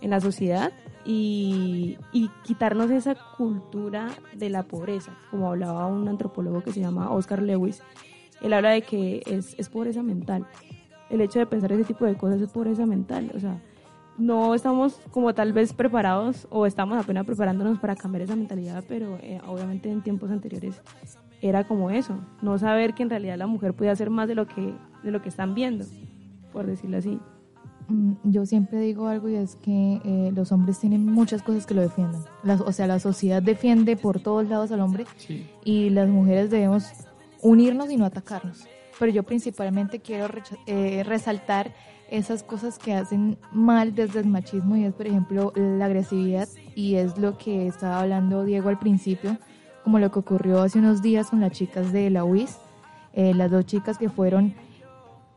en 0.02 0.10
la 0.10 0.20
sociedad 0.20 0.72
y, 1.06 1.98
y 2.12 2.30
quitarnos 2.44 2.90
esa 2.92 3.16
cultura 3.38 4.10
de 4.36 4.50
la 4.50 4.64
pobreza, 4.64 5.18
como 5.30 5.50
hablaba 5.50 5.88
un 5.88 6.08
antropólogo 6.08 6.62
que 6.62 6.72
se 6.72 6.80
llama 6.80 7.12
Oscar 7.12 7.42
Lewis, 7.42 7.84
él 8.42 8.54
habla 8.54 8.72
de 8.72 8.82
que 8.82 9.24
es, 9.26 9.56
es 9.58 9.70
pobreza 9.70 10.04
mental. 10.04 10.46
El 11.10 11.22
hecho 11.22 11.40
de 11.40 11.46
pensar 11.46 11.72
ese 11.72 11.86
tipo 11.86 12.06
de 12.06 12.16
cosas 12.16 12.42
es 12.42 12.52
pobreza 12.52 12.86
mental. 12.86 13.32
O 13.36 13.40
sea, 13.40 13.62
no 14.18 14.54
estamos 14.54 15.00
como 15.12 15.34
tal 15.34 15.54
vez 15.54 15.74
preparados 15.74 16.48
o 16.52 16.66
estamos 16.66 16.98
apenas 16.98 17.26
preparándonos 17.26 17.80
para 17.80 17.96
cambiar 17.96 18.22
esa 18.24 18.36
mentalidad, 18.36 18.84
pero 18.88 19.18
eh, 19.22 19.42
obviamente 19.48 19.90
en 19.92 20.02
tiempos 20.02 20.30
anteriores 20.32 20.82
era 21.42 21.66
como 21.68 21.90
eso, 21.90 22.16
no 22.42 22.58
saber 22.58 22.94
que 22.94 23.04
en 23.04 23.10
realidad 23.10 23.38
la 23.38 23.48
mujer 23.48 23.74
puede 23.74 23.92
hacer 23.92 24.10
más 24.10 24.28
de 24.28 24.36
lo 24.36 24.48
que, 24.48 24.74
de 25.04 25.12
lo 25.12 25.22
que 25.22 25.30
están 25.30 25.54
viendo, 25.56 25.86
por 26.54 26.66
decirlo 26.68 26.98
así. 26.98 27.20
Mm, 27.90 28.14
Yo 28.24 28.46
siempre 28.46 28.80
digo 28.80 29.08
algo 29.08 29.28
y 29.28 29.36
es 29.36 29.56
que 29.58 30.00
eh, 30.06 30.32
los 30.34 30.54
hombres 30.54 30.80
tienen 30.80 31.06
muchas 31.06 31.42
cosas 31.44 31.66
que 31.66 31.74
lo 31.74 31.82
defiendan. 31.82 32.22
La- 32.44 32.56
o 32.56 32.72
sea, 32.72 32.88
la 32.88 33.00
sociedad 33.00 33.42
defiende 33.42 33.98
por 33.98 34.22
todos 34.22 34.48
lados 34.48 34.72
al 34.72 34.80
hombre 34.80 35.06
y 35.66 35.90
las 35.90 36.08
mujeres 36.08 36.50
debemos 36.50 36.86
unirnos 37.42 37.92
y 37.92 37.98
no 37.98 38.06
atacarnos. 38.06 38.66
Pero 38.98 39.12
yo 39.12 39.24
principalmente 39.24 40.00
quiero 40.00 40.28
eh, 40.66 41.04
resaltar 41.04 41.74
esas 42.14 42.44
cosas 42.44 42.78
que 42.78 42.94
hacen 42.94 43.40
mal 43.52 43.96
desde 43.96 44.20
el 44.20 44.28
machismo 44.28 44.76
y 44.76 44.86
es, 44.86 44.94
por 44.94 45.08
ejemplo, 45.08 45.52
la 45.56 45.86
agresividad 45.86 46.48
y 46.76 46.96
es 46.96 47.18
lo 47.18 47.40
que 47.40 47.66
estaba 47.66 48.02
hablando 48.02 48.46
Diego 48.46 48.70
al 48.70 48.78
principio, 48.78 49.38
como 49.84 49.98
lo 49.98 50.12
que 50.12 50.20
ocurrió 50.20 50.62
hace 50.62 50.78
unos 50.78 51.02
días 51.02 51.32
con 51.32 51.42
las 51.42 51.54
chicas 51.54 51.92
de 51.92 52.12
la 52.12 52.24
UIS, 52.24 52.60
eh, 53.14 53.34
las 53.34 53.50
dos 53.50 53.66
chicas 53.66 53.98
que 53.98 54.10
fueron 54.10 54.54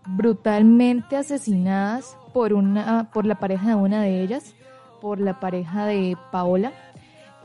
brutalmente 0.07 1.17
asesinadas 1.17 2.19
por 2.35 2.53
una 2.53 3.11
por 3.11 3.25
la 3.25 3.37
pareja 3.37 3.69
de 3.69 3.75
una 3.75 4.03
de 4.03 4.23
ellas, 4.23 4.55
por 5.01 5.19
la 5.19 5.41
pareja 5.41 5.87
de 5.87 6.15
Paola. 6.31 6.73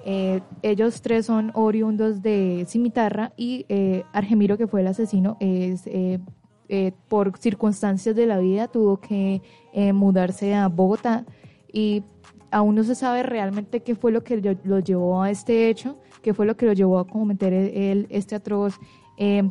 Eh, 0.04 0.42
ellos 0.62 1.02
tres 1.02 1.28
son 1.28 1.52
oriundos 1.54 2.22
de 2.22 2.66
Cimitarra 2.68 3.32
y 3.38 3.66
eh, 3.70 4.04
Argemiro, 4.12 4.58
que 4.58 4.68
fue 4.68 4.82
el 4.82 4.88
asesino, 4.88 5.38
es 5.40 5.88
eh, 6.72 6.94
por 7.10 7.38
circunstancias 7.38 8.16
de 8.16 8.26
la 8.26 8.40
vida 8.40 8.70
tuvo 8.70 8.98
que 8.98 9.42
eh, 9.74 9.92
mudarse 9.92 10.56
a 10.56 10.70
Bogotá 10.70 11.26
y 11.72 12.02
aún 12.50 12.76
no 12.76 12.84
se 12.84 12.96
sabe 12.96 13.24
realmente 13.24 13.82
qué 13.82 13.94
fue 13.94 14.12
lo 14.12 14.24
que 14.24 14.38
lo, 14.64 14.80
llevó 14.80 15.22
a 15.22 15.30
este 15.30 15.70
hecho, 15.70 15.98
qué 16.22 16.34
fue 16.34 16.46
lo 16.46 16.56
que 16.56 16.66
lo 16.66 16.74
llevó 16.74 17.00
a 17.00 17.08
cometer 17.08 17.54
el, 17.54 18.08
este 18.10 18.36
atroz 18.36 18.80
eh, 19.18 19.50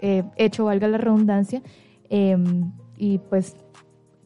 eh, 0.00 0.24
hecho, 0.36 0.64
valga 0.66 0.86
la 0.88 0.98
redundancia. 0.98 1.62
Eh, 2.08 2.36
y 2.96 3.18
pues 3.18 3.56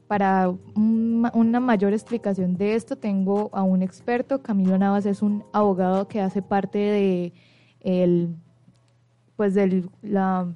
para 0.08 0.52
una 0.74 1.60
mayor 1.60 1.92
explicación 1.92 2.56
de 2.56 2.74
esto 2.74 2.96
tengo 2.96 3.50
a 3.52 3.62
un 3.62 3.82
experto, 3.82 4.42
Camilo 4.42 4.76
Navas 4.76 5.06
es 5.06 5.22
un 5.22 5.44
abogado 5.52 6.08
que 6.08 6.20
hace 6.20 6.42
parte 6.42 6.78
de 6.78 7.32
el 7.80 8.34
pues 9.36 9.54
del 9.54 9.90
la 10.02 10.54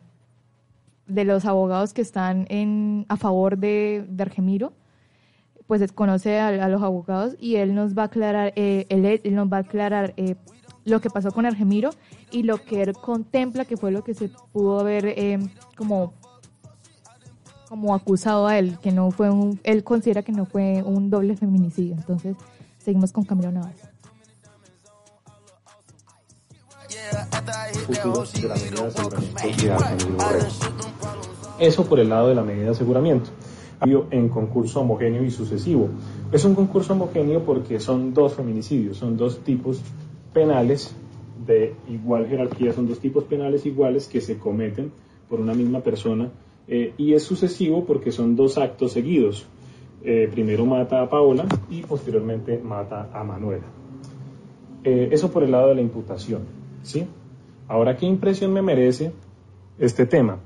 de 1.08 1.24
los 1.24 1.44
abogados 1.44 1.92
que 1.92 2.02
están 2.02 2.46
en 2.48 3.06
a 3.08 3.16
favor 3.16 3.58
de, 3.58 4.04
de 4.08 4.22
Argemiro 4.22 4.72
pues 5.66 5.92
conoce 5.92 6.38
a, 6.38 6.48
a 6.48 6.68
los 6.68 6.82
abogados 6.82 7.36
y 7.38 7.56
él 7.56 7.74
nos 7.74 7.96
va 7.96 8.02
a 8.02 8.06
aclarar 8.06 8.52
eh, 8.56 8.86
él, 8.88 9.20
él 9.22 9.34
nos 9.34 9.52
va 9.52 9.58
a 9.58 9.60
aclarar 9.60 10.14
eh, 10.16 10.36
lo 10.84 11.00
que 11.00 11.10
pasó 11.10 11.30
con 11.30 11.44
Argemiro 11.46 11.90
y 12.30 12.42
lo 12.42 12.58
que 12.64 12.82
él 12.82 12.94
contempla 12.94 13.64
que 13.64 13.76
fue 13.76 13.90
lo 13.90 14.02
que 14.02 14.14
se 14.14 14.30
pudo 14.52 14.80
haber 14.80 15.06
eh, 15.06 15.38
como 15.76 16.14
como 17.68 17.94
acusado 17.94 18.46
a 18.46 18.58
él, 18.58 18.78
que 18.80 18.92
no 18.92 19.10
fue 19.10 19.30
un, 19.30 19.60
él 19.62 19.84
considera 19.84 20.22
que 20.22 20.32
no 20.32 20.46
fue 20.46 20.82
un 20.82 21.10
doble 21.10 21.36
feminicidio. 21.36 21.96
Entonces, 21.96 22.34
seguimos 22.78 23.12
con 23.12 23.24
Camilo 23.24 23.52
Navas. 23.52 23.74
futuro 27.86 28.24
de 28.24 28.48
la 29.68 30.87
Eso 31.58 31.84
por 31.84 31.98
el 32.00 32.08
lado 32.08 32.28
de 32.28 32.34
la 32.34 32.42
medida 32.42 32.64
de 32.64 32.70
aseguramiento. 32.70 33.30
En 33.80 34.28
concurso 34.28 34.80
homogéneo 34.80 35.24
y 35.24 35.30
sucesivo. 35.30 35.88
Es 36.32 36.44
un 36.44 36.54
concurso 36.54 36.94
homogéneo 36.94 37.44
porque 37.44 37.78
son 37.78 38.12
dos 38.12 38.34
feminicidios, 38.34 38.96
son 38.96 39.16
dos 39.16 39.38
tipos 39.40 39.80
penales 40.32 40.94
de 41.46 41.74
igual 41.88 42.26
jerarquía, 42.26 42.72
son 42.72 42.88
dos 42.88 42.98
tipos 42.98 43.24
penales 43.24 43.64
iguales 43.66 44.08
que 44.08 44.20
se 44.20 44.36
cometen 44.36 44.90
por 45.28 45.40
una 45.40 45.54
misma 45.54 45.80
persona 45.80 46.30
eh, 46.66 46.92
y 46.98 47.14
es 47.14 47.22
sucesivo 47.22 47.84
porque 47.84 48.12
son 48.12 48.36
dos 48.36 48.58
actos 48.58 48.92
seguidos. 48.92 49.46
Eh, 50.02 50.28
primero 50.30 50.64
mata 50.64 51.02
a 51.02 51.08
Paola 51.08 51.46
y 51.70 51.82
posteriormente 51.82 52.58
mata 52.58 53.10
a 53.12 53.24
Manuela. 53.24 53.64
Eh, 54.84 55.08
eso 55.10 55.30
por 55.30 55.42
el 55.42 55.50
lado 55.50 55.68
de 55.68 55.76
la 55.76 55.80
imputación. 55.80 56.42
¿sí? 56.82 57.06
Ahora, 57.66 57.96
¿qué 57.96 58.06
impresión 58.06 58.52
me 58.52 58.62
merece 58.62 59.12
este 59.78 60.06
tema? 60.06 60.38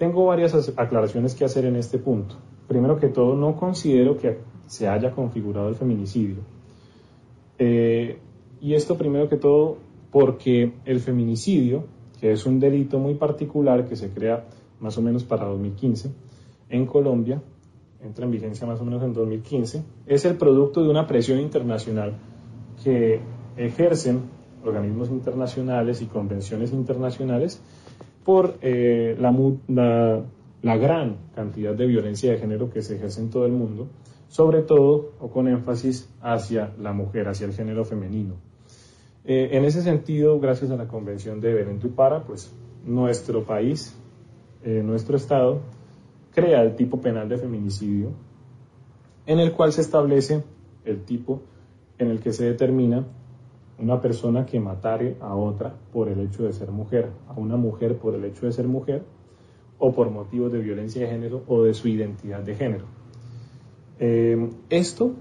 Tengo 0.00 0.24
varias 0.24 0.72
aclaraciones 0.78 1.34
que 1.34 1.44
hacer 1.44 1.66
en 1.66 1.76
este 1.76 1.98
punto. 1.98 2.34
Primero 2.66 2.98
que 2.98 3.08
todo, 3.08 3.36
no 3.36 3.54
considero 3.54 4.16
que 4.16 4.38
se 4.66 4.88
haya 4.88 5.10
configurado 5.10 5.68
el 5.68 5.74
feminicidio. 5.74 6.38
y 7.58 8.74
esto 8.74 8.96
primero 8.96 9.28
que 9.28 9.36
todo 9.36 9.76
porque 10.10 10.72
el 10.86 11.00
feminicidio, 11.00 11.84
que 12.18 12.32
es 12.32 12.46
un 12.46 12.58
delito 12.58 12.98
muy 12.98 13.12
particular 13.12 13.86
que 13.86 13.94
se 13.94 14.08
crea 14.08 14.46
más 14.80 14.96
o 14.96 15.02
menos 15.02 15.24
para 15.24 15.44
2015 15.44 16.10
en 16.70 16.86
Colombia, 16.86 17.42
entra 18.02 18.24
en 18.24 18.30
vigencia 18.30 18.66
más 18.66 18.80
o 18.80 18.86
menos 18.86 19.02
en 19.02 19.12
2015, 19.12 19.82
es 20.06 20.24
el 20.24 20.36
producto 20.38 20.82
de 20.82 20.88
una 20.88 21.06
presión 21.06 21.40
internacional 21.40 22.14
que 22.82 23.20
ejercen 23.58 24.22
organismos 24.64 25.10
internacionales 25.10 26.00
y 26.00 26.06
convenciones 26.06 26.72
internacionales 26.72 27.60
por 28.24 28.58
eh, 28.60 29.16
la, 29.18 29.34
la, 29.68 30.24
la, 30.62 30.76
gran 30.76 31.16
cantidad 31.34 31.74
de 31.74 31.86
violencia 31.86 32.32
de 32.32 32.38
género 32.38 32.70
que 32.70 32.82
se 32.82 32.96
ejerce 32.96 33.20
en 33.20 33.30
todo 33.30 33.46
el 33.46 33.52
mundo, 33.52 33.88
sobre 34.28 34.62
todo 34.62 35.12
o 35.20 35.30
con 35.30 35.48
énfasis 35.48 36.08
hacia 36.20 36.72
la 36.78 36.92
mujer, 36.92 37.28
hacia 37.28 37.46
el 37.46 37.52
género 37.52 37.84
femenino. 37.84 38.34
Eh, 39.24 39.50
en 39.52 39.64
ese 39.64 39.82
sentido, 39.82 40.40
gracias 40.40 40.70
a 40.70 40.76
la 40.76 40.88
Convención 40.88 41.40
de 41.40 41.52
Belén 41.52 41.78
Para, 41.94 42.24
pues 42.24 42.52
nuestro 42.84 43.44
país, 43.44 43.96
eh, 44.64 44.82
nuestro 44.84 45.16
Estado, 45.16 45.60
crea 46.32 46.62
el 46.62 46.76
tipo 46.76 47.00
penal 47.00 47.28
de 47.28 47.38
feminicidio, 47.38 48.12
en 49.26 49.38
el 49.38 49.52
cual 49.52 49.72
se 49.72 49.82
establece 49.82 50.42
el 50.84 51.04
tipo 51.04 51.42
en 51.98 52.10
el 52.10 52.20
que 52.20 52.32
se 52.32 52.44
determina 52.44 53.06
una 53.80 54.00
persona 54.00 54.46
que 54.46 54.60
matare 54.60 55.16
a 55.20 55.34
otra 55.34 55.74
por 55.92 56.08
el 56.08 56.20
hecho 56.20 56.44
de 56.44 56.52
ser 56.52 56.70
mujer, 56.70 57.10
a 57.28 57.38
una 57.38 57.56
mujer 57.56 57.96
por 57.96 58.14
el 58.14 58.24
hecho 58.24 58.46
de 58.46 58.52
ser 58.52 58.68
mujer, 58.68 59.02
o 59.78 59.92
por 59.92 60.10
motivos 60.10 60.52
de 60.52 60.58
violencia 60.58 61.02
de 61.02 61.08
género 61.08 61.42
o 61.46 61.62
de 61.62 61.72
su 61.72 61.88
identidad 61.88 62.40
de 62.40 62.54
género. 62.54 62.84
Eh, 63.98 64.50
esto, 64.68 65.12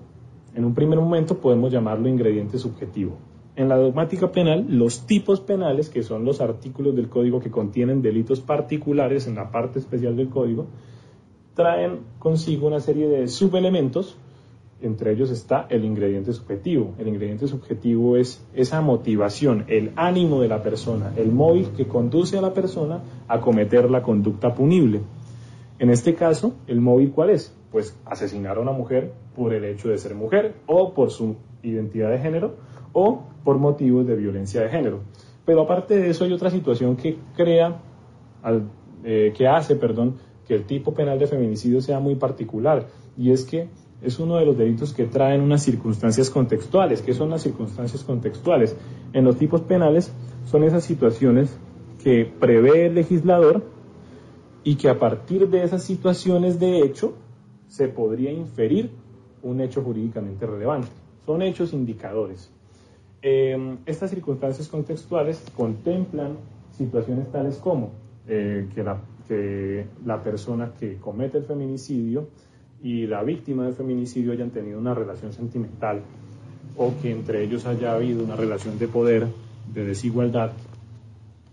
en 0.53 0.65
un 0.65 0.73
primer 0.73 0.99
momento, 0.99 1.37
podemos 1.37 1.71
llamarlo 1.71 2.09
ingrediente 2.09 2.57
subjetivo 2.57 3.17
en 3.59 3.67
la 3.67 3.75
dogmática 3.75 4.31
penal 4.31 4.67
los 4.69 5.05
tipos 5.05 5.41
penales, 5.41 5.89
que 5.89 6.01
son 6.01 6.23
los 6.23 6.39
artículos 6.39 6.95
del 6.95 7.09
código 7.09 7.41
que 7.41 7.51
contienen 7.51 8.01
delitos 8.01 8.39
particulares 8.39 9.27
en 9.27 9.35
la 9.35 9.51
parte 9.51 9.79
especial 9.79 10.15
del 10.15 10.29
código, 10.29 10.67
traen 11.55 11.99
consigo 12.19 12.67
una 12.67 12.79
serie 12.79 13.09
de 13.09 13.27
subelementos, 13.27 14.15
entre 14.81 15.11
ellos 15.11 15.29
está 15.29 15.67
el 15.69 15.83
ingrediente 15.83 16.33
subjetivo. 16.33 16.93
El 16.97 17.07
ingrediente 17.07 17.47
subjetivo 17.47 18.17
es 18.17 18.45
esa 18.53 18.81
motivación, 18.81 19.65
el 19.67 19.91
ánimo 19.95 20.41
de 20.41 20.47
la 20.47 20.63
persona, 20.63 21.13
el 21.17 21.31
móvil 21.31 21.69
que 21.75 21.87
conduce 21.87 22.37
a 22.37 22.41
la 22.41 22.53
persona 22.53 23.01
a 23.27 23.41
cometer 23.41 23.89
la 23.89 24.01
conducta 24.01 24.53
punible. 24.53 25.01
En 25.79 25.89
este 25.89 26.15
caso, 26.15 26.55
¿el 26.67 26.81
móvil 26.81 27.11
cuál 27.11 27.29
es? 27.29 27.55
Pues 27.71 27.97
asesinar 28.05 28.57
a 28.57 28.61
una 28.61 28.71
mujer 28.71 29.13
por 29.35 29.53
el 29.53 29.63
hecho 29.63 29.89
de 29.89 29.97
ser 29.97 30.15
mujer 30.15 30.55
o 30.65 30.93
por 30.93 31.11
su 31.11 31.35
identidad 31.63 32.09
de 32.09 32.19
género 32.19 32.55
o 32.93 33.23
por 33.43 33.57
motivos 33.57 34.07
de 34.07 34.15
violencia 34.15 34.61
de 34.61 34.69
género. 34.69 35.01
Pero 35.45 35.61
aparte 35.61 35.95
de 35.97 36.09
eso 36.09 36.25
hay 36.25 36.33
otra 36.33 36.49
situación 36.49 36.95
que 36.95 37.17
crea, 37.35 37.81
eh, 39.03 39.33
que 39.35 39.47
hace, 39.47 39.75
perdón, 39.75 40.15
que 40.47 40.55
el 40.55 40.65
tipo 40.65 40.93
penal 40.93 41.19
de 41.19 41.27
feminicidio 41.27 41.81
sea 41.81 41.99
muy 41.99 42.15
particular 42.15 42.87
y 43.17 43.31
es 43.31 43.45
que 43.45 43.67
es 44.01 44.19
uno 44.19 44.37
de 44.37 44.45
los 44.45 44.57
delitos 44.57 44.93
que 44.93 45.05
traen 45.05 45.41
unas 45.41 45.63
circunstancias 45.63 46.29
contextuales. 46.29 47.01
¿Qué 47.01 47.13
son 47.13 47.29
las 47.29 47.43
circunstancias 47.43 48.03
contextuales? 48.03 48.75
En 49.13 49.25
los 49.25 49.37
tipos 49.37 49.61
penales 49.61 50.11
son 50.45 50.63
esas 50.63 50.83
situaciones 50.83 51.55
que 52.03 52.25
prevé 52.25 52.87
el 52.87 52.95
legislador 52.95 53.63
y 54.63 54.75
que 54.75 54.89
a 54.89 54.99
partir 54.99 55.49
de 55.49 55.63
esas 55.63 55.83
situaciones 55.83 56.59
de 56.59 56.79
hecho 56.79 57.13
se 57.67 57.87
podría 57.87 58.31
inferir 58.31 58.91
un 59.43 59.61
hecho 59.61 59.81
jurídicamente 59.81 60.45
relevante. 60.45 60.87
Son 61.25 61.41
hechos 61.41 61.73
indicadores. 61.73 62.51
Em, 63.21 63.77
estas 63.85 64.09
circunstancias 64.11 64.69
contextuales 64.69 65.43
contemplan 65.55 66.37
situaciones 66.71 67.29
tales 67.31 67.57
como 67.57 67.91
eh, 68.27 68.69
que, 68.73 68.83
la, 68.83 69.01
que 69.27 69.85
la 70.05 70.23
persona 70.23 70.71
que 70.79 70.97
comete 70.97 71.37
el 71.37 71.43
feminicidio 71.43 72.29
y 72.81 73.07
la 73.07 73.23
víctima 73.23 73.65
del 73.65 73.73
feminicidio 73.73 74.31
hayan 74.31 74.51
tenido 74.51 74.79
una 74.79 74.93
relación 74.93 75.33
sentimental 75.33 76.01
o 76.77 76.93
que 77.01 77.11
entre 77.11 77.43
ellos 77.43 77.65
haya 77.65 77.93
habido 77.93 78.23
una 78.23 78.35
relación 78.35 78.79
de 78.79 78.87
poder, 78.87 79.27
de 79.73 79.85
desigualdad, 79.85 80.51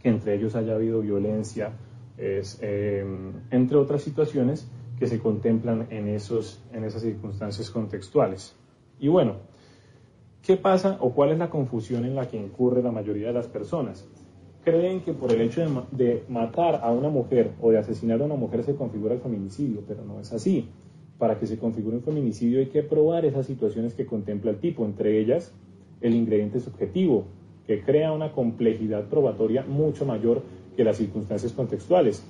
que 0.03 0.09
entre 0.09 0.35
ellos 0.35 0.55
haya 0.55 0.75
habido 0.75 1.01
violencia, 1.01 1.73
es, 2.17 2.59
em, 2.63 3.33
entre 3.51 3.77
otras 3.77 4.03
situaciones 4.03 4.69
que 4.99 5.07
se 5.07 5.19
contemplan 5.19 5.89
en, 5.91 6.09
esos, 6.09 6.63
en 6.73 6.85
esas 6.85 7.03
circunstancias 7.03 7.71
contextuales. 7.71 8.55
Y 9.01 9.09
bueno, 9.09 9.35
¿Qué 10.47 10.57
pasa 10.57 10.97
o 11.01 11.11
cuál 11.11 11.33
es 11.33 11.39
la 11.39 11.51
confusión 11.51 12.05
en 12.05 12.15
la 12.15 12.29
que 12.29 12.37
incurre 12.37 12.81
la 12.81 12.93
mayoría 12.93 13.27
de 13.27 13.33
las 13.33 13.49
personas? 13.49 14.07
Creen 14.63 15.01
que 15.01 15.13
por 15.13 15.33
el 15.33 15.41
hecho 15.41 15.61
de, 15.91 16.23
matar 16.29 16.83
a 16.85 16.93
una 16.93 17.09
mujer 17.09 17.51
o 17.61 17.73
de 17.73 17.79
asesinar 17.79 18.23
a 18.23 18.27
una 18.27 18.37
mujer 18.37 18.63
se 18.63 18.77
configura 18.77 19.15
el 19.15 19.21
feminicidio, 19.21 19.83
pero 19.89 20.05
no 20.05 20.21
es 20.21 20.33
así. 20.33 20.69
Para 21.19 21.39
que 21.39 21.47
se 21.47 21.59
configure 21.59 21.97
un 21.97 22.03
feminicidio 22.03 22.61
hay 22.61 22.67
que 22.67 22.83
probar 22.83 23.25
esas 23.25 23.47
situaciones 23.47 23.95
que 23.95 24.07
contempla 24.07 24.51
el 24.51 24.59
tipo, 24.59 24.85
entre 24.85 25.19
ellas 25.19 25.53
el 26.01 26.15
ingrediente 26.15 26.61
subjetivo, 26.61 27.25
que 27.67 27.83
crea 27.83 28.13
una 28.13 28.33
complejidad 28.33 29.09
probatoria 29.09 29.65
mucho 29.67 30.05
mayor 30.05 30.43
que 30.77 30.85
las 30.85 30.99
circunstancias 30.99 31.53
contextuales, 31.53 32.23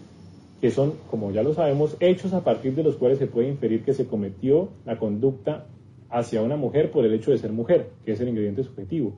que 0.60 0.70
son, 0.70 0.94
como 1.10 1.32
ya 1.32 1.42
lo 1.42 1.52
sabemos, 1.52 1.96
hechos 2.00 2.32
a 2.32 2.44
partir 2.44 2.74
de 2.74 2.82
los 2.82 2.96
cuales 2.96 3.18
se 3.18 3.26
puede 3.26 3.48
inferir 3.48 3.82
que 3.82 3.92
se 3.92 4.06
cometió 4.06 4.70
la 4.84 4.98
conducta 4.98 5.66
hacia 6.08 6.42
una 6.42 6.56
mujer 6.56 6.90
por 6.90 7.04
el 7.04 7.12
hecho 7.12 7.32
de 7.32 7.38
ser 7.38 7.52
mujer, 7.52 7.90
que 8.04 8.12
es 8.12 8.20
el 8.20 8.28
ingrediente 8.28 8.62
subjetivo. 8.62 9.14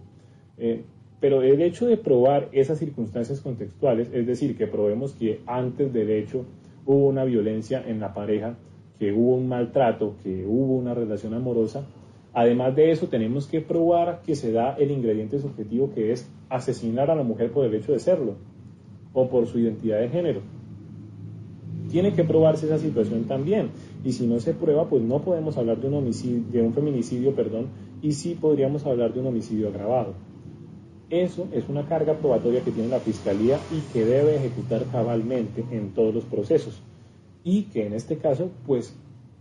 Eh, 0.56 0.82
pero 1.20 1.42
el 1.42 1.60
hecho 1.62 1.86
de 1.86 1.96
probar 1.96 2.48
esas 2.52 2.78
circunstancias 2.78 3.40
contextuales, 3.40 4.08
es 4.12 4.26
decir, 4.26 4.56
que 4.56 4.66
probemos 4.66 5.12
que 5.12 5.40
antes 5.46 5.92
del 5.92 6.10
hecho 6.10 6.44
hubo 6.86 7.08
una 7.08 7.24
violencia 7.24 7.82
en 7.86 8.00
la 8.00 8.14
pareja, 8.14 8.56
que 8.98 9.12
hubo 9.12 9.36
un 9.36 9.48
maltrato, 9.48 10.14
que 10.22 10.44
hubo 10.46 10.76
una 10.76 10.94
relación 10.94 11.34
amorosa, 11.34 11.84
además 12.32 12.74
de 12.74 12.90
eso 12.90 13.06
tenemos 13.06 13.46
que 13.46 13.60
probar 13.60 14.22
que 14.24 14.34
se 14.34 14.52
da 14.52 14.74
el 14.74 14.90
ingrediente 14.90 15.38
subjetivo 15.38 15.92
que 15.94 16.12
es 16.12 16.30
asesinar 16.48 17.10
a 17.10 17.14
la 17.14 17.22
mujer 17.22 17.50
por 17.52 17.64
el 17.64 17.74
hecho 17.74 17.92
de 17.92 17.98
serlo 17.98 18.34
o 19.12 19.28
por 19.28 19.46
su 19.46 19.58
identidad 19.58 20.00
de 20.00 20.08
género. 20.08 20.40
Tiene 21.90 22.12
que 22.12 22.24
probarse 22.24 22.66
esa 22.66 22.78
situación 22.78 23.24
también 23.24 23.70
y 24.04 24.12
si 24.12 24.26
no 24.26 24.40
se 24.40 24.52
prueba, 24.52 24.88
pues 24.88 25.02
no 25.02 25.22
podemos 25.22 25.56
hablar 25.56 25.80
de 25.80 25.88
un, 25.88 25.94
homicidio, 25.94 26.42
de 26.50 26.62
un 26.62 26.74
feminicidio, 26.74 27.34
perdón, 27.34 27.68
y 28.02 28.12
sí 28.12 28.36
podríamos 28.38 28.84
hablar 28.84 29.14
de 29.14 29.20
un 29.20 29.28
homicidio 29.28 29.68
agravado. 29.68 30.14
Eso 31.10 31.48
es 31.52 31.68
una 31.70 31.86
carga 31.86 32.14
probatoria 32.14 32.62
que 32.62 32.70
tiene 32.70 32.90
la 32.90 33.00
Fiscalía 33.00 33.58
y 33.72 33.80
que 33.92 34.04
debe 34.04 34.36
ejecutar 34.36 34.84
cabalmente 34.92 35.64
en 35.70 35.94
todos 35.94 36.14
los 36.14 36.24
procesos. 36.24 36.82
Y 37.50 37.62
que 37.62 37.86
en 37.86 37.94
este 37.94 38.18
caso, 38.18 38.50
pues 38.66 38.94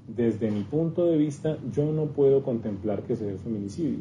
desde 0.08 0.50
mi 0.50 0.64
punto 0.64 1.08
de 1.08 1.18
vista, 1.18 1.58
yo 1.74 1.92
no 1.92 2.06
puedo 2.06 2.42
contemplar 2.42 3.04
que 3.04 3.18
sea 3.18 3.30
el 3.30 3.38
feminicidio. 3.38 4.00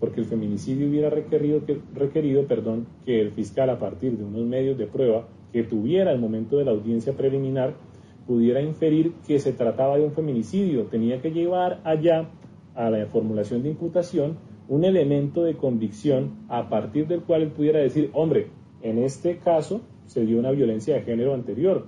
Porque 0.00 0.18
el 0.18 0.26
feminicidio 0.26 0.88
hubiera 0.88 1.08
requerido, 1.08 1.64
que, 1.64 1.80
requerido 1.94 2.48
perdón, 2.48 2.88
que 3.04 3.20
el 3.20 3.30
fiscal, 3.30 3.70
a 3.70 3.78
partir 3.78 4.18
de 4.18 4.24
unos 4.24 4.44
medios 4.44 4.76
de 4.76 4.88
prueba 4.88 5.28
que 5.52 5.62
tuviera 5.62 6.10
al 6.10 6.18
momento 6.18 6.56
de 6.56 6.64
la 6.64 6.72
audiencia 6.72 7.12
preliminar, 7.12 7.74
pudiera 8.26 8.60
inferir 8.60 9.12
que 9.24 9.38
se 9.38 9.52
trataba 9.52 9.98
de 9.98 10.04
un 10.04 10.10
feminicidio. 10.10 10.86
Tenía 10.86 11.22
que 11.22 11.30
llevar 11.30 11.80
allá 11.84 12.28
a 12.74 12.90
la 12.90 13.06
formulación 13.06 13.62
de 13.62 13.68
imputación 13.68 14.36
un 14.68 14.84
elemento 14.84 15.44
de 15.44 15.54
convicción 15.54 16.44
a 16.48 16.68
partir 16.68 17.06
del 17.06 17.20
cual 17.20 17.42
él 17.42 17.50
pudiera 17.52 17.78
decir, 17.78 18.10
hombre, 18.14 18.48
en 18.82 18.98
este 18.98 19.38
caso 19.38 19.82
se 20.06 20.26
dio 20.26 20.40
una 20.40 20.50
violencia 20.50 20.96
de 20.96 21.02
género 21.02 21.34
anterior. 21.34 21.86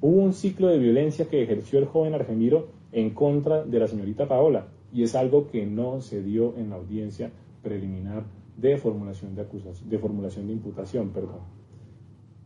Hubo 0.00 0.22
un 0.22 0.32
ciclo 0.32 0.68
de 0.68 0.78
violencia 0.78 1.26
que 1.26 1.42
ejerció 1.42 1.78
el 1.78 1.86
joven 1.86 2.14
Argemiro 2.14 2.68
en 2.92 3.10
contra 3.10 3.64
de 3.64 3.78
la 3.78 3.88
señorita 3.88 4.28
Paola 4.28 4.68
y 4.92 5.02
es 5.02 5.14
algo 5.14 5.48
que 5.48 5.66
no 5.66 6.00
se 6.00 6.22
dio 6.22 6.54
en 6.56 6.70
la 6.70 6.76
audiencia 6.76 7.30
preliminar 7.62 8.24
de 8.56 8.76
formulación 8.76 9.34
de 9.34 9.42
acusación, 9.42 9.88
de 9.88 9.98
formulación 9.98 10.46
de 10.46 10.54
imputación, 10.54 11.10
perdón. 11.10 11.40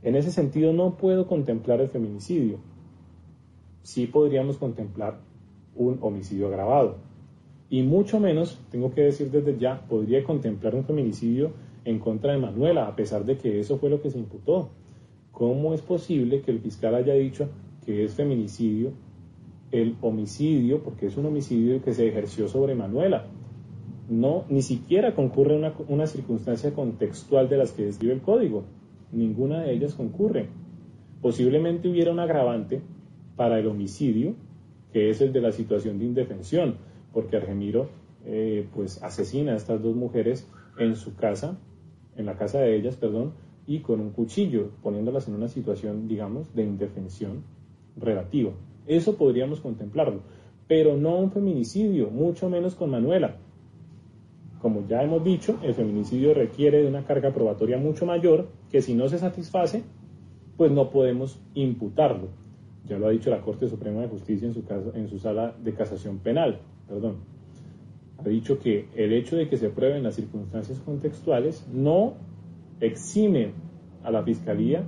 En 0.02 0.16
ese 0.16 0.30
sentido 0.32 0.72
no 0.72 0.96
puedo 0.96 1.26
contemplar 1.26 1.80
el 1.80 1.88
feminicidio. 1.88 2.58
Sí 3.82 4.06
podríamos 4.06 4.56
contemplar 4.56 5.18
un 5.74 5.98
homicidio 6.00 6.48
agravado. 6.48 6.96
Y 7.68 7.82
mucho 7.82 8.18
menos, 8.18 8.58
tengo 8.70 8.92
que 8.92 9.02
decir 9.02 9.30
desde 9.30 9.58
ya, 9.58 9.86
podría 9.88 10.24
contemplar 10.24 10.74
un 10.74 10.84
feminicidio 10.84 11.52
en 11.84 11.98
contra 11.98 12.32
de 12.32 12.38
Manuela, 12.38 12.86
a 12.86 12.96
pesar 12.96 13.24
de 13.24 13.36
que 13.36 13.60
eso 13.60 13.78
fue 13.78 13.90
lo 13.90 14.00
que 14.00 14.10
se 14.10 14.18
imputó. 14.18 14.70
¿Cómo 15.32 15.74
es 15.74 15.80
posible 15.80 16.42
que 16.42 16.50
el 16.50 16.60
fiscal 16.60 16.94
haya 16.94 17.14
dicho 17.14 17.48
que 17.84 18.04
es 18.04 18.14
feminicidio 18.14 18.92
el 19.70 19.96
homicidio, 20.00 20.82
porque 20.82 21.06
es 21.06 21.16
un 21.16 21.26
homicidio 21.26 21.80
que 21.82 21.94
se 21.94 22.08
ejerció 22.08 22.48
sobre 22.48 22.74
Manuela? 22.74 23.26
No, 24.08 24.44
ni 24.48 24.62
siquiera 24.62 25.14
concurre 25.14 25.56
una, 25.56 25.72
una 25.88 26.06
circunstancia 26.06 26.74
contextual 26.74 27.48
de 27.48 27.56
las 27.56 27.72
que 27.72 27.84
describe 27.84 28.14
el 28.14 28.20
código. 28.20 28.64
Ninguna 29.12 29.62
de 29.62 29.72
ellas 29.72 29.94
concurre. 29.94 30.48
Posiblemente 31.22 31.88
hubiera 31.88 32.10
un 32.10 32.18
agravante 32.18 32.80
para 33.36 33.58
el 33.58 33.66
homicidio, 33.68 34.34
que 34.92 35.10
es 35.10 35.20
el 35.20 35.32
de 35.32 35.40
la 35.40 35.52
situación 35.52 35.98
de 35.98 36.06
indefensión, 36.06 36.76
porque 37.12 37.36
Argemiro 37.36 37.88
eh, 38.24 38.68
pues 38.74 39.02
asesina 39.02 39.52
a 39.52 39.56
estas 39.56 39.82
dos 39.82 39.94
mujeres 39.96 40.46
en 40.78 40.96
su 40.96 41.14
casa, 41.14 41.58
en 42.16 42.26
la 42.26 42.36
casa 42.36 42.60
de 42.60 42.76
ellas, 42.76 42.96
perdón, 42.96 43.32
y 43.70 43.78
con 43.78 44.00
un 44.00 44.10
cuchillo, 44.10 44.70
poniéndolas 44.82 45.28
en 45.28 45.34
una 45.34 45.46
situación, 45.46 46.08
digamos, 46.08 46.52
de 46.56 46.64
indefensión 46.64 47.44
relativa. 47.96 48.50
Eso 48.88 49.14
podríamos 49.14 49.60
contemplarlo, 49.60 50.22
pero 50.66 50.96
no 50.96 51.16
un 51.16 51.30
feminicidio, 51.30 52.10
mucho 52.10 52.50
menos 52.50 52.74
con 52.74 52.90
Manuela. 52.90 53.36
Como 54.60 54.88
ya 54.88 55.04
hemos 55.04 55.22
dicho, 55.22 55.56
el 55.62 55.74
feminicidio 55.74 56.34
requiere 56.34 56.82
de 56.82 56.88
una 56.88 57.04
carga 57.04 57.32
probatoria 57.32 57.78
mucho 57.78 58.06
mayor 58.06 58.48
que 58.72 58.82
si 58.82 58.94
no 58.94 59.08
se 59.08 59.18
satisface, 59.18 59.84
pues 60.56 60.72
no 60.72 60.90
podemos 60.90 61.38
imputarlo. 61.54 62.26
Ya 62.88 62.98
lo 62.98 63.06
ha 63.06 63.10
dicho 63.10 63.30
la 63.30 63.40
Corte 63.40 63.68
Suprema 63.68 64.00
de 64.00 64.08
Justicia 64.08 64.48
en 64.48 64.54
su, 64.54 64.64
en 64.94 65.08
su 65.08 65.20
sala 65.20 65.54
de 65.62 65.74
casación 65.74 66.18
penal. 66.18 66.58
Perdón. 66.88 67.18
Ha 68.18 68.28
dicho 68.28 68.58
que 68.58 68.88
el 68.96 69.12
hecho 69.12 69.36
de 69.36 69.48
que 69.48 69.56
se 69.56 69.70
prueben 69.70 70.02
las 70.02 70.16
circunstancias 70.16 70.80
contextuales 70.80 71.68
no 71.72 72.14
exime 72.80 73.52
a 74.02 74.10
la 74.10 74.22
Fiscalía 74.22 74.84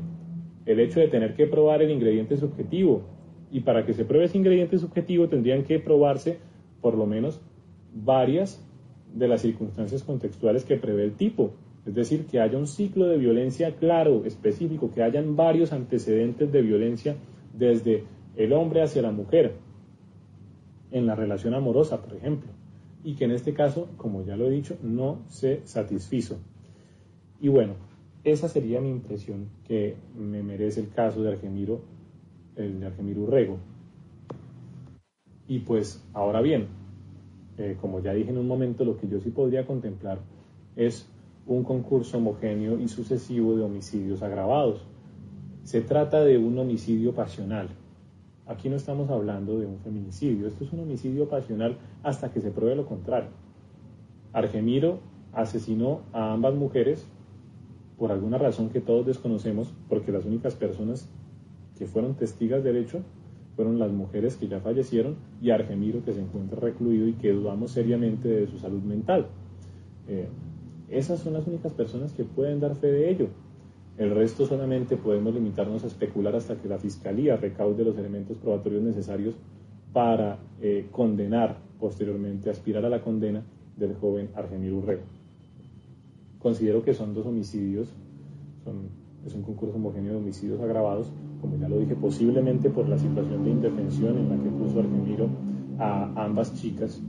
el 0.66 0.80
hecho 0.80 1.00
de 1.00 1.08
tener 1.08 1.34
que 1.34 1.46
probar 1.46 1.82
el 1.82 1.90
ingrediente 1.90 2.36
subjetivo. 2.36 3.02
Y 3.50 3.60
para 3.60 3.84
que 3.84 3.92
se 3.92 4.04
pruebe 4.04 4.26
ese 4.26 4.38
ingrediente 4.38 4.78
subjetivo 4.78 5.28
tendrían 5.28 5.64
que 5.64 5.78
probarse 5.78 6.38
por 6.80 6.96
lo 6.96 7.06
menos 7.06 7.40
varias 7.94 8.64
de 9.12 9.28
las 9.28 9.42
circunstancias 9.42 10.02
contextuales 10.02 10.64
que 10.64 10.76
prevé 10.76 11.04
el 11.04 11.12
tipo. 11.12 11.52
Es 11.86 11.94
decir, 11.94 12.26
que 12.26 12.40
haya 12.40 12.56
un 12.56 12.66
ciclo 12.66 13.06
de 13.06 13.18
violencia 13.18 13.74
claro, 13.76 14.24
específico, 14.24 14.90
que 14.94 15.02
hayan 15.02 15.36
varios 15.36 15.72
antecedentes 15.72 16.50
de 16.52 16.62
violencia 16.62 17.16
desde 17.52 18.04
el 18.36 18.52
hombre 18.52 18.82
hacia 18.82 19.02
la 19.02 19.10
mujer, 19.10 19.54
en 20.92 21.06
la 21.06 21.14
relación 21.14 21.54
amorosa, 21.54 22.02
por 22.02 22.14
ejemplo, 22.14 22.50
y 23.02 23.14
que 23.14 23.24
en 23.24 23.32
este 23.32 23.52
caso, 23.52 23.88
como 23.96 24.24
ya 24.24 24.36
lo 24.36 24.46
he 24.46 24.50
dicho, 24.50 24.76
no 24.82 25.22
se 25.28 25.60
satisfizo. 25.64 26.38
Y 27.42 27.48
bueno, 27.48 27.74
esa 28.22 28.48
sería 28.48 28.80
mi 28.80 28.88
impresión 28.88 29.48
que 29.66 29.96
me 30.16 30.44
merece 30.44 30.78
el 30.78 30.90
caso 30.90 31.22
de 31.22 31.32
Argemiro, 31.32 31.80
el 32.54 32.78
de 32.78 32.86
Argemiro 32.86 33.22
Urrego. 33.22 33.58
Y 35.48 35.58
pues, 35.58 36.08
ahora 36.14 36.40
bien, 36.40 36.68
eh, 37.58 37.76
como 37.80 37.98
ya 37.98 38.14
dije 38.14 38.30
en 38.30 38.38
un 38.38 38.46
momento, 38.46 38.84
lo 38.84 38.96
que 38.96 39.08
yo 39.08 39.20
sí 39.20 39.30
podría 39.30 39.66
contemplar 39.66 40.20
es 40.76 41.10
un 41.44 41.64
concurso 41.64 42.18
homogéneo 42.18 42.78
y 42.78 42.86
sucesivo 42.86 43.56
de 43.56 43.64
homicidios 43.64 44.22
agravados. 44.22 44.86
Se 45.64 45.80
trata 45.80 46.22
de 46.24 46.38
un 46.38 46.56
homicidio 46.60 47.12
pasional. 47.12 47.70
Aquí 48.46 48.68
no 48.68 48.76
estamos 48.76 49.10
hablando 49.10 49.58
de 49.58 49.66
un 49.66 49.80
feminicidio, 49.80 50.46
esto 50.46 50.62
es 50.62 50.72
un 50.72 50.78
homicidio 50.78 51.28
pasional 51.28 51.76
hasta 52.04 52.32
que 52.32 52.40
se 52.40 52.52
pruebe 52.52 52.76
lo 52.76 52.86
contrario. 52.86 53.30
Argemiro 54.32 55.00
asesinó 55.32 56.02
a 56.12 56.32
ambas 56.32 56.54
mujeres 56.54 57.08
por 58.02 58.10
alguna 58.10 58.36
razón 58.36 58.70
que 58.70 58.80
todos 58.80 59.06
desconocemos, 59.06 59.72
porque 59.88 60.10
las 60.10 60.24
únicas 60.24 60.56
personas 60.56 61.08
que 61.78 61.86
fueron 61.86 62.16
testigas 62.16 62.64
del 62.64 62.76
hecho 62.78 63.02
fueron 63.54 63.78
las 63.78 63.92
mujeres 63.92 64.34
que 64.34 64.48
ya 64.48 64.58
fallecieron 64.58 65.14
y 65.40 65.50
Argemiro 65.50 66.04
que 66.04 66.12
se 66.12 66.20
encuentra 66.20 66.58
recluido 66.58 67.06
y 67.06 67.12
que 67.12 67.30
dudamos 67.30 67.70
seriamente 67.70 68.26
de 68.26 68.48
su 68.48 68.58
salud 68.58 68.82
mental. 68.82 69.28
Eh, 70.08 70.26
esas 70.88 71.20
son 71.20 71.34
las 71.34 71.46
únicas 71.46 71.74
personas 71.74 72.12
que 72.12 72.24
pueden 72.24 72.58
dar 72.58 72.74
fe 72.74 72.88
de 72.88 73.08
ello. 73.08 73.28
El 73.96 74.10
resto 74.10 74.46
solamente 74.46 74.96
podemos 74.96 75.32
limitarnos 75.32 75.84
a 75.84 75.86
especular 75.86 76.34
hasta 76.34 76.56
que 76.56 76.66
la 76.66 76.78
Fiscalía 76.78 77.36
recaude 77.36 77.84
los 77.84 77.96
elementos 77.96 78.36
probatorios 78.36 78.82
necesarios 78.82 79.36
para 79.92 80.40
eh, 80.60 80.88
condenar 80.90 81.56
posteriormente, 81.78 82.50
aspirar 82.50 82.84
a 82.84 82.90
la 82.90 83.00
condena 83.00 83.44
del 83.76 83.94
joven 83.94 84.30
Argemiro 84.34 84.78
Urrego. 84.78 85.21
Considero 86.42 86.82
que 86.82 86.92
son 86.92 87.14
dos 87.14 87.24
homicidios, 87.26 87.88
es 89.24 89.34
un 89.34 89.42
concurso 89.42 89.76
homogéneo 89.76 90.14
de 90.14 90.18
homicidios 90.18 90.60
agravados, 90.60 91.12
como 91.40 91.56
ya 91.56 91.68
lo 91.68 91.78
dije, 91.78 91.94
posiblemente 91.94 92.68
por 92.68 92.88
la 92.88 92.98
situación 92.98 93.44
de 93.44 93.50
indefensión 93.50 94.18
en 94.18 94.28
la 94.28 94.42
que 94.42 94.50
puso 94.50 94.80
Argemiro 94.80 95.28
a 95.78 96.24
ambas 96.24 96.54
chicas, 96.54 97.00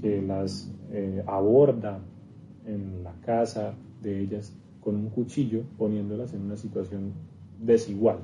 que 0.00 0.22
las 0.22 0.72
eh, 0.92 1.22
aborda 1.26 2.00
en 2.64 3.02
la 3.02 3.12
casa 3.20 3.74
de 4.02 4.20
ellas 4.20 4.56
con 4.80 4.94
un 4.94 5.10
cuchillo, 5.10 5.62
poniéndolas 5.76 6.32
en 6.34 6.42
una 6.42 6.56
situación 6.56 7.12
desigual 7.60 8.18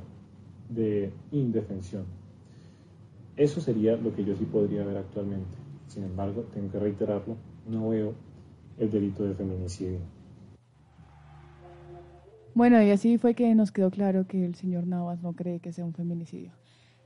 de 0.68 1.12
indefensión. 1.32 2.04
Eso 3.36 3.60
sería 3.60 3.96
lo 3.96 4.14
que 4.14 4.24
yo 4.24 4.34
sí 4.36 4.44
podría 4.44 4.84
ver 4.84 4.96
actualmente. 4.96 5.56
Sin 5.88 6.04
embargo, 6.04 6.44
tengo 6.54 6.70
que 6.70 6.78
reiterarlo, 6.78 7.36
no 7.68 7.88
veo 7.90 8.14
el 8.78 8.90
delito 8.90 9.24
de 9.24 9.34
feminicidio. 9.34 10.15
Bueno, 12.56 12.82
y 12.82 12.90
así 12.90 13.18
fue 13.18 13.34
que 13.34 13.54
nos 13.54 13.70
quedó 13.70 13.90
claro 13.90 14.26
que 14.26 14.42
el 14.42 14.54
señor 14.54 14.86
Navas 14.86 15.20
no 15.20 15.34
cree 15.34 15.60
que 15.60 15.74
sea 15.74 15.84
un 15.84 15.92
feminicidio. 15.92 16.52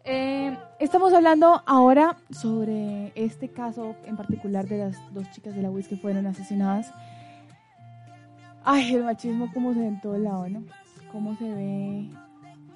Eh, 0.05 0.57
estamos 0.79 1.13
hablando 1.13 1.65
ahora 1.67 2.17
sobre 2.31 3.11
este 3.17 3.49
caso 3.49 3.97
en 4.05 4.17
particular 4.17 4.69
de 4.69 4.79
las 4.79 4.97
dos 5.13 5.29
chicas 5.33 5.57
de 5.57 5.63
la 5.63 5.71
UIS 5.73 5.89
que 5.89 5.97
fueron 5.97 6.29
asesinadas. 6.29 6.95
Ay, 8.63 8.95
el 8.95 9.03
machismo 9.03 9.53
como 9.53 9.75
se 9.75 9.81
ve 9.81 9.89
en 9.89 10.01
todo 10.01 10.19
lado, 10.19 10.49
¿no? 10.49 10.63
Cómo 11.11 11.35
se 11.35 11.53
ve 11.53 12.09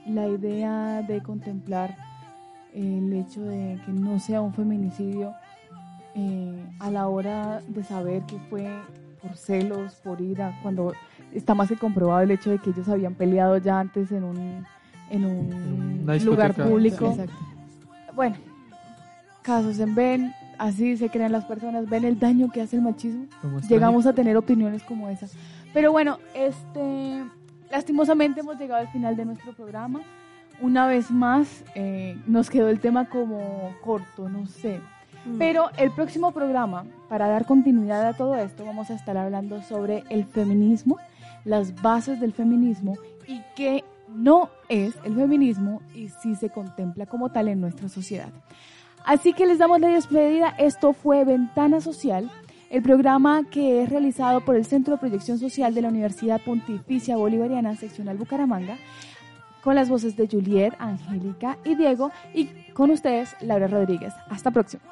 la 0.09 0.27
idea 0.27 1.03
de 1.03 1.23
contemplar 1.23 1.97
el 2.73 3.13
hecho 3.13 3.43
de 3.43 3.81
que 3.87 3.93
no 3.93 4.19
sea 4.19 4.41
un 4.41 4.53
feminicidio 4.53 5.33
eh, 6.17 6.67
a 6.81 6.91
la 6.91 7.07
hora 7.07 7.63
de 7.69 7.85
saber 7.85 8.23
que 8.23 8.41
fue 8.51 8.67
por 9.23 9.37
celos, 9.37 9.95
por 10.03 10.21
ira, 10.21 10.59
cuando 10.61 10.93
está 11.35 11.55
más 11.55 11.69
que 11.69 11.77
comprobado 11.77 12.23
el 12.23 12.31
hecho 12.31 12.51
de 12.51 12.59
que 12.59 12.71
ellos 12.71 12.89
habían 12.89 13.15
peleado 13.15 13.59
ya 13.59 13.81
antes 13.81 14.11
en 14.13 14.25
un, 14.25 14.67
en 15.11 15.25
un 15.25 16.25
lugar 16.25 16.55
público. 16.55 17.17
Bueno, 18.15 18.37
casos 19.43 19.79
en 19.79 19.95
ven, 19.95 20.33
así 20.59 20.97
se 20.97 21.09
crean 21.11 21.33
las 21.33 21.45
personas, 21.45 21.89
ven 21.89 22.05
el 22.05 22.19
daño 22.19 22.51
que 22.51 22.63
hace 22.63 22.77
el 22.77 22.83
machismo. 22.83 23.27
Llegamos 23.69 24.07
a 24.07 24.13
tener 24.13 24.37
opiniones 24.37 24.83
como 24.83 25.09
esas. 25.09 25.33
Pero 25.73 25.93
bueno, 25.93 26.19
este, 26.35 27.25
lastimosamente 27.71 28.41
hemos 28.41 28.59
llegado 28.59 28.81
al 28.81 28.89
final 28.89 29.17
de 29.17 29.25
nuestro 29.25 29.53
programa. 29.53 30.01
Una 30.61 30.87
vez 30.87 31.11
más, 31.11 31.65
eh, 31.75 32.17
nos 32.27 32.49
quedó 32.49 32.69
el 32.69 32.79
tema 32.79 33.09
como 33.09 33.75
corto, 33.83 34.29
no 34.29 34.47
sé. 34.47 34.81
Mm. 35.27 35.39
Pero 35.39 35.71
el 35.77 35.91
próximo 35.91 36.31
programa, 36.31 36.85
para 37.09 37.29
dar 37.29 37.45
continuidad 37.45 38.07
a 38.07 38.13
todo 38.13 38.37
esto, 38.37 38.65
vamos 38.65 38.91
a 38.91 38.95
estar 38.95 39.17
hablando 39.17 39.63
sobre 39.63 40.05
el 40.11 40.25
feminismo, 40.25 40.99
las 41.45 41.81
bases 41.83 42.21
del 42.21 42.33
feminismo 42.33 42.97
y 43.27 43.41
qué 43.57 43.85
no 44.09 44.51
es 44.69 44.95
el 45.05 45.15
feminismo 45.15 45.83
y 45.95 46.09
si 46.09 46.35
se 46.35 46.51
contempla 46.51 47.07
como 47.07 47.31
tal 47.31 47.49
en 47.49 47.61
nuestra 47.61 47.89
sociedad. 47.89 48.31
Así 49.05 49.33
que 49.33 49.47
les 49.47 49.59
damos 49.59 49.81
la 49.81 49.89
despedida. 49.89 50.55
Esto 50.59 50.93
fue 50.93 51.25
Ventana 51.25 51.81
Social 51.81 52.31
el 52.75 52.83
programa 52.83 53.45
que 53.51 53.83
es 53.83 53.89
realizado 53.89 54.41
por 54.41 54.57
el 54.57 54.65
Centro 54.65 54.95
de 54.95 54.99
Proyección 54.99 55.39
Social 55.39 55.75
de 55.75 55.83
la 55.83 55.89
Universidad 55.89 56.41
Pontificia 56.41 57.17
Bolivariana 57.17 57.77
Seccional 57.77 58.17
Bucaramanga, 58.17 58.79
con 59.63 59.77
las 59.77 59.89
voces 59.89 60.17
de 60.17 60.27
Juliet, 60.27 60.75
Angélica 60.81 61.57
y 61.65 61.77
Diego, 61.77 62.11
y 62.35 62.47
con 62.73 62.91
ustedes, 62.91 63.37
Laura 63.41 63.69
Rodríguez. 63.69 64.13
Hasta 64.29 64.51
próximo. 64.51 64.83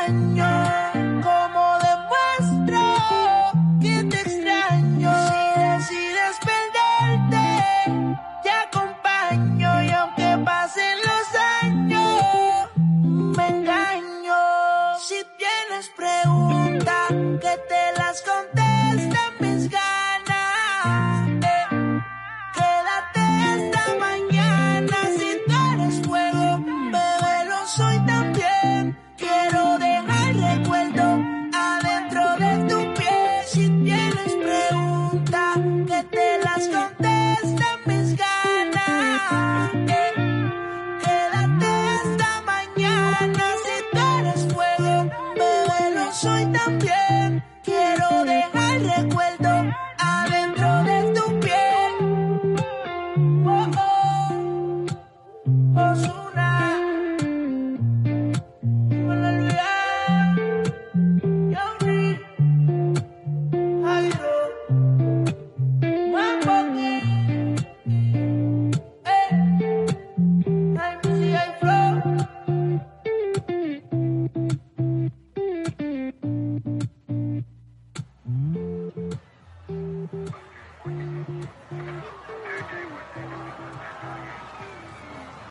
pregunta 0.00 0.49